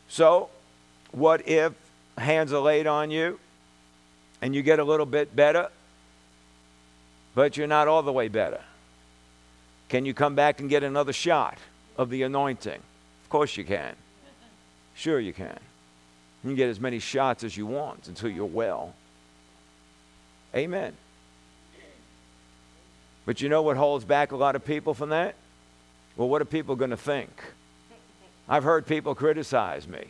So, 0.09 0.49
what 1.13 1.49
if 1.49 1.73
hands 2.17 2.53
are 2.53 2.61
laid 2.61 2.87
on 2.87 3.11
you 3.11 3.39
and 4.41 4.55
you 4.55 4.63
get 4.63 4.79
a 4.79 4.85
little 4.85 5.07
bit 5.07 5.35
better, 5.35 5.71
but 7.35 7.57
you're 7.57 7.67
not 7.67 7.89
all 7.89 8.03
the 8.03 8.13
way 8.13 8.29
better? 8.29 8.61
Can 9.89 10.05
you 10.05 10.15
come 10.15 10.35
back 10.35 10.61
and 10.61 10.69
get 10.69 10.83
another 10.83 11.13
shot 11.13 11.59
of 11.97 12.11
the 12.11 12.23
anointing? 12.23 12.81
Of 13.25 13.29
course 13.29 13.57
you 13.57 13.65
can. 13.65 13.95
Sure, 14.95 15.21
you 15.21 15.33
can. 15.33 15.59
You 16.43 16.51
can 16.51 16.55
get 16.55 16.69
as 16.69 16.81
many 16.81 16.99
shots 16.99 17.45
as 17.45 17.57
you 17.57 17.67
want 17.67 18.09
until 18.09 18.31
you're 18.31 18.47
well. 18.47 18.95
Amen. 20.55 20.95
But 23.27 23.41
you 23.41 23.49
know 23.49 23.63
what 23.63 23.77
holds 23.77 24.05
back 24.05 24.33
a 24.33 24.37
lot 24.37 24.57
of 24.57 24.65
people 24.65 24.95
from 24.95 25.11
that? 25.11 25.35
Well, 26.17 26.29
what 26.29 26.41
are 26.41 26.47
people 26.47 26.77
going 26.77 26.91
to 26.91 26.97
think? 26.97 27.31
I've 28.49 28.65
heard 28.65 28.87
people 28.87 29.15
criticize 29.15 29.89
me 29.89 30.05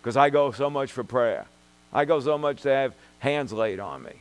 because 0.00 0.16
I 0.16 0.30
go 0.30 0.52
so 0.52 0.70
much 0.70 0.92
for 0.92 1.04
prayer. 1.04 1.46
I 1.92 2.04
go 2.04 2.20
so 2.20 2.38
much 2.38 2.62
to 2.62 2.70
have 2.70 2.94
hands 3.18 3.52
laid 3.52 3.78
on 3.78 4.02
me. 4.02 4.12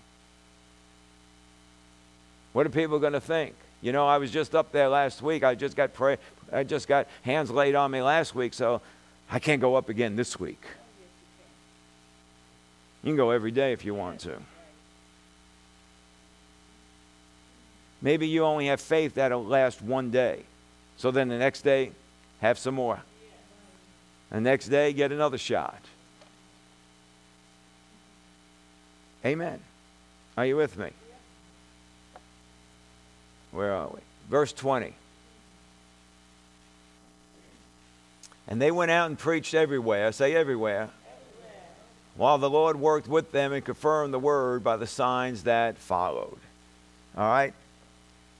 What 2.51 2.65
are 2.65 2.69
people 2.69 2.99
going 2.99 3.13
to 3.13 3.21
think? 3.21 3.55
You 3.81 3.91
know, 3.91 4.07
I 4.07 4.17
was 4.17 4.31
just 4.31 4.53
up 4.55 4.71
there 4.71 4.87
last 4.87 5.21
week. 5.21 5.43
I 5.43 5.55
just 5.55 5.75
got 5.75 5.93
pray. 5.93 6.17
I 6.51 6.63
just 6.63 6.87
got 6.87 7.07
hands 7.23 7.49
laid 7.49 7.75
on 7.75 7.91
me 7.91 8.01
last 8.01 8.35
week, 8.35 8.53
so 8.53 8.81
I 9.29 9.39
can't 9.39 9.59
go 9.59 9.75
up 9.75 9.89
again 9.89 10.15
this 10.15 10.39
week. 10.39 10.61
You 13.01 13.09
can 13.09 13.17
go 13.17 13.31
every 13.31 13.51
day 13.51 13.73
if 13.73 13.83
you 13.83 13.93
want 13.93 14.19
to. 14.21 14.37
Maybe 18.01 18.27
you 18.27 18.43
only 18.43 18.67
have 18.67 18.79
faith 18.79 19.15
that'll 19.15 19.43
last 19.43 19.81
one 19.81 20.11
day. 20.11 20.43
So 20.97 21.09
then 21.09 21.27
the 21.27 21.37
next 21.37 21.61
day, 21.61 21.91
have 22.41 22.59
some 22.59 22.75
more. 22.75 23.01
The 24.33 24.41
next 24.41 24.69
day, 24.69 24.91
get 24.93 25.11
another 25.11 25.37
shot. 25.37 25.79
Amen. 29.23 29.59
Are 30.35 30.45
you 30.45 30.57
with 30.57 30.75
me? 30.75 30.89
Where 33.51 33.73
are 33.73 33.89
we? 33.89 33.99
Verse 34.29 34.51
20. 34.51 34.95
And 38.47 38.59
they 38.59 38.71
went 38.71 38.89
out 38.89 39.05
and 39.05 39.19
preached 39.19 39.53
everywhere. 39.53 40.07
I 40.07 40.11
say 40.11 40.35
everywhere. 40.35 40.89
everywhere. 40.89 40.91
While 42.17 42.39
the 42.39 42.49
Lord 42.49 42.79
worked 42.79 43.07
with 43.07 43.31
them 43.31 43.53
and 43.53 43.63
confirmed 43.63 44.15
the 44.15 44.19
word 44.19 44.63
by 44.63 44.77
the 44.77 44.87
signs 44.87 45.43
that 45.43 45.77
followed. 45.77 46.39
All 47.15 47.29
right? 47.29 47.53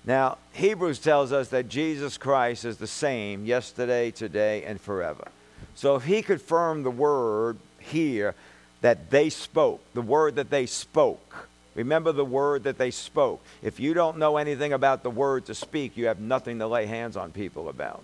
Now, 0.05 0.39
Hebrews 0.53 0.97
tells 0.97 1.31
us 1.31 1.49
that 1.49 1.69
Jesus 1.69 2.17
Christ 2.17 2.65
is 2.65 2.77
the 2.77 2.87
same 2.87 3.45
yesterday, 3.45 4.09
today, 4.09 4.63
and 4.63 4.81
forever. 4.81 5.27
So 5.75 5.95
if 5.95 6.03
he 6.03 6.21
confirmed 6.21 6.85
the 6.85 6.91
word 6.91 7.57
here 7.79 8.35
that 8.81 9.09
they 9.09 9.29
spoke, 9.29 9.81
the 9.93 10.01
word 10.01 10.35
that 10.35 10.49
they 10.49 10.65
spoke, 10.65 11.47
remember 11.75 12.11
the 12.11 12.25
word 12.25 12.63
that 12.63 12.77
they 12.77 12.91
spoke. 12.91 13.43
If 13.61 13.79
you 13.79 13.93
don't 13.93 14.17
know 14.17 14.37
anything 14.37 14.73
about 14.73 15.03
the 15.03 15.09
word 15.09 15.45
to 15.47 15.55
speak, 15.55 15.97
you 15.97 16.07
have 16.07 16.19
nothing 16.19 16.59
to 16.59 16.67
lay 16.67 16.85
hands 16.85 17.17
on 17.17 17.31
people 17.31 17.69
about. 17.69 18.03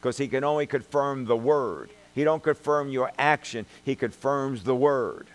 Because 0.00 0.18
he 0.18 0.28
can 0.28 0.44
only 0.44 0.66
confirm 0.66 1.26
the 1.26 1.36
word. 1.36 1.90
He 2.14 2.24
don't 2.24 2.42
confirm 2.42 2.90
your 2.90 3.10
action, 3.18 3.66
he 3.84 3.94
confirms 3.94 4.64
the 4.64 4.74
word. 4.74 5.26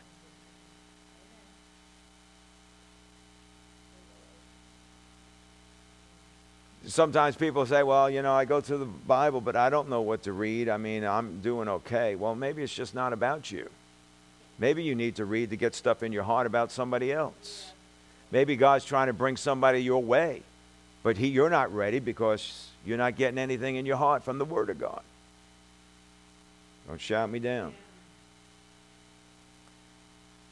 Sometimes 6.88 7.36
people 7.36 7.66
say, 7.66 7.84
well, 7.84 8.10
you 8.10 8.22
know, 8.22 8.34
I 8.34 8.46
go 8.46 8.62
through 8.62 8.80
the 8.80 8.86
Bible, 8.86 9.42
but 9.42 9.56
I 9.56 9.70
don't 9.70 9.90
know 9.90 10.02
what 10.02 10.24
to 10.24 10.34
read. 10.34 10.70
I 10.70 10.78
mean, 10.78 11.04
I'm 11.04 11.42
doing 11.42 11.68
okay. 11.68 12.16
Well, 12.16 12.36
maybe 12.36 12.64
it's 12.64 12.74
just 12.74 12.96
not 12.96 13.14
about 13.14 13.52
you. 13.52 13.70
Maybe 14.60 14.84
you 14.84 14.96
need 14.96 15.16
to 15.18 15.26
read 15.26 15.52
to 15.52 15.58
get 15.58 15.76
stuff 15.76 16.02
in 16.02 16.12
your 16.12 16.24
heart 16.24 16.48
about 16.48 16.72
somebody 16.72 17.12
else. 17.12 17.72
Maybe 18.32 18.56
God's 18.56 18.86
trying 18.86 19.08
to 19.08 19.14
bring 19.14 19.38
somebody 19.38 19.80
your 19.84 20.02
way, 20.02 20.42
but 21.04 21.18
he, 21.18 21.28
you're 21.28 21.50
not 21.50 21.74
ready 21.74 22.00
because 22.00 22.68
you're 22.86 22.98
not 22.98 23.16
getting 23.16 23.38
anything 23.38 23.76
in 23.76 23.86
your 23.86 23.98
heart 23.98 24.24
from 24.24 24.38
the 24.40 24.46
Word 24.46 24.70
of 24.70 24.80
God. 24.80 25.02
Don't 26.88 27.00
shout 27.00 27.30
me 27.30 27.40
down. 27.40 27.74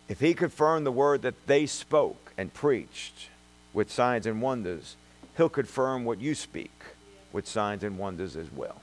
If 0.07 0.19
he 0.19 0.33
confirmed 0.33 0.85
the 0.85 0.91
word 0.91 1.23
that 1.23 1.47
they 1.47 1.65
spoke 1.65 2.33
and 2.37 2.53
preached 2.53 3.29
with 3.73 3.91
signs 3.91 4.27
and 4.27 4.41
wonders, 4.41 4.95
He'll 5.37 5.49
confirm 5.49 6.05
what 6.05 6.21
you 6.21 6.35
speak 6.35 6.71
with 7.33 7.47
signs 7.47 7.83
and 7.83 7.97
wonders 7.97 8.35
as 8.35 8.51
well. 8.51 8.81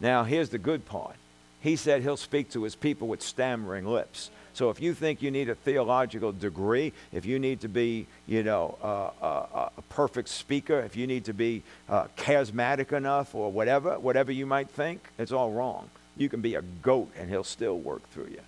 Now, 0.00 0.24
here's 0.24 0.50
the 0.50 0.58
good 0.58 0.86
part. 0.86 1.16
He 1.60 1.74
said 1.74 2.02
he'll 2.02 2.16
speak 2.16 2.50
to 2.50 2.62
his 2.62 2.76
people 2.76 3.08
with 3.08 3.20
stammering 3.20 3.84
lips. 3.84 4.30
So 4.52 4.70
if 4.70 4.80
you 4.80 4.94
think 4.94 5.22
you 5.22 5.30
need 5.30 5.48
a 5.48 5.54
theological 5.54 6.32
degree, 6.32 6.92
if 7.12 7.24
you 7.24 7.38
need 7.38 7.60
to 7.60 7.68
be, 7.68 8.06
you 8.26 8.42
know, 8.42 8.78
uh, 8.82 9.24
uh, 9.24 9.68
a 9.76 9.82
perfect 9.82 10.28
speaker, 10.28 10.80
if 10.80 10.96
you 10.96 11.06
need 11.06 11.24
to 11.24 11.32
be 11.32 11.62
uh, 11.88 12.06
charismatic 12.16 12.92
enough 12.92 13.34
or 13.34 13.50
whatever, 13.50 13.98
whatever 13.98 14.30
you 14.30 14.46
might 14.46 14.70
think, 14.70 15.00
it's 15.18 15.32
all 15.32 15.50
wrong. 15.50 15.90
You 16.16 16.28
can 16.28 16.40
be 16.40 16.54
a 16.54 16.62
goat 16.62 17.10
and 17.16 17.28
he'll 17.28 17.44
still 17.44 17.78
work 17.78 18.08
through 18.10 18.30
you. 18.30 18.40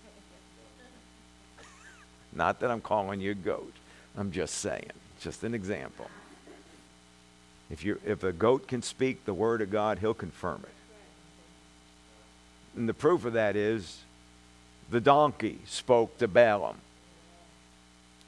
Not 2.32 2.60
that 2.60 2.70
I'm 2.70 2.80
calling 2.80 3.20
you 3.20 3.32
a 3.32 3.34
goat. 3.34 3.72
I'm 4.16 4.32
just 4.32 4.56
saying, 4.56 4.90
just 5.20 5.44
an 5.44 5.54
example. 5.54 6.10
If, 7.70 7.84
you 7.84 8.00
if 8.04 8.24
a 8.24 8.32
goat 8.32 8.66
can 8.66 8.82
speak 8.82 9.24
the 9.24 9.34
word 9.34 9.62
of 9.62 9.70
God, 9.70 10.00
he'll 10.00 10.14
confirm 10.14 10.62
it. 10.64 10.74
And 12.76 12.88
the 12.88 12.94
proof 12.94 13.24
of 13.24 13.34
that 13.34 13.56
is 13.56 13.98
the 14.90 15.00
donkey 15.00 15.60
spoke 15.66 16.18
to 16.18 16.26
Balaam, 16.26 16.76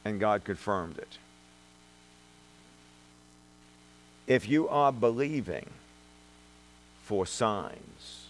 and 0.05 0.21
God 0.21 0.45
confirmed 0.45 0.99
it. 0.99 1.19
If 4.27 4.49
you 4.49 4.69
are 4.69 4.93
believing 4.93 5.69
for 7.03 7.27
signs, 7.27 8.27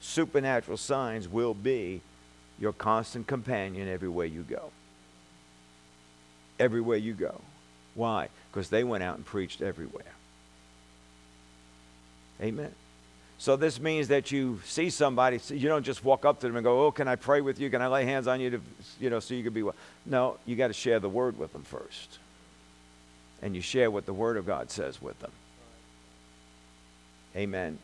supernatural 0.00 0.78
signs 0.78 1.28
will 1.28 1.54
be 1.54 2.00
your 2.58 2.72
constant 2.72 3.26
companion 3.26 3.88
everywhere 3.88 4.26
you 4.26 4.42
go. 4.42 4.70
Everywhere 6.58 6.96
you 6.96 7.12
go. 7.12 7.40
Why? 7.94 8.28
Because 8.50 8.70
they 8.70 8.82
went 8.82 9.04
out 9.04 9.16
and 9.16 9.26
preached 9.26 9.60
everywhere. 9.60 10.14
Amen. 12.40 12.72
So 13.40 13.54
this 13.54 13.80
means 13.80 14.08
that 14.08 14.32
you 14.32 14.60
see 14.64 14.90
somebody, 14.90 15.40
you 15.48 15.68
don't 15.68 15.84
just 15.84 16.04
walk 16.04 16.24
up 16.24 16.40
to 16.40 16.48
them 16.48 16.56
and 16.56 16.64
go, 16.64 16.86
"Oh, 16.86 16.90
can 16.90 17.06
I 17.06 17.14
pray 17.14 17.40
with 17.40 17.60
you? 17.60 17.70
Can 17.70 17.80
I 17.80 17.86
lay 17.86 18.04
hands 18.04 18.26
on 18.26 18.40
you 18.40 18.50
to, 18.50 18.60
you 18.98 19.10
know, 19.10 19.20
so 19.20 19.34
you 19.34 19.44
can 19.44 19.52
be 19.52 19.62
well?" 19.62 19.76
No, 20.04 20.38
you 20.44 20.56
got 20.56 20.68
to 20.68 20.72
share 20.72 20.98
the 20.98 21.08
word 21.08 21.38
with 21.38 21.52
them 21.52 21.62
first, 21.62 22.18
and 23.40 23.54
you 23.54 23.62
share 23.62 23.92
what 23.92 24.06
the 24.06 24.12
Word 24.12 24.36
of 24.36 24.44
God 24.44 24.72
says 24.72 25.00
with 25.00 25.18
them. 25.20 25.30
Amen. 27.36 27.78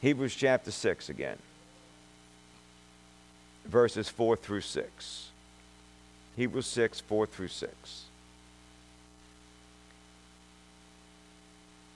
Hebrews 0.00 0.36
chapter 0.36 0.70
six 0.70 1.08
again, 1.08 1.38
verses 3.66 4.08
four 4.08 4.36
through 4.36 4.60
six. 4.60 5.30
Hebrews 6.36 6.66
six 6.66 7.00
four 7.00 7.26
through 7.26 7.48
six. 7.48 8.03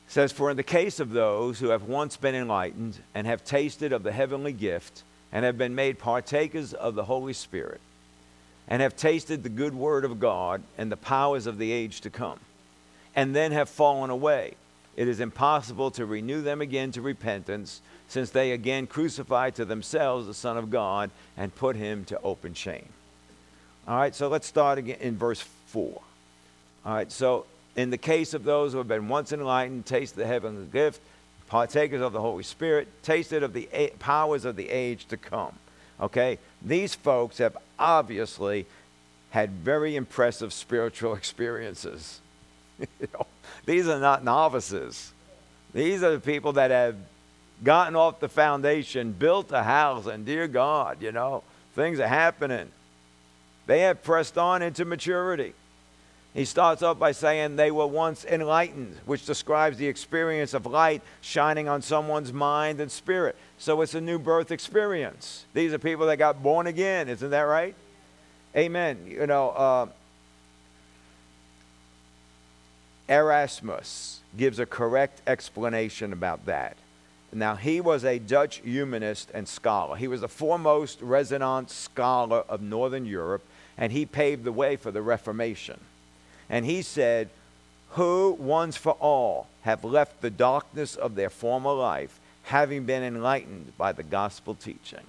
Says, 0.08 0.32
For 0.32 0.50
in 0.50 0.56
the 0.56 0.62
case 0.62 0.98
of 0.98 1.12
those 1.12 1.60
who 1.60 1.68
have 1.68 1.84
once 1.84 2.16
been 2.16 2.34
enlightened 2.34 2.98
and 3.14 3.26
have 3.26 3.44
tasted 3.44 3.92
of 3.92 4.02
the 4.02 4.12
heavenly 4.12 4.52
gift 4.52 5.02
and 5.30 5.44
have 5.44 5.56
been 5.56 5.74
made 5.74 5.98
partakers 5.98 6.72
of 6.72 6.94
the 6.94 7.04
Holy 7.04 7.34
Spirit 7.34 7.80
and 8.66 8.82
have 8.82 8.96
tasted 8.96 9.42
the 9.42 9.48
good 9.48 9.74
word 9.74 10.04
of 10.04 10.18
God 10.18 10.62
and 10.76 10.90
the 10.90 10.96
powers 10.96 11.46
of 11.46 11.58
the 11.58 11.72
age 11.72 12.02
to 12.02 12.10
come, 12.10 12.38
and 13.16 13.34
then 13.34 13.52
have 13.52 13.68
fallen 13.68 14.10
away, 14.10 14.54
it 14.98 15.06
is 15.06 15.20
impossible 15.20 15.90
to 15.92 16.04
renew 16.04 16.42
them 16.42 16.60
again 16.60 16.90
to 16.92 17.00
repentance, 17.00 17.80
since 18.08 18.30
they 18.30 18.50
again 18.50 18.86
crucified 18.86 19.54
to 19.54 19.64
themselves 19.64 20.26
the 20.26 20.34
Son 20.34 20.56
of 20.56 20.70
God 20.70 21.10
and 21.36 21.54
put 21.54 21.76
him 21.76 22.04
to 22.06 22.20
open 22.22 22.52
shame. 22.52 22.88
All 23.86 23.96
right, 23.96 24.14
so 24.14 24.28
let's 24.28 24.46
start 24.46 24.76
again 24.76 24.98
in 25.00 25.16
verse 25.16 25.40
4. 25.66 26.02
All 26.84 26.94
right, 26.94 27.12
so 27.12 27.46
in 27.78 27.90
the 27.90 27.98
case 27.98 28.34
of 28.34 28.42
those 28.42 28.72
who 28.72 28.78
have 28.78 28.88
been 28.88 29.06
once 29.06 29.30
enlightened, 29.32 29.86
tasted 29.86 30.18
the 30.18 30.26
heavenly 30.26 30.66
gift, 30.66 31.00
partakers 31.46 32.02
of 32.02 32.12
the 32.12 32.20
Holy 32.20 32.42
Spirit, 32.42 32.88
tasted 33.04 33.44
of 33.44 33.52
the 33.52 33.68
powers 34.00 34.44
of 34.44 34.56
the 34.56 34.68
age 34.68 35.06
to 35.06 35.16
come. 35.16 35.52
Okay? 36.00 36.38
These 36.60 36.96
folks 36.96 37.38
have 37.38 37.56
obviously 37.78 38.66
had 39.30 39.50
very 39.50 39.94
impressive 39.94 40.52
spiritual 40.52 41.14
experiences. 41.20 42.20
you 42.80 43.08
know, 43.14 43.26
these 43.64 43.86
are 43.86 44.00
not 44.00 44.24
novices. 44.24 45.12
These 45.72 46.02
are 46.02 46.10
the 46.10 46.20
people 46.20 46.54
that 46.54 46.72
have 46.72 46.96
gotten 47.62 47.94
off 47.94 48.18
the 48.18 48.28
foundation, 48.28 49.12
built 49.12 49.52
a 49.52 49.62
house, 49.62 50.06
and 50.06 50.26
dear 50.26 50.48
God, 50.48 51.00
you 51.00 51.12
know, 51.12 51.44
things 51.76 52.00
are 52.00 52.08
happening. 52.08 52.70
They 53.66 53.82
have 53.82 54.02
pressed 54.02 54.36
on 54.36 54.62
into 54.62 54.84
maturity. 54.84 55.54
He 56.34 56.44
starts 56.44 56.82
off 56.82 56.98
by 56.98 57.12
saying 57.12 57.56
they 57.56 57.70
were 57.70 57.86
once 57.86 58.24
enlightened, 58.24 58.96
which 59.06 59.26
describes 59.26 59.78
the 59.78 59.88
experience 59.88 60.54
of 60.54 60.66
light 60.66 61.02
shining 61.20 61.68
on 61.68 61.82
someone's 61.82 62.32
mind 62.32 62.80
and 62.80 62.90
spirit. 62.90 63.36
So 63.58 63.80
it's 63.80 63.94
a 63.94 64.00
new 64.00 64.18
birth 64.18 64.50
experience. 64.50 65.46
These 65.54 65.72
are 65.72 65.78
people 65.78 66.06
that 66.06 66.16
got 66.16 66.42
born 66.42 66.66
again, 66.66 67.08
isn't 67.08 67.30
that 67.30 67.40
right? 67.40 67.74
Amen. 68.56 68.98
You 69.06 69.26
know, 69.26 69.50
uh, 69.50 69.86
Erasmus 73.08 74.20
gives 74.36 74.58
a 74.58 74.66
correct 74.66 75.22
explanation 75.26 76.12
about 76.12 76.46
that. 76.46 76.76
Now, 77.32 77.56
he 77.56 77.80
was 77.80 78.04
a 78.04 78.18
Dutch 78.18 78.58
humanist 78.58 79.30
and 79.34 79.46
scholar. 79.46 79.96
He 79.96 80.08
was 80.08 80.22
the 80.22 80.28
foremost 80.28 81.00
Renaissance 81.02 81.74
scholar 81.74 82.44
of 82.48 82.62
Northern 82.62 83.04
Europe, 83.04 83.42
and 83.76 83.92
he 83.92 84.06
paved 84.06 84.44
the 84.44 84.52
way 84.52 84.76
for 84.76 84.90
the 84.90 85.02
Reformation. 85.02 85.78
And 86.50 86.64
he 86.64 86.82
said, 86.82 87.28
Who 87.90 88.36
once 88.38 88.76
for 88.76 88.92
all 88.92 89.48
have 89.62 89.84
left 89.84 90.20
the 90.20 90.30
darkness 90.30 90.96
of 90.96 91.14
their 91.14 91.30
former 91.30 91.72
life, 91.72 92.18
having 92.44 92.84
been 92.84 93.02
enlightened 93.02 93.72
by 93.76 93.92
the 93.92 94.02
gospel 94.02 94.54
teaching. 94.54 95.04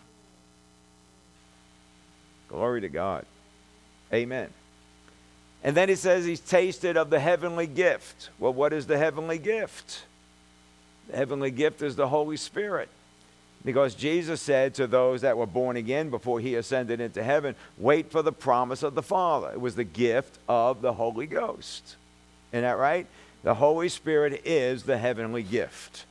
Glory 2.50 2.82
to 2.82 2.90
God. 2.90 3.26
Amen. 4.14 4.50
And 5.64 5.76
then 5.78 5.88
he 5.88 5.96
says 5.96 6.26
he's 6.26 6.40
tasted 6.40 6.98
of 6.98 7.10
the 7.10 7.20
heavenly 7.20 7.68
gift. 7.68 8.30
Well, 8.40 8.54
what 8.54 8.74
is 8.74 8.88
the 8.88 8.98
heavenly 8.98 9.38
gift? 9.38 10.04
The 11.10 11.18
heavenly 11.18 11.52
gift 11.52 11.82
is 11.82 11.96
the 11.96 12.08
Holy 12.08 12.38
Spirit. 12.38 12.90
Because 13.70 13.94
Jesus 13.94 14.42
said 14.42 14.74
to 14.74 14.88
those 14.88 15.22
that 15.22 15.38
were 15.38 15.46
born 15.46 15.78
again 15.78 16.10
before 16.10 16.40
he 16.40 16.56
ascended 16.56 17.00
into 17.00 17.22
heaven, 17.22 17.54
wait 17.78 18.12
for 18.12 18.24
the 18.24 18.32
promise 18.32 18.82
of 18.82 18.96
the 18.96 19.04
Father. 19.04 19.52
It 19.52 19.62
was 19.62 19.76
the 19.76 19.84
gift 19.84 20.40
of 20.48 20.82
the 20.82 20.92
Holy 20.92 21.28
Ghost. 21.28 21.96
Isn't 22.52 22.64
that 22.64 22.80
right? 22.80 23.06
The 23.44 23.54
Holy 23.54 23.88
Spirit 23.88 24.42
is 24.44 24.82
the 24.82 24.98
heavenly 24.98 25.44
gift. 25.44 26.06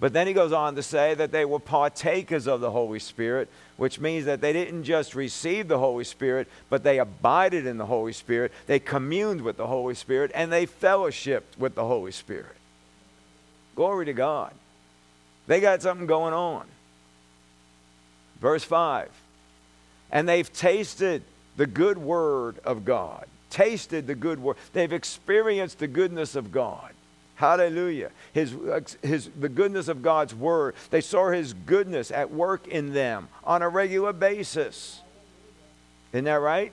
But 0.00 0.12
then 0.12 0.26
he 0.26 0.34
goes 0.34 0.52
on 0.52 0.74
to 0.74 0.82
say 0.82 1.14
that 1.14 1.32
they 1.32 1.46
were 1.46 1.60
partakers 1.60 2.46
of 2.46 2.60
the 2.60 2.70
Holy 2.70 2.98
Spirit, 2.98 3.48
which 3.78 3.98
means 3.98 4.26
that 4.26 4.42
they 4.42 4.52
didn't 4.52 4.84
just 4.84 5.14
receive 5.14 5.68
the 5.68 5.78
Holy 5.78 6.04
Spirit, 6.04 6.46
but 6.68 6.82
they 6.82 6.98
abided 6.98 7.66
in 7.66 7.78
the 7.78 7.86
Holy 7.86 8.12
Spirit, 8.12 8.52
they 8.66 8.80
communed 8.80 9.40
with 9.40 9.56
the 9.56 9.66
Holy 9.66 9.94
Spirit, 9.94 10.30
and 10.34 10.52
they 10.52 10.66
fellowshipped 10.66 11.56
with 11.56 11.74
the 11.74 11.86
Holy 11.86 12.12
Spirit. 12.12 12.56
Glory 13.74 14.04
to 14.04 14.12
God. 14.12 14.52
They 15.46 15.60
got 15.60 15.82
something 15.82 16.06
going 16.06 16.34
on. 16.34 16.66
Verse 18.40 18.64
5 18.64 19.10
And 20.10 20.28
they've 20.28 20.52
tasted 20.52 21.22
the 21.56 21.66
good 21.66 21.98
word 21.98 22.58
of 22.64 22.84
God. 22.84 23.26
Tasted 23.50 24.06
the 24.06 24.14
good 24.14 24.40
word. 24.40 24.56
They've 24.72 24.92
experienced 24.92 25.78
the 25.78 25.86
goodness 25.86 26.34
of 26.36 26.52
God. 26.52 26.92
Hallelujah. 27.36 28.10
His, 28.32 28.54
his, 29.02 29.28
the 29.38 29.48
goodness 29.48 29.88
of 29.88 30.02
God's 30.02 30.34
word. 30.34 30.74
They 30.90 31.02
saw 31.02 31.30
his 31.30 31.52
goodness 31.52 32.10
at 32.10 32.30
work 32.30 32.66
in 32.66 32.94
them 32.94 33.28
on 33.44 33.62
a 33.62 33.68
regular 33.68 34.12
basis. 34.12 35.00
Isn't 36.12 36.24
that 36.24 36.34
right? 36.34 36.72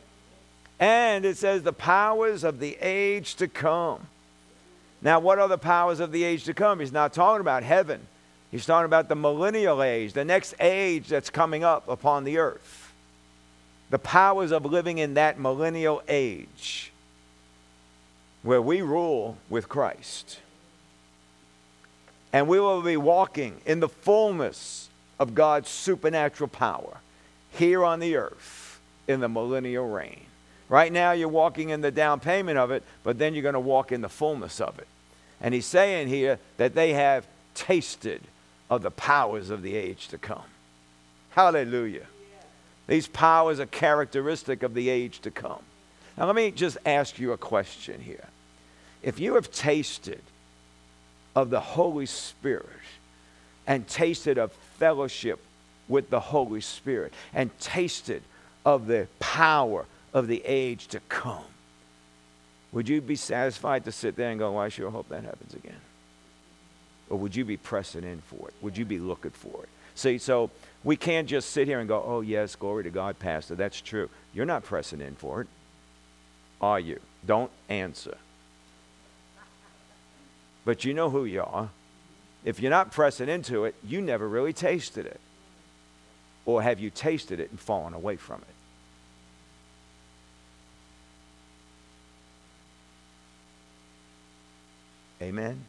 And 0.80 1.26
it 1.26 1.38
says 1.38 1.64
the 1.64 1.74
powers 1.74 2.44
of 2.44 2.60
the 2.60 2.78
age 2.82 3.36
to 3.36 3.48
come. 3.48 4.08
Now, 5.02 5.20
what 5.20 5.38
are 5.38 5.50
the 5.50 5.58
powers 5.58 6.00
of 6.00 6.14
the 6.14 6.24
age 6.24 6.46
to 6.46 6.54
come? 6.54 6.80
He's 6.80 6.94
not 6.94 7.12
talking 7.12 7.42
about 7.42 7.64
heaven. 7.64 8.08
He's 8.54 8.68
talking 8.68 8.86
about 8.86 9.10
the 9.10 9.16
millennial 9.16 9.82
age, 9.82 10.14
the 10.14 10.24
next 10.24 10.54
age 10.60 11.08
that's 11.08 11.32
coming 11.32 11.64
up 11.64 11.88
upon 11.88 12.24
the 12.24 12.38
earth. 12.38 12.94
The 13.90 13.98
powers 13.98 14.52
of 14.52 14.64
living 14.64 15.00
in 15.00 15.16
that 15.16 15.40
millennial 15.40 16.04
age 16.08 16.92
where 18.44 18.62
we 18.62 18.84
rule 18.84 19.38
with 19.50 19.68
Christ. 19.68 20.38
And 22.32 22.48
we 22.48 22.60
will 22.60 22.84
be 22.84 22.96
walking 22.96 23.60
in 23.66 23.80
the 23.80 23.90
fullness 23.90 24.88
of 25.20 25.34
God's 25.34 25.70
supernatural 25.70 26.48
power 26.48 27.00
here 27.54 27.84
on 27.84 28.00
the 28.00 28.18
earth 28.18 28.80
in 29.08 29.20
the 29.20 29.30
millennial 29.30 29.90
reign. 29.90 30.28
Right 30.70 30.94
now, 30.94 31.14
you're 31.14 31.28
walking 31.28 31.70
in 31.70 31.82
the 31.82 31.90
down 31.90 32.20
payment 32.20 32.60
of 32.60 32.70
it, 32.70 32.84
but 33.02 33.18
then 33.18 33.34
you're 33.34 33.42
going 33.42 33.54
to 33.54 33.60
walk 33.60 33.92
in 33.92 34.02
the 34.02 34.10
fullness 34.10 34.62
of 34.62 34.78
it. 34.78 34.88
And 35.42 35.56
he's 35.56 35.66
saying 35.66 36.08
here 36.10 36.38
that 36.58 36.76
they 36.76 36.94
have 36.94 37.26
tasted 37.56 38.22
of 38.74 38.82
the 38.82 38.92
powers 38.92 39.52
of 39.52 39.62
the 39.62 39.76
age 39.76 40.08
to 40.08 40.18
come. 40.18 40.44
Hallelujah. 41.30 42.08
These 42.88 43.08
powers 43.08 43.60
are 43.60 43.68
characteristic 43.68 44.64
of 44.64 44.74
the 44.74 44.90
age 44.90 45.20
to 45.22 45.32
come. 45.32 45.62
Now, 46.18 46.26
let 46.26 46.36
me 46.36 46.52
just 46.52 46.78
ask 46.86 47.20
you 47.20 47.32
a 47.32 47.38
question 47.38 48.02
here. 48.02 48.28
If 49.04 49.20
you 49.20 49.36
have 49.36 49.52
tasted 49.52 50.22
of 51.36 51.50
the 51.50 51.60
Holy 51.60 52.08
Spirit 52.08 52.68
and 53.68 53.88
tasted 53.88 54.38
of 54.38 54.52
fellowship 54.78 55.40
with 55.88 56.10
the 56.10 56.20
Holy 56.20 56.62
Spirit 56.62 57.14
and 57.34 57.58
tasted 57.60 58.24
of 58.66 58.88
the 58.88 59.08
power 59.20 59.86
of 60.14 60.28
the 60.28 60.44
age 60.46 60.88
to 60.88 61.00
come. 61.10 61.44
Would 62.72 62.90
you 62.90 63.02
be 63.02 63.16
satisfied 63.16 63.86
to 63.86 63.92
sit 63.92 64.16
there 64.16 64.32
and 64.32 64.40
go, 64.40 64.52
well, 64.52 64.62
I 64.62 64.70
sure 64.70 64.90
hope 64.90 65.10
that 65.10 65.24
happens 65.24 65.54
again? 65.54 65.80
Or 67.10 67.18
would 67.18 67.36
you 67.36 67.46
be 67.46 67.58
pressing 67.58 68.04
in 68.04 68.22
for 68.22 68.48
it? 68.48 68.54
Would 68.62 68.78
you 68.78 68.86
be 68.86 69.00
looking 69.00 69.32
for 69.32 69.64
it? 69.64 69.70
See, 69.96 70.18
so 70.18 70.50
we 70.84 70.96
can't 70.96 71.28
just 71.28 71.52
sit 71.52 71.68
here 71.68 71.80
and 71.80 71.88
go, 71.88 72.04
oh, 72.06 72.22
yes, 72.22 72.56
glory 72.56 72.84
to 72.84 72.90
God, 72.90 73.20
Pastor. 73.20 73.56
That's 73.56 73.80
true. 73.80 74.10
You're 74.34 74.46
not 74.46 74.64
pressing 74.64 75.02
in 75.02 75.16
for 75.16 75.42
it, 75.42 75.48
are 76.60 76.80
you? 76.80 77.00
Don't 77.26 77.52
answer. 77.70 78.18
But 80.66 80.86
you 80.86 80.94
know 80.94 81.10
who 81.10 81.26
you 81.26 81.44
are. 81.44 81.70
If 82.44 82.60
you're 82.60 82.72
not 82.72 82.92
pressing 82.92 83.30
into 83.30 83.66
it, 83.66 83.76
you 83.84 84.02
never 84.02 84.28
really 84.28 84.54
tasted 84.54 85.06
it. 85.06 85.20
Or 86.46 86.62
have 86.62 86.80
you 86.80 86.90
tasted 86.90 87.40
it 87.40 87.52
and 87.52 87.60
fallen 87.60 87.94
away 87.94 88.18
from 88.18 88.42
it? 88.42 88.48
Amen. 95.24 95.64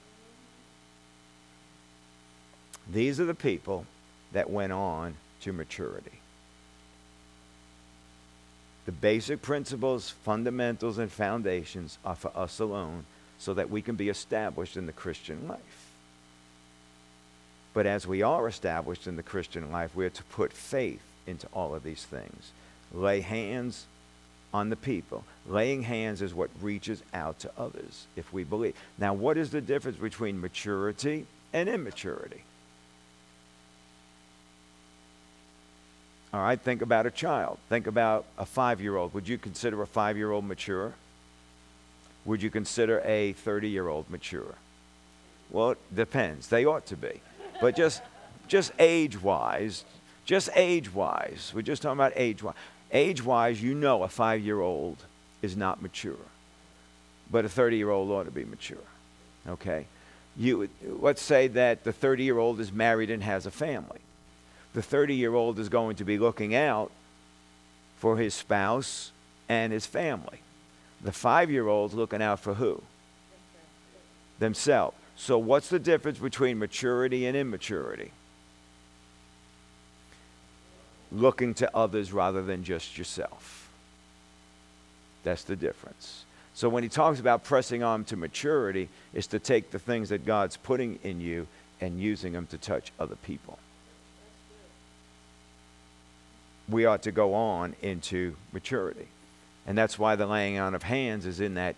These 2.91 3.21
are 3.21 3.25
the 3.25 3.35
people 3.35 3.87
that 4.33 4.51
went 4.51 4.73
on 4.73 5.15
to 5.43 5.53
maturity. 5.53 6.21
The 8.87 8.93
basic 8.93 9.41
principles, 9.41 10.11
fundamentals, 10.11 10.99
and 10.99 11.11
foundations 11.11 11.99
are 12.05 12.17
for 12.17 12.31
us 12.37 12.59
alone 12.59 13.05
so 13.39 13.55
that 13.55 13.71
we 13.71 13.81
can 13.81 13.95
be 13.95 14.09
established 14.11 14.77
in 14.77 14.87
the 14.87 14.93
Christian 14.93 15.49
life. 15.49 15.91
But 17.73 17.87
as 17.87 18.07
we 18.07 18.23
are 18.23 18.47
established 18.47 19.07
in 19.07 19.17
the 19.17 19.23
Christian 19.23 19.73
life, 19.73 19.97
we 19.97 20.05
are 20.05 20.11
to 20.11 20.23
put 20.25 20.53
faith 20.53 21.03
into 21.27 21.49
all 21.53 21.75
of 21.75 21.83
these 21.83 22.05
things. 22.05 22.53
Lay 22.93 23.21
hands 23.21 23.87
on 24.53 24.71
the 24.71 24.77
people. 24.77 25.25
Laying 25.49 25.83
hands 25.83 26.23
is 26.23 26.35
what 26.35 26.51
reaches 26.61 27.03
out 27.13 27.41
to 27.41 27.51
others 27.59 28.07
if 28.17 28.33
we 28.33 28.45
believe. 28.45 28.77
Now, 28.99 29.15
what 29.15 29.37
is 29.37 29.51
the 29.51 29.61
difference 29.61 29.97
between 29.97 30.41
maturity 30.41 31.27
and 31.53 31.69
immaturity? 31.69 32.43
All 36.35 36.43
right, 36.43 36.61
think 36.61 36.83
about 36.83 37.07
a 37.07 37.13
child. 37.13 37.59
Think 37.69 37.87
about 37.87 38.25
a 38.37 38.45
five 38.45 38.81
year 38.81 38.97
old. 38.97 39.15
Would 39.15 39.29
you 39.29 39.39
consider 39.39 39.81
a 39.83 39.87
five 39.87 40.17
year 40.17 40.33
old 40.33 40.45
mature? 40.45 40.93
Would 42.25 42.43
you 42.43 42.51
consider 42.51 43.01
a 43.05 43.35
30 43.35 43.69
year 43.69 43.87
old 43.87 44.11
mature? 44.11 44.57
Well, 45.53 45.71
it 45.71 45.95
depends. 45.95 46.49
They 46.49 46.65
ought 46.65 46.87
to 46.87 46.97
be. 46.97 47.21
But 47.61 47.77
just, 47.77 48.03
just 48.49 48.73
age 48.81 49.23
wise, 49.23 49.85
just 50.25 50.51
age 50.57 50.93
wise, 50.93 51.53
we're 51.55 51.63
just 51.63 51.83
talking 51.83 52.01
about 52.01 52.15
age 52.17 52.43
wise. 52.43 52.57
Age 52.91 53.25
wise, 53.25 53.63
you 53.63 53.73
know 53.73 54.03
a 54.03 54.09
five 54.09 54.41
year 54.41 54.61
old 54.61 54.97
is 55.41 55.57
not 55.57 55.83
mature, 55.83 56.27
but 57.31 57.45
a 57.45 57.49
30 57.49 57.77
year 57.77 57.91
old 57.91 58.11
ought 58.11 58.25
to 58.25 58.33
be 58.33 58.45
mature. 58.45 58.79
Okay? 59.47 59.87
You, 60.37 60.69
let's 60.83 61.23
say 61.23 61.47
that 61.47 61.85
the 61.85 61.93
30 61.93 62.25
year 62.25 62.39
old 62.39 62.59
is 62.59 62.73
married 62.73 63.11
and 63.11 63.23
has 63.23 63.47
a 63.47 63.53
family. 63.53 64.01
The 64.75 64.83
30 64.83 65.15
year 65.15 65.35
old 65.35 65.59
is 65.59 65.69
going 65.69 65.97
to 65.97 66.05
be 66.05 66.19
looking 66.19 66.55
out 66.55 66.91
for 67.97 68.17
his 68.17 68.35
spouse 68.35 69.13
and 69.49 69.73
his 69.73 69.87
family. 69.87 70.41
The 71.03 71.13
five 71.13 71.51
year 71.51 71.69
old's 71.69 71.95
looking 71.95 72.21
out 72.21 72.41
for 72.41 72.55
who? 72.55 72.83
Themselves. 74.39 74.97
So, 75.17 75.39
what's 75.39 75.69
the 75.69 75.79
difference 75.79 76.19
between 76.19 76.59
maturity 76.59 77.27
and 77.27 77.37
immaturity? 77.37 78.11
Looking 81.13 81.55
to 81.55 81.77
others 81.77 82.13
rather 82.13 82.43
than 82.43 82.65
just 82.65 82.99
yourself. 82.99 83.71
That's 85.23 85.45
the 85.45 85.55
difference. 85.55 86.25
So, 86.55 86.69
when 86.69 86.83
he 86.83 86.89
talks 86.89 87.21
about 87.21 87.45
pressing 87.45 87.85
on 87.85 88.05
to 88.07 88.17
maturity, 88.17 88.89
it's 89.13 89.29
to 89.29 89.39
take 89.39 89.71
the 89.71 89.79
things 89.79 90.09
that 90.09 90.27
God's 90.27 90.57
putting 90.57 90.99
in 91.05 91.21
you 91.21 91.47
and 91.81 92.01
using 92.01 92.33
them 92.33 92.47
to 92.49 92.59
touch 92.59 92.93
other 92.99 93.17
people. 93.17 93.59
We 96.69 96.87
ought 96.87 97.03
to 97.03 97.13
go 97.13 97.35
on 97.35 97.75
into 97.83 98.37
maturity. 98.53 99.09
And 99.67 99.77
that's 99.77 99.99
why 99.99 100.17
the 100.17 100.27
laying 100.27 100.59
on 100.59 100.75
of 100.75 100.83
hands 100.83 101.27
is 101.27 101.41
in 101.41 101.55
that 101.55 101.77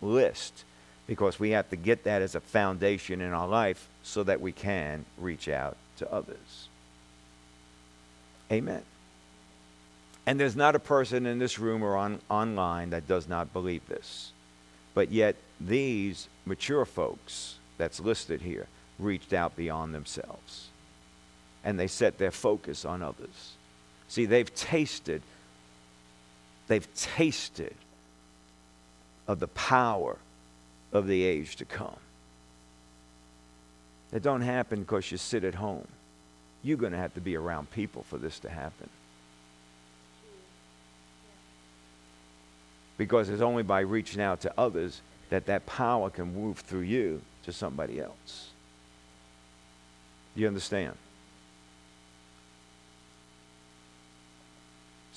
list 0.00 0.64
because 1.06 1.40
we 1.40 1.50
have 1.50 1.68
to 1.70 1.76
get 1.76 2.04
that 2.04 2.22
as 2.22 2.34
a 2.34 2.40
foundation 2.40 3.20
in 3.20 3.32
our 3.32 3.48
life 3.48 3.88
so 4.02 4.22
that 4.22 4.40
we 4.40 4.52
can 4.52 5.04
reach 5.18 5.48
out 5.48 5.76
to 5.96 6.12
others. 6.12 6.68
Amen. 8.52 8.82
And 10.26 10.38
there's 10.38 10.56
not 10.56 10.74
a 10.74 10.78
person 10.78 11.24
in 11.24 11.38
this 11.38 11.58
room 11.58 11.82
or 11.82 11.96
on, 11.96 12.20
online 12.30 12.90
that 12.90 13.08
does 13.08 13.26
not 13.28 13.52
believe 13.54 13.86
this. 13.88 14.32
But 14.92 15.10
yet, 15.10 15.36
these 15.58 16.28
mature 16.44 16.84
folks 16.84 17.56
that's 17.78 18.00
listed 18.00 18.42
here 18.42 18.66
reached 18.98 19.32
out 19.32 19.56
beyond 19.56 19.94
themselves. 19.94 20.68
And 21.64 21.78
they 21.78 21.86
set 21.86 22.18
their 22.18 22.30
focus 22.30 22.84
on 22.84 23.02
others. 23.02 23.52
See, 24.08 24.24
they've 24.24 24.52
tasted, 24.54 25.22
they've 26.66 26.88
tasted 26.94 27.74
of 29.26 29.38
the 29.38 29.48
power 29.48 30.16
of 30.92 31.06
the 31.06 31.22
age 31.22 31.56
to 31.56 31.64
come. 31.64 31.96
It 34.12 34.22
don't 34.22 34.40
happen 34.40 34.80
because 34.80 35.10
you 35.12 35.18
sit 35.18 35.44
at 35.44 35.54
home. 35.54 35.86
You're 36.62 36.78
going 36.78 36.92
to 36.92 36.98
have 36.98 37.14
to 37.14 37.20
be 37.20 37.36
around 37.36 37.70
people 37.70 38.04
for 38.04 38.16
this 38.16 38.38
to 38.40 38.48
happen. 38.48 38.88
Because 42.96 43.28
it's 43.28 43.42
only 43.42 43.62
by 43.62 43.80
reaching 43.80 44.20
out 44.20 44.40
to 44.40 44.52
others 44.58 45.02
that 45.28 45.46
that 45.46 45.66
power 45.66 46.08
can 46.10 46.34
move 46.34 46.58
through 46.58 46.80
you 46.80 47.20
to 47.44 47.52
somebody 47.52 48.00
else. 48.00 48.50
You 50.34 50.46
understand? 50.46 50.94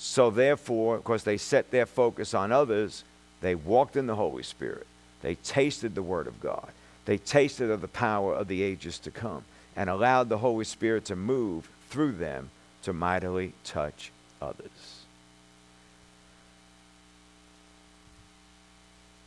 So, 0.04 0.30
therefore, 0.30 0.96
because 0.96 1.22
they 1.22 1.36
set 1.36 1.70
their 1.70 1.86
focus 1.86 2.34
on 2.34 2.50
others, 2.50 3.04
they 3.40 3.54
walked 3.54 3.96
in 3.96 4.08
the 4.08 4.16
Holy 4.16 4.42
Spirit. 4.42 4.84
They 5.22 5.36
tasted 5.36 5.94
the 5.94 6.02
Word 6.02 6.26
of 6.26 6.40
God. 6.40 6.70
They 7.04 7.18
tasted 7.18 7.70
of 7.70 7.80
the 7.80 7.86
power 7.86 8.34
of 8.34 8.48
the 8.48 8.64
ages 8.64 8.98
to 8.98 9.12
come 9.12 9.44
and 9.76 9.88
allowed 9.88 10.28
the 10.28 10.38
Holy 10.38 10.64
Spirit 10.64 11.04
to 11.04 11.14
move 11.14 11.70
through 11.88 12.12
them 12.12 12.50
to 12.82 12.92
mightily 12.92 13.52
touch 13.62 14.10
others. 14.40 15.04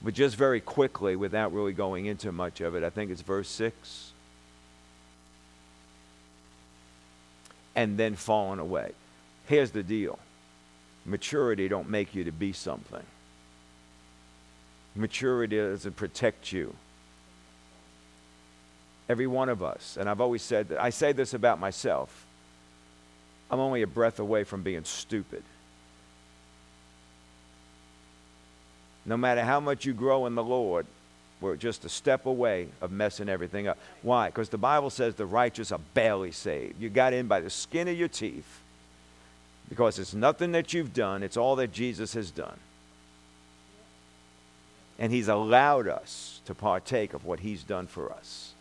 But 0.01 0.13
just 0.13 0.36
very 0.36 0.59
quickly, 0.59 1.15
without 1.15 1.53
really 1.53 1.71
going 1.71 2.05
into 2.05 2.34
much 2.34 2.59
of 2.59 2.76
it, 2.76 2.84
I 2.84 2.89
think 2.89 3.11
it's 3.11 3.21
verse 3.21 3.47
6. 3.47 4.11
And 7.78 7.97
then 7.97 8.15
falling 8.15 8.59
away. 8.59 8.91
Here's 9.47 9.71
the 9.71 9.82
deal 9.82 10.19
maturity 11.06 11.68
don't 11.68 11.89
make 11.89 12.16
you 12.16 12.24
to 12.24 12.32
be 12.32 12.51
something 12.51 13.03
maturity 14.95 15.58
doesn't 15.58 15.95
protect 15.95 16.51
you. 16.51 16.74
Every 19.08 19.28
one 19.28 19.49
of 19.49 19.62
us, 19.62 19.97
and 19.99 20.10
I've 20.10 20.22
always 20.22 20.41
said 20.41 20.70
that, 20.70 20.82
I 20.82 20.89
say 20.89 21.12
this 21.12 21.34
about 21.34 21.60
myself 21.60 22.26
I'm 23.51 23.60
only 23.60 23.84
a 23.84 23.88
breath 23.88 24.20
away 24.20 24.43
from 24.43 24.64
being 24.64 24.84
stupid. 24.86 25.43
No 29.06 29.16
matter 29.16 29.43
how 29.43 29.60
much 29.60 29.86
you 29.86 29.93
grow 29.93 30.26
in 30.26 30.34
the 30.34 30.43
Lord, 30.43 30.88
we're 31.39 31.56
just 31.56 31.86
a 31.86 31.89
step 31.89 32.26
away 32.26 32.70
of 32.82 32.91
messing 32.91 33.30
everything 33.30 33.68
up. 33.68 33.78
Why? 34.01 34.30
Because 34.30 34.49
the 34.49 34.58
Bible 34.58 34.89
says 34.89 35.14
the 35.14 35.28
righteous 35.28 35.72
are 35.72 35.80
barely 35.93 36.32
saved. 36.32 36.82
You 36.82 36.89
got 36.89 37.14
in 37.14 37.28
by 37.28 37.39
the 37.39 37.51
skin 37.51 37.88
of 37.88 37.95
your 37.95 38.08
teeth 38.08 38.62
because 39.70 39.99
it's 39.99 40.13
nothing 40.13 40.51
that 40.53 40.74
you've 40.74 40.93
done, 40.93 41.24
it's 41.24 41.38
all 41.38 41.55
that 41.57 41.72
Jesus 41.72 42.13
has 42.13 42.32
done. 42.32 42.57
And 44.97 45.11
He's 45.11 45.28
allowed 45.28 45.88
us 45.88 46.41
to 46.45 46.55
partake 46.55 47.13
of 47.13 47.26
what 47.26 47.39
He's 47.39 47.63
done 47.63 47.88
for 47.88 48.11
us. 48.11 48.53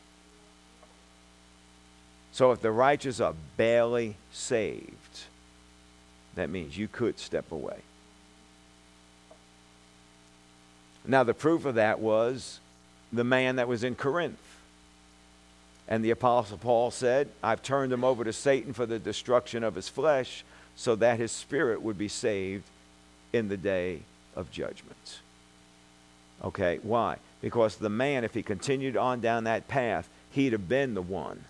So 2.32 2.50
if 2.50 2.60
the 2.60 2.72
righteous 2.72 3.20
are 3.20 3.34
barely 3.56 4.16
saved, 4.32 5.20
that 6.34 6.50
means 6.50 6.76
you 6.76 6.88
could 6.88 7.18
step 7.18 7.52
away. 7.52 7.78
Now, 11.06 11.22
the 11.22 11.34
proof 11.34 11.64
of 11.64 11.76
that 11.76 12.00
was 12.00 12.60
the 13.12 13.24
man 13.24 13.56
that 13.56 13.68
was 13.68 13.84
in 13.84 13.94
Corinth. 13.94 14.38
And 15.86 16.04
the 16.04 16.10
Apostle 16.10 16.56
Paul 16.56 16.90
said, 16.90 17.28
I've 17.42 17.62
turned 17.62 17.92
him 17.92 18.04
over 18.04 18.24
to 18.24 18.32
Satan 18.32 18.72
for 18.72 18.86
the 18.86 18.98
destruction 18.98 19.62
of 19.62 19.74
his 19.74 19.88
flesh, 19.88 20.42
so 20.76 20.96
that 20.96 21.18
his 21.18 21.32
spirit 21.32 21.82
would 21.82 21.98
be 21.98 22.08
saved 22.08 22.64
in 23.32 23.48
the 23.48 23.56
day 23.56 24.00
of 24.36 24.50
judgment. 24.50 25.20
Okay, 26.42 26.78
why? 26.82 27.16
Because 27.40 27.76
the 27.76 27.88
man, 27.88 28.24
if 28.24 28.34
he 28.34 28.42
continued 28.42 28.96
on 28.96 29.20
down 29.20 29.44
that 29.44 29.68
path, 29.68 30.08
he'd 30.30 30.52
have 30.52 30.68
been 30.68 30.94
the 30.94 31.02
one 31.02 31.44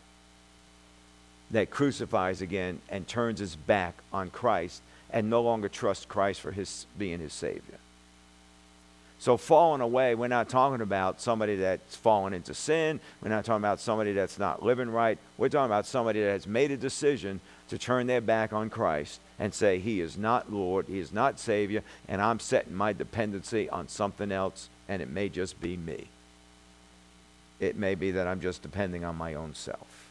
that 1.50 1.70
crucifies 1.70 2.42
again 2.42 2.80
and 2.88 3.06
turns 3.06 3.38
his 3.38 3.56
back 3.56 3.94
on 4.12 4.30
Christ 4.30 4.82
and 5.10 5.30
no 5.30 5.42
longer 5.42 5.68
trusts 5.68 6.04
Christ 6.04 6.40
for 6.40 6.50
his 6.52 6.86
being 6.98 7.20
his 7.20 7.32
Savior. 7.32 7.78
So, 9.20 9.36
falling 9.36 9.80
away, 9.80 10.14
we're 10.14 10.28
not 10.28 10.48
talking 10.48 10.82
about 10.82 11.20
somebody 11.20 11.56
that's 11.56 11.96
fallen 11.96 12.34
into 12.34 12.52
sin. 12.52 13.00
We're 13.22 13.30
not 13.30 13.44
talking 13.44 13.62
about 13.62 13.80
somebody 13.80 14.12
that's 14.12 14.38
not 14.38 14.62
living 14.62 14.90
right. 14.90 15.18
We're 15.38 15.48
talking 15.48 15.66
about 15.66 15.86
somebody 15.86 16.20
that 16.20 16.30
has 16.30 16.46
made 16.46 16.70
a 16.72 16.76
decision 16.76 17.40
to 17.68 17.78
turn 17.78 18.06
their 18.06 18.20
back 18.20 18.52
on 18.52 18.70
Christ 18.70 19.20
and 19.38 19.52
say, 19.54 19.78
He 19.78 20.00
is 20.00 20.16
not 20.16 20.52
Lord, 20.52 20.86
He 20.86 20.98
is 20.98 21.12
not 21.12 21.40
Savior, 21.40 21.82
and 22.08 22.20
I'm 22.20 22.40
setting 22.40 22.74
my 22.74 22.92
dependency 22.92 23.68
on 23.68 23.88
something 23.88 24.30
else, 24.30 24.68
and 24.88 25.00
it 25.00 25.08
may 25.08 25.28
just 25.28 25.60
be 25.60 25.76
me. 25.76 26.08
It 27.60 27.76
may 27.76 27.94
be 27.94 28.10
that 28.12 28.26
I'm 28.26 28.40
just 28.40 28.62
depending 28.62 29.04
on 29.04 29.16
my 29.16 29.34
own 29.34 29.54
self. 29.54 30.10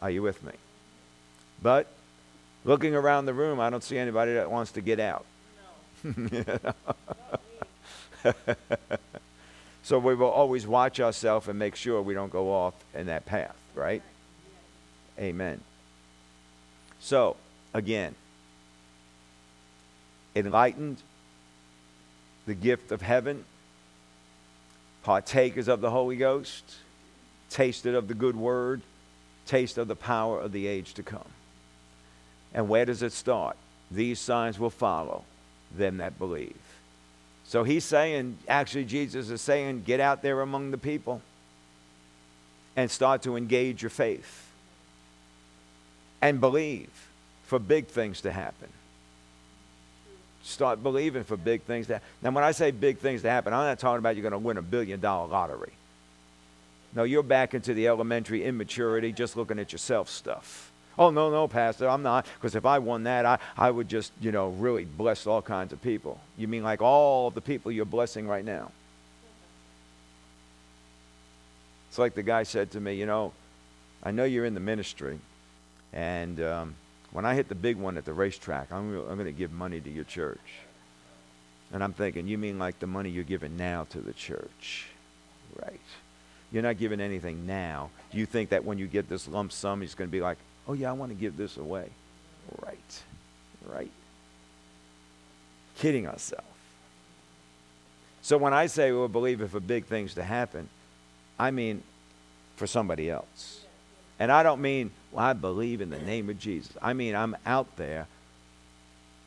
Are 0.00 0.10
you 0.10 0.22
with 0.22 0.42
me? 0.42 0.52
But 1.62 1.86
looking 2.64 2.94
around 2.94 3.26
the 3.26 3.34
room, 3.34 3.60
I 3.60 3.70
don't 3.70 3.82
see 3.82 3.98
anybody 3.98 4.34
that 4.34 4.50
wants 4.50 4.72
to 4.72 4.80
get 4.80 5.00
out. 5.00 5.24
No. 6.04 6.64
so 9.82 9.98
we 9.98 10.14
will 10.14 10.28
always 10.28 10.66
watch 10.66 11.00
ourselves 11.00 11.48
and 11.48 11.58
make 11.58 11.76
sure 11.76 12.02
we 12.02 12.14
don't 12.14 12.30
go 12.30 12.52
off 12.52 12.74
in 12.94 13.06
that 13.06 13.24
path, 13.26 13.56
right? 13.74 14.02
Amen. 15.18 15.60
So, 17.04 17.36
again, 17.74 18.14
enlightened, 20.34 21.02
the 22.46 22.54
gift 22.54 22.92
of 22.92 23.02
heaven, 23.02 23.44
partakers 25.02 25.68
of 25.68 25.82
the 25.82 25.90
Holy 25.90 26.16
Ghost, 26.16 26.64
tasted 27.50 27.94
of 27.94 28.08
the 28.08 28.14
good 28.14 28.36
word, 28.36 28.80
taste 29.44 29.76
of 29.76 29.86
the 29.86 29.94
power 29.94 30.40
of 30.40 30.52
the 30.52 30.66
age 30.66 30.94
to 30.94 31.02
come. 31.02 31.28
And 32.54 32.70
where 32.70 32.86
does 32.86 33.02
it 33.02 33.12
start? 33.12 33.58
These 33.90 34.18
signs 34.18 34.58
will 34.58 34.70
follow 34.70 35.24
them 35.76 35.98
that 35.98 36.18
believe. 36.18 36.56
So 37.44 37.64
he's 37.64 37.84
saying, 37.84 38.38
actually, 38.48 38.86
Jesus 38.86 39.28
is 39.28 39.42
saying, 39.42 39.82
get 39.82 40.00
out 40.00 40.22
there 40.22 40.40
among 40.40 40.70
the 40.70 40.78
people 40.78 41.20
and 42.76 42.90
start 42.90 43.20
to 43.24 43.36
engage 43.36 43.82
your 43.82 43.90
faith 43.90 44.44
and 46.24 46.40
believe 46.40 46.88
for 47.42 47.58
big 47.58 47.86
things 47.86 48.22
to 48.22 48.32
happen. 48.32 48.68
Start 50.42 50.82
believing 50.82 51.22
for 51.22 51.36
big 51.36 51.62
things 51.64 51.86
to 51.88 51.94
happen. 51.94 52.08
Now, 52.22 52.30
when 52.30 52.42
I 52.42 52.52
say 52.52 52.70
big 52.70 52.96
things 52.96 53.20
to 53.22 53.30
happen, 53.30 53.52
I'm 53.52 53.66
not 53.66 53.78
talking 53.78 53.98
about 53.98 54.16
you're 54.16 54.22
going 54.22 54.32
to 54.32 54.38
win 54.38 54.56
a 54.56 54.62
billion 54.62 55.00
dollar 55.00 55.28
lottery. 55.28 55.72
No, 56.94 57.02
you're 57.02 57.22
back 57.22 57.52
into 57.52 57.74
the 57.74 57.88
elementary 57.88 58.42
immaturity, 58.42 59.12
just 59.12 59.36
looking 59.36 59.58
at 59.58 59.70
yourself 59.70 60.08
stuff. 60.08 60.72
Oh, 60.98 61.10
no, 61.10 61.30
no, 61.30 61.46
Pastor, 61.46 61.90
I'm 61.90 62.02
not. 62.02 62.24
Because 62.36 62.54
if 62.54 62.64
I 62.64 62.78
won 62.78 63.04
that, 63.04 63.26
I, 63.26 63.38
I 63.54 63.70
would 63.70 63.90
just, 63.90 64.10
you 64.18 64.32
know, 64.32 64.48
really 64.48 64.86
bless 64.86 65.26
all 65.26 65.42
kinds 65.42 65.74
of 65.74 65.82
people. 65.82 66.18
You 66.38 66.48
mean 66.48 66.62
like 66.62 66.80
all 66.80 67.30
the 67.30 67.42
people 67.42 67.70
you're 67.70 67.84
blessing 67.84 68.26
right 68.26 68.44
now? 68.44 68.70
It's 71.90 71.98
like 71.98 72.14
the 72.14 72.22
guy 72.22 72.44
said 72.44 72.70
to 72.70 72.80
me, 72.80 72.94
you 72.94 73.04
know, 73.04 73.34
I 74.02 74.10
know 74.10 74.24
you're 74.24 74.46
in 74.46 74.54
the 74.54 74.60
ministry, 74.60 75.18
and 75.94 76.40
um, 76.42 76.74
when 77.12 77.24
I 77.24 77.34
hit 77.34 77.48
the 77.48 77.54
big 77.54 77.76
one 77.76 77.96
at 77.96 78.04
the 78.04 78.12
racetrack, 78.12 78.70
I'm, 78.70 78.94
I'm 78.98 79.16
going 79.16 79.24
to 79.24 79.32
give 79.32 79.52
money 79.52 79.80
to 79.80 79.90
your 79.90 80.04
church. 80.04 80.38
And 81.72 81.82
I'm 81.82 81.92
thinking, 81.92 82.26
you 82.26 82.36
mean 82.36 82.58
like 82.58 82.78
the 82.80 82.86
money 82.86 83.08
you're 83.08 83.24
giving 83.24 83.56
now 83.56 83.86
to 83.90 84.00
the 84.00 84.12
church? 84.12 84.88
Right. 85.62 85.80
You're 86.52 86.62
not 86.62 86.78
giving 86.78 87.00
anything 87.00 87.46
now. 87.46 87.90
Do 88.12 88.18
you 88.18 88.26
think 88.26 88.50
that 88.50 88.64
when 88.64 88.78
you 88.78 88.86
get 88.86 89.08
this 89.08 89.26
lump 89.26 89.52
sum, 89.52 89.80
he's 89.80 89.94
going 89.94 90.08
to 90.10 90.12
be 90.12 90.20
like, 90.20 90.38
Oh, 90.66 90.72
yeah, 90.72 90.90
I 90.90 90.92
want 90.92 91.10
to 91.10 91.16
give 91.16 91.36
this 91.36 91.56
away. 91.56 91.88
Right. 92.62 93.02
Right. 93.66 93.90
Kidding 95.78 96.06
ourselves. 96.06 96.46
So 98.22 98.38
when 98.38 98.54
I 98.54 98.66
say 98.66 98.90
we'll 98.90 99.08
believe 99.08 99.40
it 99.42 99.50
for 99.50 99.60
big 99.60 99.84
things 99.84 100.14
to 100.14 100.22
happen, 100.22 100.68
I 101.38 101.50
mean 101.50 101.82
for 102.56 102.66
somebody 102.66 103.10
else. 103.10 103.63
And 104.18 104.30
I 104.30 104.42
don't 104.42 104.60
mean, 104.60 104.90
well, 105.12 105.24
I 105.24 105.32
believe 105.32 105.80
in 105.80 105.90
the 105.90 105.98
name 105.98 106.30
of 106.30 106.38
Jesus. 106.38 106.76
I 106.80 106.92
mean, 106.92 107.14
I'm 107.14 107.36
out 107.44 107.76
there, 107.76 108.06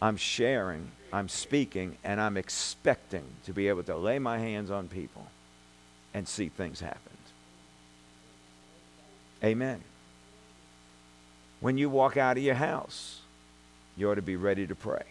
I'm 0.02 0.18
sharing, 0.18 0.92
I'm 1.12 1.30
speaking, 1.30 1.98
and 2.04 2.22
I'm 2.22 2.38
expecting 2.38 3.24
to 3.46 3.54
be 3.54 3.68
able 3.68 3.84
to 3.84 3.98
lay 3.98 4.20
my 4.20 4.38
hands 4.38 4.72
on 4.72 4.88
people 4.88 5.28
and 6.14 6.28
see 6.28 6.50
things 6.50 6.80
happen. 6.80 7.02
Amen. 9.44 9.84
When 11.60 11.78
you 11.78 11.90
walk 11.90 12.18
out 12.18 12.38
of 12.38 12.44
your 12.44 12.56
house, 12.56 13.22
you 13.96 14.10
ought 14.10 14.16
to 14.16 14.22
be 14.22 14.36
ready 14.36 14.68
to 14.68 14.76
pray. 14.76 15.04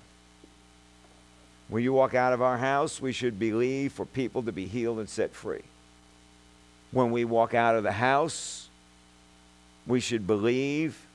When 1.69 1.83
you 1.83 1.93
walk 1.93 2.15
out 2.15 2.33
of 2.33 2.41
our 2.41 2.59
house, 2.59 3.01
we 3.01 3.13
should 3.13 3.39
believe 3.39 3.93
for 3.93 4.05
people 4.05 4.43
to 4.45 4.53
be 4.53 4.67
healed 4.67 4.99
and 5.01 5.09
set 5.09 5.35
free. 5.35 5.65
When 6.93 7.11
we 7.11 7.25
walk 7.25 7.55
out 7.55 7.75
of 7.75 7.83
the 7.83 7.93
house, 7.93 8.66
we 9.87 10.01
should 10.01 10.27
believe 10.27 11.07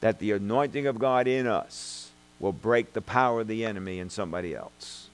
that 0.00 0.18
the 0.18 0.32
anointing 0.32 0.86
of 0.86 0.98
God 0.98 1.26
in 1.26 1.46
us 1.46 2.10
will 2.40 2.52
break 2.52 2.92
the 2.92 3.00
power 3.00 3.42
of 3.42 3.46
the 3.46 3.64
enemy 3.64 4.00
in 4.00 4.10
somebody 4.10 4.54
else. 4.54 5.08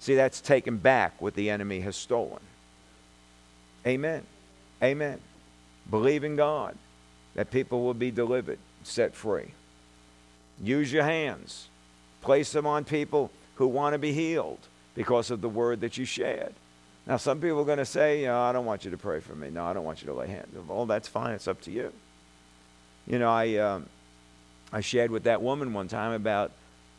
See, 0.00 0.14
that's 0.14 0.40
taken 0.40 0.76
back 0.76 1.20
what 1.20 1.34
the 1.34 1.48
enemy 1.48 1.80
has 1.80 1.96
stolen. 1.96 2.40
Amen. 3.86 4.22
Amen. 4.82 5.18
Believe 5.90 6.24
in 6.24 6.36
God 6.36 6.76
that 7.34 7.50
people 7.50 7.82
will 7.82 7.94
be 7.94 8.10
delivered, 8.10 8.58
set 8.82 9.14
free. 9.14 9.52
Use 10.62 10.92
your 10.92 11.04
hands. 11.04 11.68
Place 12.20 12.52
them 12.52 12.66
on 12.66 12.84
people 12.84 13.30
who 13.56 13.66
want 13.66 13.94
to 13.94 13.98
be 13.98 14.12
healed 14.12 14.58
because 14.94 15.30
of 15.30 15.40
the 15.40 15.48
word 15.48 15.80
that 15.80 15.96
you 15.96 16.04
shared. 16.04 16.52
Now, 17.06 17.16
some 17.16 17.40
people 17.40 17.60
are 17.60 17.64
going 17.64 17.78
to 17.78 17.84
say, 17.84 18.24
no, 18.24 18.40
I 18.40 18.52
don't 18.52 18.64
want 18.64 18.84
you 18.84 18.90
to 18.92 18.96
pray 18.96 19.20
for 19.20 19.34
me. 19.34 19.50
No, 19.50 19.64
I 19.64 19.72
don't 19.72 19.84
want 19.84 20.02
you 20.02 20.06
to 20.06 20.14
lay 20.14 20.28
hands. 20.28 20.54
Well, 20.68 20.86
that's 20.86 21.08
fine. 21.08 21.34
It's 21.34 21.48
up 21.48 21.60
to 21.62 21.70
you. 21.70 21.92
You 23.06 23.18
know, 23.18 23.30
I, 23.30 23.56
um, 23.56 23.86
I 24.72 24.80
shared 24.80 25.10
with 25.10 25.24
that 25.24 25.42
woman 25.42 25.72
one 25.72 25.88
time 25.88 26.12
about 26.12 26.52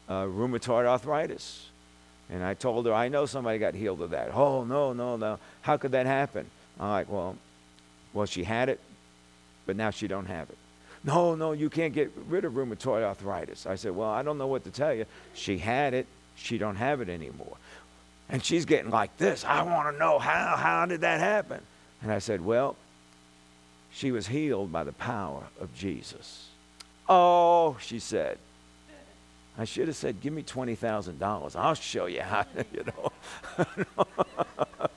uh, 0.10 0.24
rheumatoid 0.24 0.86
arthritis. 0.86 1.68
And 2.30 2.44
I 2.44 2.54
told 2.54 2.86
her, 2.86 2.94
I 2.94 3.08
know 3.08 3.26
somebody 3.26 3.60
got 3.60 3.76
healed 3.76 4.02
of 4.02 4.10
that. 4.10 4.34
Oh, 4.34 4.66
no, 4.66 4.92
no, 4.92 5.16
no. 5.16 5.40
How 5.62 5.78
could 5.78 5.92
that 5.92 6.06
happen? 6.06 6.48
I'm 6.80 6.90
like, 6.90 7.10
well, 7.10 7.38
well, 8.14 8.26
she 8.26 8.44
had 8.44 8.70
it 8.70 8.80
but 9.66 9.76
now 9.76 9.90
she 9.90 10.08
don't 10.08 10.26
have 10.26 10.50
it. 10.50 10.58
No, 11.04 11.36
no, 11.36 11.52
you 11.52 11.70
can't 11.70 11.94
get 11.94 12.12
rid 12.28 12.46
of 12.46 12.54
rheumatoid 12.54 13.04
arthritis. 13.04 13.66
I 13.66 13.76
said, 13.76 13.96
well, 13.96 14.10
I 14.10 14.24
don't 14.24 14.38
know 14.38 14.48
what 14.48 14.64
to 14.64 14.72
tell 14.72 14.94
you. 14.94 15.06
She 15.34 15.58
had 15.58 15.94
it. 15.94 16.08
She 16.36 16.58
don't 16.58 16.78
have 16.78 17.02
it 17.02 17.10
anymore. 17.10 17.58
And 18.34 18.44
she's 18.44 18.66
getting 18.66 18.90
like 18.90 19.16
this. 19.18 19.46
I 19.46 19.62
want 19.62 19.94
to 19.94 20.00
know 20.00 20.18
how, 20.18 20.56
how 20.58 20.88
did 20.88 21.02
that 21.02 21.20
happen? 21.20 21.62
And 22.02 22.12
I 22.12 22.18
said, 22.18 22.44
well, 22.44 22.76
she 23.92 24.12
was 24.12 24.26
healed 24.26 24.72
by 24.72 24.84
the 24.84 24.92
power 24.92 25.44
of 25.62 25.74
Jesus. 25.76 26.48
Oh, 27.08 27.78
she 27.80 28.00
said. 28.00 28.40
I 29.56 29.66
should 29.66 29.88
have 29.88 29.96
said, 29.96 30.20
give 30.20 30.34
me 30.34 30.42
$20,000. 30.42 31.56
I'll 31.56 31.76
show 31.76 32.08
you 32.08 32.22
how, 32.22 32.44
you 32.74 32.84
know. 32.84 33.66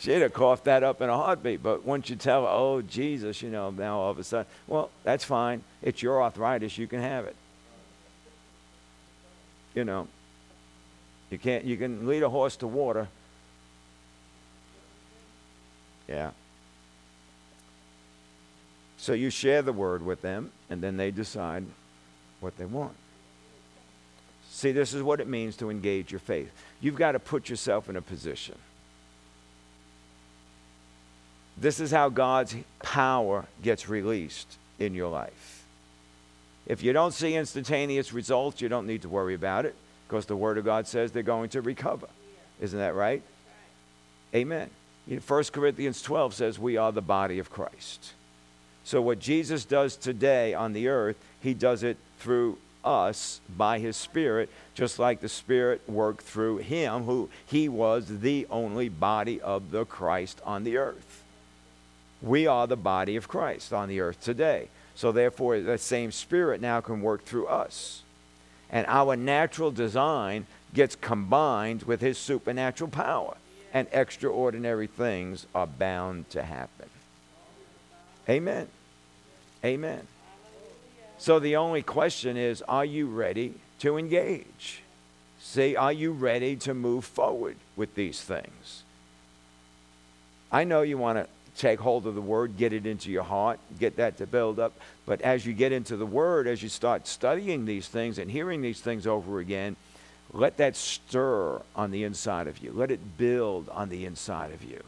She'd 0.00 0.22
have 0.22 0.32
coughed 0.32 0.64
that 0.64 0.82
up 0.82 1.00
in 1.00 1.08
a 1.08 1.16
heartbeat. 1.16 1.62
But 1.62 1.84
once 1.84 2.10
you 2.10 2.16
tell 2.16 2.42
her, 2.42 2.48
oh, 2.50 2.82
Jesus, 2.82 3.42
you 3.42 3.50
know, 3.50 3.70
now 3.70 4.00
all 4.00 4.10
of 4.10 4.18
a 4.18 4.24
sudden, 4.24 4.50
well, 4.66 4.90
that's 5.04 5.22
fine. 5.22 5.62
It's 5.82 6.02
your 6.02 6.20
arthritis. 6.20 6.76
You 6.76 6.88
can 6.88 7.00
have 7.00 7.26
it. 7.26 7.36
You 9.72 9.84
know, 9.84 10.08
you 11.30 11.38
can't, 11.38 11.64
you 11.64 11.76
can 11.76 12.06
lead 12.06 12.22
a 12.22 12.28
horse 12.28 12.56
to 12.56 12.66
water. 12.66 13.08
Yeah. 16.08 16.30
So 18.96 19.12
you 19.12 19.30
share 19.30 19.62
the 19.62 19.72
word 19.72 20.04
with 20.04 20.22
them, 20.22 20.52
and 20.70 20.82
then 20.82 20.96
they 20.96 21.10
decide 21.10 21.64
what 22.40 22.56
they 22.58 22.64
want. 22.64 22.96
See, 24.50 24.72
this 24.72 24.94
is 24.94 25.02
what 25.02 25.20
it 25.20 25.28
means 25.28 25.56
to 25.58 25.70
engage 25.70 26.12
your 26.12 26.20
faith. 26.20 26.50
You've 26.80 26.96
got 26.96 27.12
to 27.12 27.18
put 27.18 27.50
yourself 27.50 27.88
in 27.90 27.96
a 27.96 28.02
position. 28.02 28.56
This 31.58 31.80
is 31.80 31.90
how 31.90 32.08
God's 32.08 32.54
power 32.82 33.46
gets 33.62 33.88
released 33.88 34.58
in 34.78 34.94
your 34.94 35.08
life. 35.08 35.64
If 36.66 36.82
you 36.82 36.92
don't 36.92 37.12
see 37.12 37.34
instantaneous 37.34 38.12
results, 38.12 38.60
you 38.60 38.68
don't 38.68 38.86
need 38.86 39.02
to 39.02 39.08
worry 39.08 39.34
about 39.34 39.66
it 39.66 39.74
because 40.08 40.26
the 40.26 40.36
Word 40.36 40.58
of 40.58 40.64
God 40.64 40.86
says 40.86 41.12
they're 41.12 41.22
going 41.22 41.50
to 41.50 41.60
recover. 41.60 42.06
Isn't 42.60 42.78
that 42.78 42.94
right? 42.94 43.22
Amen. 44.34 44.70
1 45.06 45.44
Corinthians 45.52 46.02
12 46.02 46.34
says 46.34 46.58
we 46.58 46.76
are 46.76 46.92
the 46.92 47.02
body 47.02 47.38
of 47.38 47.50
Christ. 47.50 48.12
So, 48.84 49.02
what 49.02 49.18
Jesus 49.18 49.64
does 49.64 49.96
today 49.96 50.54
on 50.54 50.72
the 50.72 50.88
earth, 50.88 51.16
he 51.40 51.54
does 51.54 51.82
it 51.82 51.96
through 52.18 52.58
us 52.84 53.40
by 53.56 53.80
his 53.80 53.96
Spirit, 53.96 54.48
just 54.74 54.98
like 54.98 55.20
the 55.20 55.28
Spirit 55.28 55.82
worked 55.88 56.22
through 56.22 56.58
him, 56.58 57.02
who 57.02 57.28
he 57.46 57.68
was 57.68 58.20
the 58.20 58.46
only 58.48 58.88
body 58.88 59.40
of 59.40 59.70
the 59.72 59.84
Christ 59.84 60.40
on 60.44 60.62
the 60.62 60.76
earth. 60.76 61.24
We 62.22 62.46
are 62.46 62.66
the 62.66 62.76
body 62.76 63.16
of 63.16 63.28
Christ 63.28 63.72
on 63.72 63.88
the 63.88 64.00
earth 64.00 64.20
today. 64.20 64.68
So, 64.94 65.12
therefore, 65.12 65.60
that 65.60 65.80
same 65.80 66.12
Spirit 66.12 66.60
now 66.60 66.80
can 66.80 67.02
work 67.02 67.24
through 67.24 67.48
us. 67.48 68.02
And 68.70 68.86
our 68.88 69.16
natural 69.16 69.70
design 69.70 70.46
gets 70.74 70.96
combined 70.96 71.84
with 71.84 72.00
his 72.00 72.18
supernatural 72.18 72.90
power. 72.90 73.36
And 73.72 73.86
extraordinary 73.92 74.86
things 74.86 75.46
are 75.54 75.66
bound 75.66 76.30
to 76.30 76.42
happen. 76.42 76.88
Amen. 78.28 78.68
Amen. 79.64 80.06
So 81.18 81.38
the 81.38 81.56
only 81.56 81.82
question 81.82 82.36
is 82.36 82.62
are 82.62 82.84
you 82.84 83.06
ready 83.06 83.54
to 83.80 83.96
engage? 83.96 84.82
See, 85.40 85.76
are 85.76 85.92
you 85.92 86.12
ready 86.12 86.56
to 86.56 86.74
move 86.74 87.04
forward 87.04 87.56
with 87.76 87.94
these 87.94 88.20
things? 88.20 88.82
I 90.50 90.64
know 90.64 90.82
you 90.82 90.98
want 90.98 91.18
to 91.18 91.28
take 91.56 91.80
hold 91.80 92.06
of 92.06 92.14
the 92.14 92.20
word, 92.20 92.56
get 92.56 92.72
it 92.72 92.86
into 92.86 93.10
your 93.10 93.22
heart, 93.22 93.58
get 93.78 93.96
that 93.96 94.18
to 94.18 94.26
build 94.26 94.58
up. 94.58 94.72
But 95.06 95.20
as 95.22 95.46
you 95.46 95.52
get 95.52 95.72
into 95.72 95.96
the 95.96 96.06
word, 96.06 96.46
as 96.46 96.62
you 96.62 96.68
start 96.68 97.06
studying 97.06 97.64
these 97.64 97.88
things 97.88 98.18
and 98.18 98.30
hearing 98.30 98.62
these 98.62 98.80
things 98.80 99.06
over 99.06 99.38
again, 99.38 99.76
let 100.32 100.56
that 100.58 100.76
stir 100.76 101.60
on 101.74 101.90
the 101.90 102.04
inside 102.04 102.46
of 102.46 102.58
you. 102.58 102.72
Let 102.72 102.90
it 102.90 103.16
build 103.16 103.68
on 103.70 103.88
the 103.88 104.04
inside 104.04 104.52
of 104.52 104.62
you. 104.62 104.82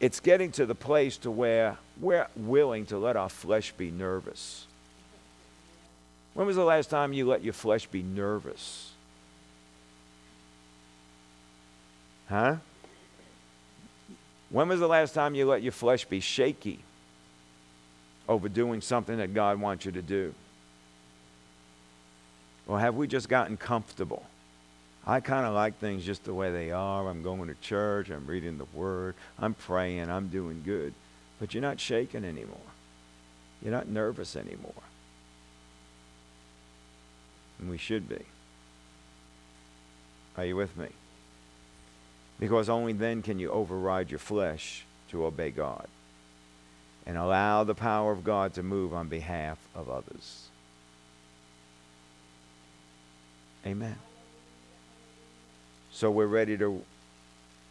It's 0.00 0.20
getting 0.20 0.50
to 0.52 0.66
the 0.66 0.74
place 0.74 1.18
to 1.18 1.30
where 1.30 1.76
we're 2.00 2.26
willing 2.34 2.86
to 2.86 2.98
let 2.98 3.16
our 3.16 3.28
flesh 3.28 3.72
be 3.72 3.90
nervous. 3.90 4.66
When 6.32 6.46
was 6.46 6.56
the 6.56 6.64
last 6.64 6.90
time 6.90 7.12
you 7.12 7.26
let 7.26 7.42
your 7.42 7.52
flesh 7.52 7.86
be 7.86 8.02
nervous? 8.02 8.92
Huh? 12.28 12.56
When 14.50 14.68
was 14.68 14.80
the 14.80 14.88
last 14.88 15.14
time 15.14 15.34
you 15.34 15.46
let 15.46 15.62
your 15.62 15.72
flesh 15.72 16.04
be 16.04 16.20
shaky 16.20 16.80
over 18.28 18.48
doing 18.48 18.80
something 18.80 19.16
that 19.18 19.32
God 19.32 19.60
wants 19.60 19.84
you 19.84 19.92
to 19.92 20.02
do? 20.02 20.34
Or 22.66 22.78
have 22.78 22.96
we 22.96 23.06
just 23.06 23.28
gotten 23.28 23.56
comfortable? 23.56 24.24
I 25.06 25.20
kind 25.20 25.46
of 25.46 25.54
like 25.54 25.78
things 25.78 26.04
just 26.04 26.24
the 26.24 26.34
way 26.34 26.52
they 26.52 26.72
are. 26.72 27.08
I'm 27.08 27.22
going 27.22 27.48
to 27.48 27.54
church, 27.60 28.10
I'm 28.10 28.26
reading 28.26 28.58
the 28.58 28.66
Word, 28.74 29.14
I'm 29.38 29.54
praying, 29.54 30.10
I'm 30.10 30.28
doing 30.28 30.62
good. 30.64 30.94
But 31.38 31.54
you're 31.54 31.62
not 31.62 31.80
shaking 31.80 32.24
anymore. 32.24 32.58
You're 33.62 33.72
not 33.72 33.88
nervous 33.88 34.36
anymore. 34.36 34.72
And 37.58 37.70
we 37.70 37.78
should 37.78 38.08
be. 38.08 38.24
Are 40.36 40.44
you 40.44 40.56
with 40.56 40.76
me? 40.76 40.88
Because 42.40 42.70
only 42.70 42.94
then 42.94 43.20
can 43.22 43.38
you 43.38 43.50
override 43.50 44.10
your 44.10 44.18
flesh 44.18 44.84
to 45.10 45.26
obey 45.26 45.50
God 45.50 45.86
and 47.06 47.18
allow 47.18 47.64
the 47.64 47.74
power 47.74 48.12
of 48.12 48.24
God 48.24 48.54
to 48.54 48.62
move 48.62 48.94
on 48.94 49.08
behalf 49.08 49.58
of 49.74 49.90
others. 49.90 50.46
Amen. 53.66 53.96
So 55.92 56.10
we're 56.10 56.26
ready 56.26 56.56
to 56.56 56.82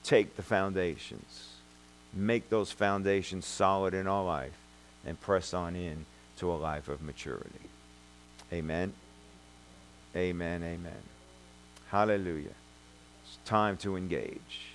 take 0.03 0.35
the 0.35 0.43
foundations, 0.43 1.53
make 2.13 2.49
those 2.49 2.71
foundations 2.71 3.45
solid 3.47 3.93
in 3.93 4.07
our 4.07 4.23
life, 4.23 4.57
and 5.05 5.19
press 5.19 5.53
on 5.53 5.75
in 5.75 6.05
to 6.37 6.51
a 6.51 6.53
life 6.53 6.89
of 6.89 7.01
maturity. 7.01 7.49
Amen. 8.53 8.93
Amen. 10.15 10.63
Amen. 10.63 11.01
Hallelujah 11.89 12.58
time 13.45 13.77
to 13.77 13.95
engage. 13.95 14.67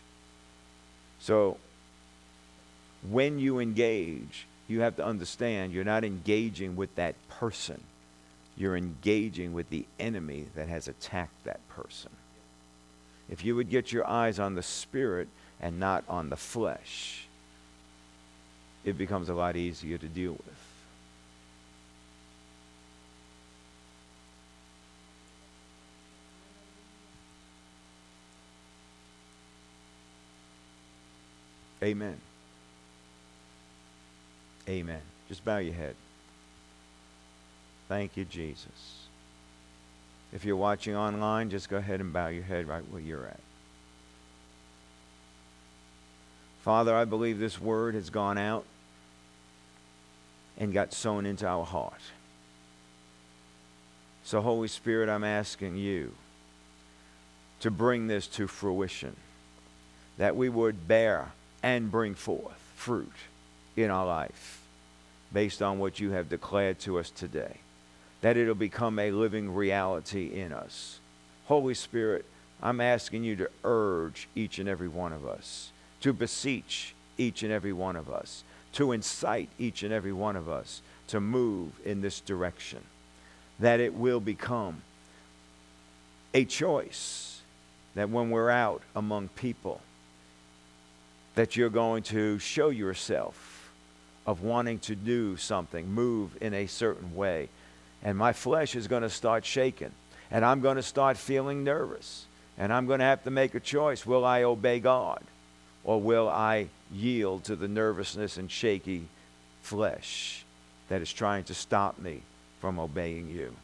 So, 1.19 1.57
when 3.09 3.39
you 3.39 3.59
engage, 3.59 4.47
you 4.69 4.81
have 4.81 4.97
to 4.97 5.05
understand 5.05 5.73
you're 5.73 5.85
not 5.85 6.05
engaging 6.05 6.77
with 6.77 6.95
that 6.97 7.15
person. 7.29 7.81
You're 8.57 8.77
engaging 8.77 9.53
with 9.53 9.69
the 9.71 9.85
enemy 9.99 10.47
that 10.55 10.69
has 10.69 10.89
attacked 10.89 11.45
that 11.45 11.67
person. 11.69 12.11
If 13.29 13.45
you 13.45 13.57
would 13.57 13.71
get 13.71 13.93
your 13.93 14.07
eyes 14.07 14.39
on 14.39 14.55
the 14.55 14.63
spirit 14.63 15.29
and 15.61 15.81
not 15.81 16.05
on 16.09 16.29
the 16.29 16.37
flesh, 16.37 17.27
it 18.85 18.99
becomes 18.99 19.29
a 19.29 19.35
lot 19.35 19.57
easier 19.57 19.99
to 19.99 20.07
deal 20.07 20.33
with. 20.33 20.64
Amen. 31.85 32.17
Amen. 34.67 35.01
Just 35.29 35.45
bow 35.45 35.59
your 35.59 35.75
head. 35.75 35.95
Thank 37.89 38.17
you, 38.17 38.25
Jesus. 38.25 39.07
If 40.33 40.47
you're 40.47 40.57
watching 40.57 40.97
online, 40.97 41.51
just 41.51 41.69
go 41.69 41.77
ahead 41.77 42.01
and 42.01 42.11
bow 42.11 42.29
your 42.29 42.43
head 42.43 42.67
right 42.67 42.83
where 42.91 43.03
you're 43.03 43.27
at. 43.27 43.41
Father, 46.63 46.97
I 46.97 47.05
believe 47.05 47.39
this 47.39 47.61
word 47.61 47.95
has 47.95 48.09
gone 48.09 48.39
out 48.39 48.65
and 50.57 50.73
got 50.73 50.95
sown 50.95 51.27
into 51.27 51.47
our 51.47 51.67
heart. 51.67 52.01
So, 54.25 54.41
Holy 54.41 54.69
Spirit, 54.69 55.11
I'm 55.11 55.25
asking 55.25 55.77
you 55.77 56.15
to 57.61 57.71
bring 57.71 58.07
this 58.07 58.27
to 58.29 58.47
fruition, 58.47 59.17
that 60.17 60.35
we 60.35 60.49
would 60.49 60.89
bear 60.89 61.33
and 61.65 61.91
bring 61.91 62.15
forth 62.15 62.59
fruit 62.77 63.15
in 63.75 63.91
our 63.91 64.07
life 64.07 64.61
based 65.33 65.63
on 65.63 65.79
what 65.79 65.99
you 65.99 66.11
have 66.11 66.29
declared 66.29 66.79
to 66.79 66.99
us 66.99 67.09
today. 67.09 67.57
That 68.21 68.37
it'll 68.37 68.55
become 68.55 68.99
a 68.99 69.11
living 69.11 69.53
reality 69.55 70.27
in 70.27 70.53
us. 70.53 71.01
Holy 71.47 71.73
Spirit, 71.73 72.27
I'm 72.63 72.83
asking 72.83 73.25
you 73.25 73.35
to 73.37 73.51
urge 73.65 74.29
each 74.35 74.59
and 74.59 74.69
every 74.69 74.89
one 74.89 75.15
of 75.15 75.27
us, 75.27 75.71
to 76.03 76.13
beseech 76.13 76.95
each 77.17 77.43
and 77.43 77.51
every 77.51 77.73
one 77.73 77.97
of 77.97 78.11
us, 78.11 78.45
to 78.75 78.93
incite 78.93 79.49
each 79.59 79.83
and 79.83 79.93
every 79.93 80.13
one 80.13 80.37
of 80.37 80.51
us 80.51 80.83
to 81.09 81.19
move 81.19 81.73
in 81.83 82.03
this 82.03 82.21
direction. 82.21 82.81
That 83.59 83.81
it 83.81 83.95
will 83.95 84.21
become 84.21 84.83
a 86.35 86.45
choice 86.45 87.41
that 87.95 88.11
when 88.11 88.29
we're 88.29 88.51
out 88.51 88.83
among 88.95 89.29
people, 89.29 89.81
that 91.35 91.57
you're 91.57 91.71
going 91.71 92.03
to 92.05 92.39
show 92.39 92.71
yourself 92.71 93.73
of 94.27 94.43
wanting 94.43 94.79
to 94.81 94.95
do 94.95 95.37
something, 95.37 95.93
move 95.93 96.37
in 96.41 96.55
a 96.55 96.67
certain 96.67 97.15
way. 97.15 97.49
And 98.03 98.17
my 98.17 98.33
flesh 98.33 98.75
is 98.75 98.87
going 98.87 99.03
to 99.03 99.11
start 99.11 99.45
shaking. 99.45 99.93
And 100.31 100.45
I'm 100.45 100.61
going 100.61 100.77
to 100.77 100.83
start 100.83 101.17
feeling 101.17 101.65
nervous. 101.65 102.27
And 102.57 102.73
I'm 102.73 102.87
going 102.87 103.01
to 103.01 103.05
have 103.05 103.25
to 103.25 103.31
make 103.31 103.55
a 103.55 103.61
choice. 103.61 104.07
Will 104.07 104.25
I 104.25 104.43
obey 104.43 104.81
God? 104.81 105.23
Or 105.83 106.01
will 106.01 106.29
I 106.29 106.69
yield 106.93 107.45
to 107.45 107.57
the 107.57 107.69
nervousness 107.69 108.37
and 108.37 108.51
shaky 108.51 109.07
flesh 109.63 110.45
that 110.89 111.03
is 111.03 111.13
trying 111.13 111.45
to 111.45 111.55
stop 111.55 111.99
me 111.99 112.23
from 112.61 112.79
obeying 112.79 113.31
you? 113.31 113.55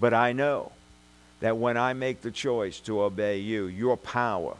But 0.00 0.14
I 0.14 0.32
know 0.32 0.72
that 1.40 1.56
when 1.56 1.76
I 1.76 1.92
make 1.92 2.22
the 2.22 2.30
choice 2.30 2.80
to 2.80 3.02
obey 3.02 3.38
you, 3.38 3.66
your 3.66 3.96
power 3.96 4.56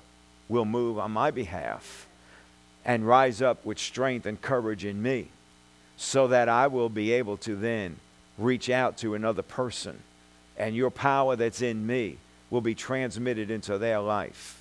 will 0.49 0.65
move 0.65 0.99
on 0.99 1.11
my 1.13 1.31
behalf 1.31 2.07
and 2.85 3.07
rise 3.07 3.43
up 3.43 3.65
with 3.65 3.79
strength 3.79 4.27
and 4.27 4.41
courage 4.41 4.85
in 4.85 5.03
me 5.03 5.29
so 5.97 6.29
that 6.29 6.49
I 6.49 6.67
will 6.67 6.89
be 6.89 7.13
able 7.13 7.37
to 7.39 7.57
then 7.57 7.97
reach 8.39 8.71
out 8.71 8.97
to 8.99 9.15
another 9.15 9.43
person 9.43 10.03
and 10.61 10.77
your 10.77 10.91
power 10.91 11.37
that's 11.37 11.63
in 11.63 11.87
me 11.87 12.19
will 12.51 12.61
be 12.61 12.75
transmitted 12.75 13.51
into 13.51 13.79
their 13.79 13.99
life. 13.99 14.61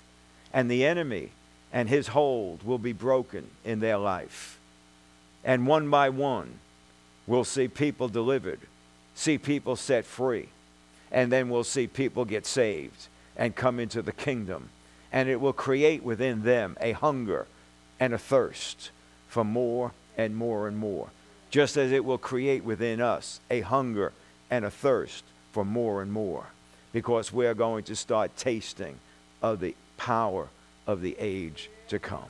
And 0.53 0.71
the 0.71 0.85
enemy 0.85 1.31
and 1.73 1.89
his 1.89 2.07
hold 2.07 2.63
will 2.63 2.77
be 2.77 2.93
broken 2.93 3.47
in 3.65 3.81
their 3.81 3.97
life. 3.97 4.57
And 5.43 5.67
one 5.67 5.89
by 5.89 6.09
one, 6.09 6.59
we'll 7.27 7.43
see 7.43 7.67
people 7.67 8.07
delivered, 8.07 8.61
see 9.13 9.37
people 9.37 9.75
set 9.75 10.05
free, 10.05 10.47
and 11.11 11.31
then 11.31 11.49
we'll 11.49 11.65
see 11.65 11.85
people 11.85 12.23
get 12.23 12.45
saved 12.45 13.07
and 13.35 13.53
come 13.53 13.77
into 13.77 14.01
the 14.01 14.13
kingdom. 14.13 14.69
And 15.11 15.27
it 15.27 15.41
will 15.41 15.53
create 15.53 16.01
within 16.01 16.43
them 16.43 16.77
a 16.79 16.93
hunger 16.93 17.45
and 17.99 18.13
a 18.13 18.17
thirst 18.17 18.91
for 19.27 19.43
more 19.43 19.91
and 20.17 20.35
more 20.35 20.67
and 20.67 20.77
more, 20.77 21.09
just 21.49 21.77
as 21.77 21.91
it 21.91 22.03
will 22.05 22.17
create 22.17 22.63
within 22.63 23.01
us 23.01 23.39
a 23.49 23.61
hunger 23.61 24.11
and 24.49 24.65
a 24.65 24.71
thirst 24.71 25.23
for 25.51 25.65
more 25.65 26.01
and 26.01 26.11
more, 26.11 26.47
because 26.93 27.31
we're 27.31 27.53
going 27.53 27.83
to 27.83 27.95
start 27.95 28.35
tasting 28.37 28.95
of 29.41 29.59
the 29.59 29.75
power 29.97 30.47
of 30.87 31.01
the 31.01 31.15
age 31.19 31.69
to 31.87 31.99
come. 31.99 32.29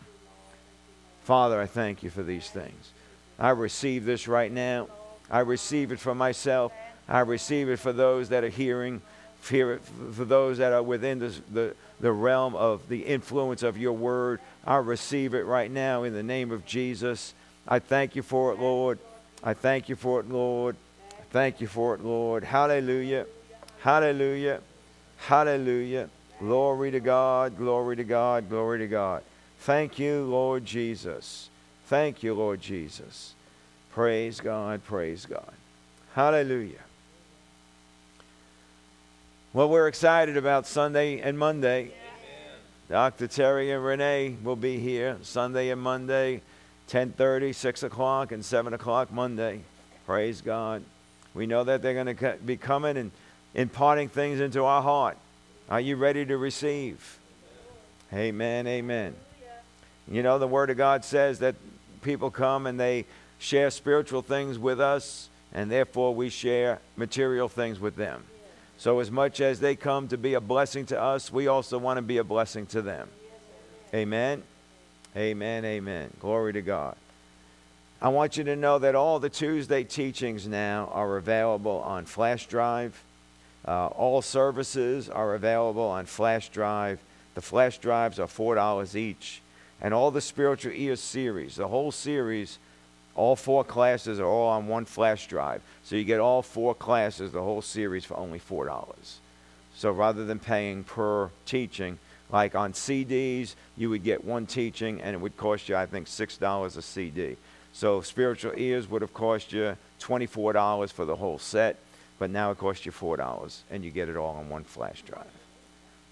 Father, 1.23 1.61
I 1.61 1.65
thank 1.65 2.03
you 2.03 2.09
for 2.09 2.23
these 2.23 2.49
things. 2.49 2.91
I 3.37 3.51
receive 3.51 4.05
this 4.05 4.27
right 4.27 4.51
now. 4.51 4.87
I 5.29 5.39
receive 5.39 5.91
it 5.91 5.99
for 5.99 6.15
myself. 6.15 6.73
I 7.07 7.21
receive 7.21 7.69
it 7.69 7.77
for 7.77 7.93
those 7.93 8.29
that 8.29 8.43
are 8.43 8.49
hearing, 8.49 9.01
for 9.41 9.79
those 10.01 10.57
that 10.57 10.73
are 10.73 10.83
within 10.83 11.19
the, 11.19 11.33
the, 11.51 11.75
the 11.99 12.11
realm 12.11 12.55
of 12.55 12.87
the 12.89 13.01
influence 13.01 13.63
of 13.63 13.77
your 13.77 13.93
word. 13.93 14.39
I 14.65 14.77
receive 14.77 15.33
it 15.33 15.45
right 15.45 15.71
now 15.71 16.03
in 16.03 16.13
the 16.13 16.23
name 16.23 16.51
of 16.51 16.65
Jesus. 16.65 17.33
I 17.67 17.79
thank 17.79 18.15
you 18.15 18.21
for 18.21 18.51
it, 18.51 18.59
Lord. 18.59 18.99
I 19.43 19.53
thank 19.53 19.89
you 19.89 19.95
for 19.95 20.19
it, 20.19 20.29
Lord. 20.29 20.75
Thank 21.31 21.61
you 21.61 21.67
for 21.67 21.95
it, 21.95 22.03
Lord. 22.03 22.43
Hallelujah. 22.43 23.25
Hallelujah. 23.81 24.61
Hallelujah. 25.17 26.09
Glory 26.39 26.91
to 26.91 26.99
God. 26.99 27.57
Glory 27.57 27.95
to 27.95 28.03
God. 28.03 28.49
Glory 28.49 28.79
to 28.79 28.87
God. 28.87 29.23
Thank 29.59 29.99
you, 29.99 30.23
Lord 30.23 30.65
Jesus. 30.65 31.49
Thank 31.87 32.23
you, 32.23 32.33
Lord 32.33 32.61
Jesus. 32.61 33.33
Praise 33.93 34.39
God. 34.39 34.83
Praise 34.83 35.25
God. 35.25 35.53
Hallelujah. 36.15 36.79
Well, 39.53 39.69
we're 39.69 39.87
excited 39.87 40.37
about 40.37 40.67
Sunday 40.67 41.19
and 41.19 41.37
Monday. 41.37 41.91
Dr. 42.89 43.27
Terry 43.27 43.69
and 43.71 43.85
Renee 43.85 44.35
will 44.43 44.55
be 44.55 44.79
here 44.79 45.17
Sunday 45.21 45.69
and 45.69 45.79
Monday, 45.79 46.41
10:30, 46.87 47.53
6 47.53 47.83
o'clock, 47.83 48.31
and 48.31 48.43
7 48.43 48.73
o'clock 48.73 49.11
Monday. 49.11 49.61
Praise 50.07 50.41
God. 50.41 50.83
We 51.35 51.45
know 51.45 51.63
that 51.63 51.83
they're 51.83 51.93
going 51.93 52.15
to 52.15 52.37
be 52.43 52.57
coming 52.57 52.97
and 52.97 53.11
imparting 53.53 54.09
things 54.09 54.39
into 54.39 54.63
our 54.63 54.81
heart. 54.81 55.17
Are 55.69 55.79
you 55.79 55.97
ready 55.97 56.25
to 56.25 56.35
receive? 56.35 57.19
Amen. 58.11 58.65
Amen. 58.65 59.15
You 60.07 60.23
know, 60.23 60.39
the 60.39 60.47
Word 60.47 60.71
of 60.71 60.77
God 60.77 61.05
says 61.05 61.37
that 61.39 61.53
people 62.01 62.31
come 62.31 62.65
and 62.65 62.79
they 62.79 63.05
share 63.37 63.69
spiritual 63.69 64.23
things 64.23 64.57
with 64.57 64.81
us, 64.81 65.29
and 65.53 65.69
therefore 65.69 66.15
we 66.15 66.29
share 66.29 66.79
material 66.97 67.49
things 67.49 67.79
with 67.79 67.95
them. 67.95 68.23
So, 68.79 69.01
as 69.01 69.11
much 69.11 69.41
as 69.41 69.59
they 69.59 69.75
come 69.75 70.07
to 70.07 70.17
be 70.17 70.35
a 70.35 70.39
blessing 70.39 70.85
to 70.85 70.99
us, 70.99 71.33
we 71.33 71.47
also 71.47 71.77
want 71.77 71.97
to 71.97 72.01
be 72.01 72.15
a 72.17 72.23
blessing 72.23 72.65
to 72.67 72.81
them. 72.81 73.09
Amen. 73.93 74.41
Amen. 75.17 75.65
Amen. 75.65 76.13
Glory 76.21 76.53
to 76.53 76.61
God. 76.61 76.95
I 78.01 78.07
want 78.07 78.37
you 78.37 78.45
to 78.45 78.55
know 78.55 78.79
that 78.79 78.95
all 78.95 79.19
the 79.19 79.29
Tuesday 79.29 79.83
teachings 79.83 80.47
now 80.47 80.89
are 80.93 81.17
available 81.17 81.81
on 81.81 82.05
flash 82.05 82.47
drive. 82.47 83.03
Uh, 83.67 83.87
all 83.87 84.21
services 84.21 85.09
are 85.09 85.35
available 85.35 85.83
on 85.83 86.05
flash 86.05 86.47
drive. 86.47 87.01
The 87.35 87.41
flash 87.41 87.79
drives 87.79 88.17
are 88.17 88.27
$4 88.27 88.95
each. 88.95 89.41
And 89.81 89.93
all 89.93 90.09
the 90.09 90.21
Spiritual 90.21 90.71
Ears 90.71 91.01
series, 91.01 91.57
the 91.57 91.67
whole 91.67 91.91
series, 91.91 92.57
all 93.19 93.35
four 93.35 93.65
classes 93.65 94.17
are 94.21 94.25
all 94.25 94.47
on 94.47 94.67
one 94.67 94.85
flash 94.85 95.27
drive. 95.27 95.61
So 95.83 95.97
you 95.97 96.05
get 96.05 96.21
all 96.21 96.41
four 96.41 96.73
classes, 96.73 97.33
the 97.33 97.43
whole 97.43 97.61
series, 97.61 98.05
for 98.05 98.15
only 98.15 98.39
$4. 98.39 98.85
So 99.75 99.91
rather 99.91 100.23
than 100.23 100.39
paying 100.39 100.85
per 100.85 101.29
teaching, 101.45 101.99
like 102.31 102.55
on 102.55 102.71
CDs, 102.71 103.55
you 103.75 103.89
would 103.89 104.05
get 104.05 104.23
one 104.23 104.45
teaching 104.45 105.01
and 105.01 105.13
it 105.13 105.19
would 105.19 105.35
cost 105.35 105.67
you, 105.67 105.75
I 105.75 105.85
think, 105.85 106.07
$6 106.07 106.77
a 106.77 106.81
CD. 106.81 107.35
So 107.73 107.99
Spiritual 107.99 108.53
Ears 108.55 108.89
would 108.89 109.01
have 109.01 109.13
cost 109.13 109.51
you 109.51 109.75
$24 109.99 110.89
for 110.93 111.03
the 111.03 111.17
whole 111.17 111.39
set, 111.39 111.75
but 112.19 112.29
now 112.29 112.51
it 112.51 112.57
costs 112.57 112.85
you 112.85 112.93
$4 112.93 113.57
and 113.69 113.83
you 113.83 113.91
get 113.91 114.07
it 114.07 114.15
all 114.15 114.37
on 114.37 114.47
one 114.47 114.63
flash 114.63 115.01
drive. 115.01 115.27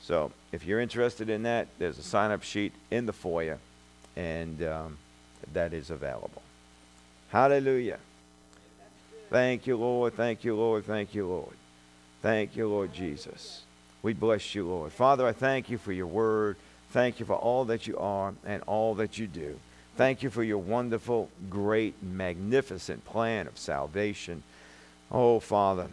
So 0.02 0.34
if 0.52 0.66
you're 0.66 0.82
interested 0.82 1.30
in 1.30 1.44
that, 1.44 1.70
there's 1.80 2.00
a 2.00 2.04
sign 2.04 2.32
up 2.32 2.44
sheet 2.44 2.74
in 2.92 3.06
the 3.06 3.14
foyer 3.14 3.60
and 4.18 4.62
um, 4.64 4.98
that 5.54 5.74
is 5.74 5.90
available. 5.90 6.42
Hallelujah. 7.30 8.00
Thank 9.30 9.68
you, 9.68 9.76
Lord. 9.76 10.16
Thank 10.16 10.44
you, 10.44 10.56
Lord. 10.56 10.86
Thank 10.86 11.14
you, 11.14 11.28
Lord. 11.28 11.56
Thank 12.22 12.56
you, 12.56 12.68
Lord 12.68 12.94
Jesus. 12.94 13.64
We 14.02 14.14
bless 14.14 14.56
you, 14.56 14.66
Lord. 14.66 14.92
Father, 14.92 15.28
I 15.28 15.34
thank 15.34 15.70
you 15.70 15.78
for 15.78 15.92
your 15.92 16.08
word. 16.08 16.56
Thank 16.92 17.20
you 17.20 17.26
for 17.26 17.36
all 17.36 17.66
that 17.66 17.88
you 17.88 17.98
are 17.98 18.34
and 18.46 18.64
all 18.64 18.96
that 18.96 19.18
you 19.18 19.28
do. 19.28 19.60
Thank 19.98 20.24
you 20.24 20.30
for 20.30 20.44
your 20.44 20.60
wonderful, 20.60 21.30
great, 21.50 21.96
magnificent 22.02 23.04
plan 23.04 23.48
of 23.48 23.58
salvation. 23.58 24.44
Oh, 25.12 25.40
Father, 25.40 25.88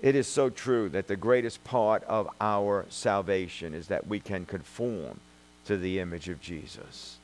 it 0.00 0.14
is 0.14 0.26
so 0.26 0.48
true 0.50 0.88
that 0.88 1.06
the 1.06 1.16
greatest 1.16 1.62
part 1.62 2.02
of 2.04 2.28
our 2.40 2.86
salvation 2.88 3.74
is 3.74 3.88
that 3.88 4.06
we 4.06 4.18
can 4.18 4.46
conform 4.46 5.20
to 5.66 5.76
the 5.76 6.00
image 6.00 6.28
of 6.28 6.40
Jesus. 6.40 7.18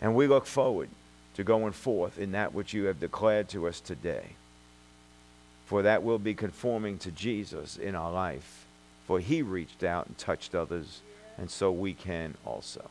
And 0.00 0.14
we 0.14 0.26
look 0.26 0.46
forward 0.46 0.88
to 1.34 1.44
going 1.44 1.72
forth 1.72 2.18
in 2.18 2.32
that 2.32 2.54
which 2.54 2.72
you 2.72 2.84
have 2.84 3.00
declared 3.00 3.48
to 3.50 3.66
us 3.66 3.80
today. 3.80 4.30
For 5.66 5.82
that 5.82 6.02
will 6.02 6.18
be 6.18 6.34
conforming 6.34 6.98
to 6.98 7.10
Jesus 7.10 7.76
in 7.76 7.94
our 7.94 8.12
life. 8.12 8.66
For 9.06 9.20
he 9.20 9.42
reached 9.42 9.82
out 9.82 10.06
and 10.06 10.16
touched 10.16 10.54
others, 10.54 11.00
and 11.36 11.50
so 11.50 11.70
we 11.70 11.92
can 11.92 12.34
also. 12.46 12.88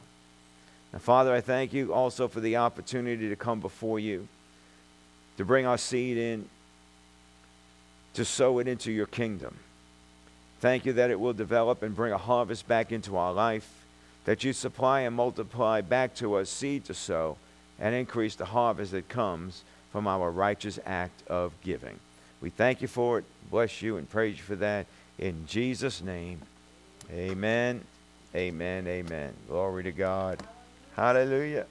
Now, 0.91 0.99
Father, 0.99 1.33
I 1.33 1.41
thank 1.41 1.73
you 1.73 1.93
also 1.93 2.27
for 2.27 2.39
the 2.39 2.57
opportunity 2.57 3.29
to 3.29 3.35
come 3.35 3.59
before 3.59 3.99
you, 3.99 4.27
to 5.37 5.45
bring 5.45 5.65
our 5.65 5.77
seed 5.77 6.17
in, 6.17 6.47
to 8.13 8.25
sow 8.25 8.59
it 8.59 8.67
into 8.67 8.91
your 8.91 9.07
kingdom. 9.07 9.57
Thank 10.59 10.85
you 10.85 10.93
that 10.93 11.09
it 11.09 11.19
will 11.19 11.33
develop 11.33 11.81
and 11.81 11.95
bring 11.95 12.13
a 12.13 12.17
harvest 12.17 12.67
back 12.67 12.91
into 12.91 13.17
our 13.17 13.33
life, 13.33 13.67
that 14.25 14.43
you 14.43 14.53
supply 14.53 15.01
and 15.01 15.15
multiply 15.15 15.81
back 15.81 16.13
to 16.15 16.35
us 16.35 16.49
seed 16.49 16.85
to 16.85 16.93
sow 16.93 17.37
and 17.79 17.95
increase 17.95 18.35
the 18.35 18.45
harvest 18.45 18.91
that 18.91 19.09
comes 19.09 19.63
from 19.91 20.07
our 20.07 20.31
righteous 20.31 20.79
act 20.85 21.27
of 21.27 21.53
giving. 21.63 21.99
We 22.41 22.49
thank 22.49 22.81
you 22.81 22.87
for 22.87 23.19
it, 23.19 23.25
bless 23.49 23.81
you, 23.81 23.97
and 23.97 24.09
praise 24.09 24.37
you 24.37 24.43
for 24.43 24.55
that. 24.57 24.85
In 25.19 25.45
Jesus' 25.47 26.01
name, 26.01 26.41
amen, 27.11 27.81
amen, 28.35 28.87
amen. 28.87 29.33
Glory 29.47 29.83
to 29.83 29.91
God. 29.91 30.39
Hallelujah. 30.95 31.65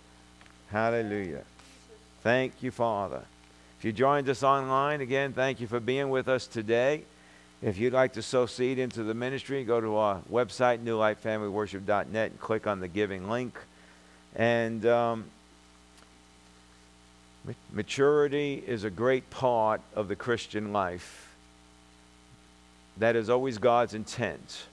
Hallelujah. 0.70 1.42
Thank 2.22 2.62
you, 2.62 2.70
Father. 2.70 3.22
If 3.78 3.84
you 3.84 3.92
joined 3.92 4.28
us 4.28 4.42
online, 4.42 5.00
again, 5.00 5.32
thank 5.32 5.60
you 5.60 5.66
for 5.66 5.80
being 5.80 6.08
with 6.08 6.28
us 6.28 6.46
today. 6.46 7.02
If 7.60 7.78
you'd 7.78 7.92
like 7.92 8.12
to 8.14 8.22
sow 8.22 8.46
seed 8.46 8.78
into 8.78 9.02
the 9.02 9.14
ministry, 9.14 9.64
go 9.64 9.80
to 9.80 9.96
our 9.96 10.20
website, 10.30 10.84
newlifefamilyworship.net, 10.84 12.30
and 12.30 12.40
click 12.40 12.66
on 12.66 12.80
the 12.80 12.88
giving 12.88 13.28
link. 13.28 13.58
And 14.34 14.86
um, 14.86 15.24
Maturity 17.72 18.62
is 18.66 18.84
a 18.84 18.90
great 18.90 19.28
part 19.30 19.80
of 19.94 20.08
the 20.08 20.16
Christian 20.16 20.72
life. 20.72 21.34
That 22.98 23.16
is 23.16 23.30
always 23.30 23.58
God's 23.58 23.94
intent 23.94 24.64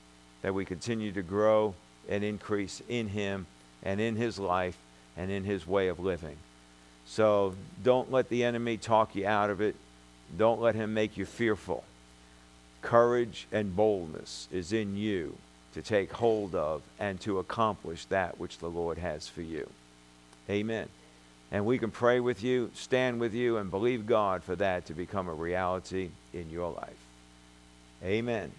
that 0.42 0.54
we 0.54 0.66
continue 0.66 1.12
to 1.14 1.22
grow 1.22 1.74
and 2.08 2.24
increase 2.24 2.82
in 2.88 3.08
Him 3.08 3.48
and 3.82 4.00
in 4.00 4.16
His 4.16 4.38
life 4.38 4.78
and 5.18 5.32
in 5.32 5.44
His 5.44 5.66
way 5.66 5.88
of 5.88 6.00
living. 6.00 6.38
So 7.08 7.56
don't 7.84 8.12
let 8.12 8.30
the 8.30 8.44
enemy 8.44 8.78
talk 8.78 9.16
you 9.16 9.26
out 9.26 9.50
of 9.50 9.62
it. 9.62 9.76
Don't 10.38 10.62
let 10.62 10.76
him 10.76 10.94
make 10.94 11.18
you 11.18 11.26
fearful. 11.26 11.84
Courage 12.84 13.48
and 13.52 13.76
boldness 13.76 14.48
is 14.52 14.72
in 14.72 14.96
you 14.96 15.36
to 15.74 15.82
take 15.82 16.12
hold 16.12 16.54
of 16.54 16.84
and 17.00 17.20
to 17.22 17.40
accomplish 17.40 18.06
that 18.06 18.40
which 18.40 18.60
the 18.60 18.70
Lord 18.70 19.00
has 19.00 19.28
for 19.28 19.41
you. 19.41 19.68
Amen 20.50 20.88
and 21.52 21.66
we 21.66 21.78
can 21.78 21.92
pray 21.92 22.20
with 22.20 22.44
you, 22.44 22.70
stand 22.74 23.20
with 23.20 23.34
you, 23.34 23.58
and 23.58 23.72
believe 23.72 24.06
God 24.06 24.44
for 24.44 24.56
that 24.58 24.86
to 24.88 24.94
become 24.94 25.28
a 25.28 25.34
reality 25.34 26.10
in 26.34 26.50
your 26.50 26.72
life. 26.72 26.98
Amen. 28.04 28.52